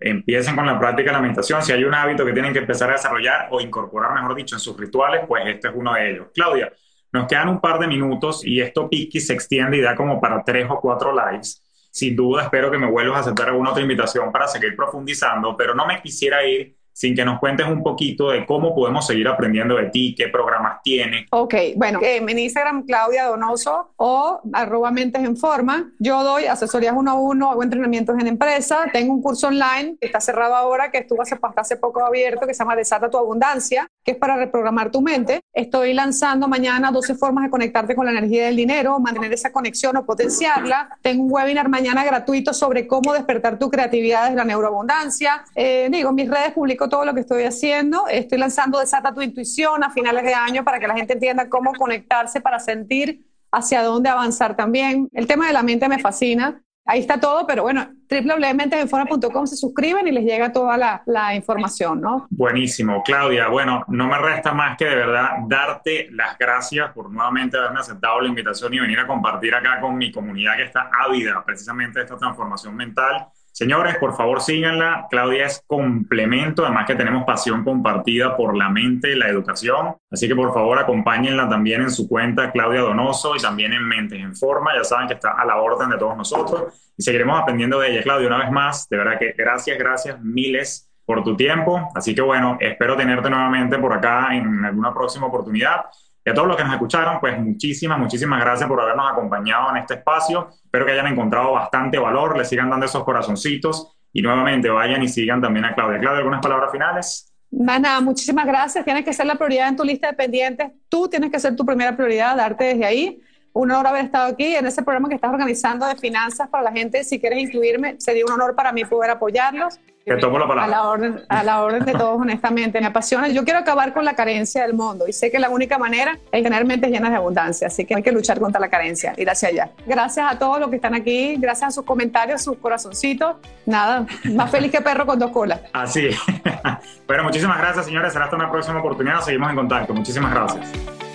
empiecen 0.01 0.57
con 0.57 0.65
la 0.65 0.79
práctica 0.79 1.11
de 1.11 1.17
la 1.17 1.21
meditación. 1.21 1.63
Si 1.63 1.73
hay 1.73 1.85
un 1.85 1.93
hábito 1.93 2.25
que 2.25 2.33
tienen 2.33 2.55
que 2.55 2.61
empezar 2.61 2.89
a 2.89 2.95
desarrollar 2.95 3.49
o 3.51 3.61
incorporar, 3.61 4.15
mejor 4.15 4.35
dicho, 4.35 4.57
en 4.57 4.61
sus 4.61 4.75
rituales, 4.79 5.27
pues 5.29 5.43
este 5.47 5.69
es 5.69 5.75
uno 5.77 5.93
de 5.93 6.13
ellos. 6.13 6.29
Claudia, 6.33 6.73
nos 7.13 7.27
quedan 7.27 7.51
un 7.51 7.61
par 7.61 7.79
de 7.79 7.89
minutos 7.89 8.47
y 8.47 8.63
esto 8.63 8.89
piqui 8.89 9.21
se 9.21 9.35
extiende 9.35 9.77
y 9.77 9.83
da 9.83 9.95
como 9.95 10.19
para 10.19 10.43
tres 10.43 10.67
o 10.71 10.81
cuatro 10.81 11.13
lives. 11.13 11.63
Sin 11.91 12.17
duda, 12.17 12.45
espero 12.45 12.71
que 12.71 12.79
me 12.79 12.91
vuelvas 12.91 13.19
a 13.19 13.21
aceptar 13.21 13.51
alguna 13.51 13.73
otra 13.73 13.83
invitación 13.83 14.33
para 14.33 14.49
seguir 14.49 14.75
profundizando, 14.75 15.55
pero 15.55 15.75
no 15.75 15.87
me 15.87 16.01
quisiera 16.01 16.47
ir 16.47 16.76
sin 16.97 17.15
que 17.15 17.27
nos 17.27 17.39
cuentes 17.39 17.67
un 17.67 17.83
poquito 17.83 18.31
de 18.31 18.47
cómo 18.47 18.75
podemos 18.75 19.07
seguir 19.07 19.29
aprendiendo 19.29 19.77
de 19.77 19.91
ti, 19.91 20.15
qué 20.17 20.29
programas 20.29 20.79
tienes. 20.83 21.27
Ok, 21.31 21.55
bueno, 21.77 22.01
eh, 22.01 22.17
en 22.27 22.39
Instagram 22.39 22.87
Claudia 22.87 23.27
Donoso 23.27 23.93
o 23.97 24.41
arroba 24.55 24.91
Mentes 24.91 25.23
en 25.23 25.37
Forma. 25.37 25.93
Yo 25.99 26.25
doy 26.25 26.47
asesorías 26.47 26.95
uno 26.97 27.11
a 27.11 27.15
uno, 27.15 27.51
hago 27.51 27.63
entrenamientos 27.63 28.19
en 28.19 28.29
empresa. 28.29 28.87
Tengo 28.95 29.13
un 29.13 29.21
curso 29.21 29.49
online 29.49 29.99
que 30.01 30.07
está 30.07 30.23
cerrado 30.23 30.55
ahora, 30.55 30.91
que 30.91 30.97
estuvo 30.97 31.21
hace, 31.21 31.35
hasta 31.35 31.61
hace 31.61 31.77
poco 31.77 32.03
abierto, 32.03 32.47
que 32.47 32.55
se 32.55 32.61
llama 32.61 32.75
Desata 32.75 33.11
tu 33.11 33.19
Abundancia, 33.19 33.87
que 34.03 34.13
es 34.13 34.17
para 34.17 34.37
reprogramar 34.37 34.91
tu 34.91 35.03
mente. 35.03 35.41
Estoy 35.53 35.93
lanzando 35.93 36.49
mañana 36.49 36.91
12 36.91 37.15
formas 37.17 37.45
de 37.45 37.51
conectarte 37.51 37.95
con 37.95 38.07
la 38.07 38.13
energía 38.13 38.47
del 38.47 38.57
dinero, 38.57 38.99
mantener 39.01 39.35
esa 39.35 39.53
conexión 39.53 39.99
o 39.99 40.07
potenciarla. 40.07 40.97
Tengo 41.03 41.25
un 41.25 41.31
webinar 41.31 41.69
mañana 41.69 42.07
gratuito 42.07 42.55
sobre 42.55 42.87
cómo 42.87 43.13
despertar 43.13 43.59
tu 43.59 43.71
creatividad 43.71 44.23
desde 44.25 44.37
la 44.37 44.45
neuroabundancia. 44.45 45.45
Eh, 45.55 45.89
digo, 45.91 46.11
mis 46.13 46.31
redes 46.31 46.55
todo 46.89 47.05
lo 47.05 47.14
que 47.14 47.20
estoy 47.20 47.45
haciendo. 47.45 48.07
Estoy 48.09 48.39
lanzando 48.39 48.80
Desata 48.80 49.14
tu 49.14 49.22
Intuición 49.22 49.82
a 49.84 49.91
finales 49.91 50.24
de 50.24 50.34
año 50.34 50.64
para 50.64 50.78
que 50.78 50.87
la 50.87 50.95
gente 50.95 51.14
entienda 51.14 51.49
cómo 51.49 51.72
conectarse 51.72 52.41
para 52.41 52.59
sentir 52.59 53.26
hacia 53.53 53.82
dónde 53.82 54.09
avanzar 54.09 54.57
también. 54.57 55.09
El 55.12 55.26
tema 55.26 55.47
de 55.47 55.53
la 55.53 55.62
mente 55.62 55.89
me 55.89 55.99
fascina. 55.99 56.61
Ahí 56.89 57.01
está 57.01 57.18
todo, 57.18 57.49
pero 57.49 57.64
bueno, 57.64 57.89
www.mentesenforma.com 58.09 59.47
se 59.49 59.57
suscriben 59.57 60.07
y 60.07 60.12
les 60.12 60.24
llega 60.24 60.53
toda 60.53 60.76
la, 60.78 61.03
la 61.07 61.34
información, 61.34 62.01
¿no? 62.01 62.28
Buenísimo, 62.30 63.03
Claudia. 63.03 63.49
Bueno, 63.49 63.84
no 63.89 64.07
me 64.07 64.16
resta 64.18 64.53
más 64.53 64.76
que 64.76 64.84
de 64.84 64.95
verdad 64.95 65.30
darte 65.49 66.09
las 66.12 66.39
gracias 66.39 66.93
por 66.93 67.11
nuevamente 67.11 67.57
haberme 67.57 67.80
aceptado 67.80 68.20
la 68.20 68.28
invitación 68.28 68.72
y 68.72 68.78
venir 68.78 69.01
a 69.01 69.07
compartir 69.07 69.53
acá 69.53 69.80
con 69.80 69.97
mi 69.97 70.12
comunidad 70.12 70.57
que 70.57 70.62
está 70.62 70.89
ávida 71.05 71.43
precisamente 71.45 71.99
de 71.99 72.05
esta 72.05 72.16
transformación 72.16 72.76
mental. 72.76 73.26
Señores, 73.57 73.97
por 73.97 74.15
favor 74.15 74.43
síganla. 74.43 75.07
Claudia 75.09 75.47
es 75.47 75.65
complemento, 75.67 76.67
además 76.67 76.87
que 76.87 76.95
tenemos 76.95 77.25
pasión 77.25 77.65
compartida 77.65 78.37
por 78.37 78.55
la 78.55 78.69
mente 78.69 79.13
y 79.13 79.15
la 79.15 79.31
educación. 79.31 79.97
Así 80.11 80.29
que 80.29 80.37
por 80.37 80.53
favor 80.53 80.79
acompáñenla 80.79 81.49
también 81.49 81.81
en 81.81 81.91
su 81.91 82.07
cuenta 82.07 82.53
Claudia 82.53 82.83
Donoso 82.83 83.35
y 83.35 83.39
también 83.39 83.73
en 83.73 83.83
Mentes 83.83 84.21
en 84.21 84.37
Forma. 84.37 84.73
Ya 84.77 84.85
saben 84.85 85.09
que 85.09 85.15
está 85.15 85.31
a 85.31 85.47
la 85.47 85.57
orden 85.57 85.89
de 85.89 85.97
todos 85.97 86.15
nosotros 86.19 86.93
y 86.99 87.03
seguiremos 87.03 87.41
aprendiendo 87.41 87.81
de 87.81 87.93
ella. 87.93 88.03
Claudia, 88.03 88.27
una 88.27 88.41
vez 88.41 88.51
más, 88.51 88.91
de 88.91 88.99
verdad 88.99 89.19
que 89.19 89.33
gracias, 89.33 89.79
gracias, 89.79 90.21
miles 90.21 90.91
por 91.07 91.25
tu 91.25 91.35
tiempo. 91.35 91.89
Así 91.95 92.15
que 92.15 92.21
bueno, 92.21 92.59
espero 92.61 92.95
tenerte 92.95 93.31
nuevamente 93.31 93.79
por 93.79 93.95
acá 93.95 94.37
en 94.37 94.67
alguna 94.67 94.93
próxima 94.93 95.29
oportunidad. 95.29 95.87
Y 96.27 96.31
a 96.31 96.35
todos 96.35 96.49
los 96.49 96.57
que 96.57 96.64
nos 96.64 96.72
escucharon, 96.72 97.20
pues 97.20 97.39
muchísimas, 97.39 98.01
muchísimas 98.01 98.41
gracias 98.41 98.68
por 98.68 98.81
habernos 98.81 99.12
acompañado 99.12 99.70
en 99.70 99.77
este 99.77 99.95
espacio. 99.95 100.49
Espero 100.64 100.85
que 100.85 100.91
hayan 100.91 101.07
encontrado 101.07 101.53
bastante 101.53 101.99
valor, 101.99 102.37
le 102.37 102.45
sigan 102.45 102.68
dando 102.68 102.85
esos 102.85 103.05
corazoncitos 103.05 103.97
y 104.12 104.22
nuevamente 104.22 104.68
vayan 104.68 105.05
y 105.05 105.09
sigan 105.09 105.41
también 105.41 105.66
a 105.66 105.74
Claudia. 105.77 106.01
Claudia, 106.01 106.18
¿algunas 106.18 106.41
palabras 106.41 106.72
finales? 106.72 107.33
Más 107.53 107.81
nada, 107.81 108.01
muchísimas 108.01 108.45
gracias. 108.45 108.85
Tienes 108.85 109.05
que 109.05 109.12
ser 109.12 109.24
la 109.24 109.37
prioridad 109.37 109.68
en 109.68 109.77
tu 109.77 109.85
lista 109.85 110.09
de 110.09 110.14
pendientes. 110.14 110.72
Tú 110.89 111.09
tienes 111.09 111.31
que 111.31 111.39
ser 111.39 111.55
tu 111.55 111.64
primera 111.64 111.97
prioridad, 111.97 112.37
darte 112.37 112.64
desde 112.64 112.85
ahí. 112.85 113.20
Un 113.57 113.71
honor 113.71 113.87
haber 113.87 114.05
estado 114.05 114.27
aquí 114.27 114.55
en 114.55 114.67
ese 114.67 114.83
programa 114.83 115.09
que 115.09 115.15
estás 115.15 115.33
organizando 115.33 115.87
de 115.87 115.97
finanzas 115.97 116.47
para 116.47 116.65
la 116.65 116.73
gente. 116.73 117.03
Si 117.05 117.19
quieres 117.19 117.39
incluirme, 117.39 117.99
sería 117.99 118.23
un 118.27 118.33
honor 118.33 118.55
para 118.55 118.71
mí 118.71 118.85
poder 118.85 119.11
apoyarlos. 119.11 119.81
Te 120.05 120.15
tomo 120.19 120.39
la 120.39 120.47
palabra. 120.47 120.65
A 120.65 120.69
la, 120.69 120.89
orden, 120.91 121.21
a 121.27 121.43
la 121.43 121.63
orden 121.63 121.87
de 121.87 121.93
todos, 121.93 122.21
honestamente. 122.21 122.79
Me 122.83 122.87
apasiona. 122.89 123.29
Yo 123.29 123.45
quiero 123.45 123.59
acabar 123.59 123.95
con 123.95 124.05
la 124.05 124.15
carencia 124.15 124.61
del 124.61 124.75
mundo 124.75 125.09
y 125.09 125.15
sé 125.15 125.31
que 125.31 125.39
la 125.39 125.49
única 125.49 125.79
manera 125.79 126.19
es 126.31 126.43
tener 126.43 126.67
mentes 126.67 126.91
llenas 126.91 127.11
de 127.11 127.17
abundancia. 127.17 127.69
Así 127.69 127.87
que 127.87 127.95
hay 127.95 128.03
que 128.03 128.13
luchar 128.13 128.39
contra 128.39 128.61
la 128.61 128.69
carencia, 128.69 129.15
ir 129.17 129.31
hacia 129.31 129.49
allá. 129.49 129.71
Gracias 129.87 130.31
a 130.31 130.39
todos 130.39 130.61
los 130.61 130.69
que 130.69 130.77
están 130.77 130.95
aquí. 130.95 131.37
Gracias 131.37 131.69
a 131.69 131.71
sus 131.71 131.85
comentarios, 131.87 132.45
sus 132.45 132.59
corazoncitos. 132.59 133.37
Nada, 133.65 134.05
más 134.35 134.51
feliz 134.51 134.71
que 134.71 134.83
perro 134.83 135.07
con 135.07 135.19
dos 135.19 135.31
colas. 135.31 135.63
Así. 135.73 136.11
bueno, 137.07 137.25
muchísimas 137.25 137.57
gracias, 137.57 137.87
señores. 137.87 138.13
Será 138.13 138.27
hasta 138.27 138.37
una 138.37 138.51
próxima 138.51 138.81
oportunidad. 138.81 139.23
Seguimos 139.23 139.49
en 139.49 139.57
contacto. 139.57 139.95
Muchísimas 139.95 140.31
gracias. 140.35 141.06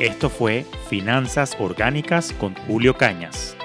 Esto 0.00 0.28
fue 0.28 0.66
Finanzas 0.88 1.56
Orgánicas 1.60 2.32
con 2.32 2.54
Julio 2.66 2.96
Cañas. 2.96 3.56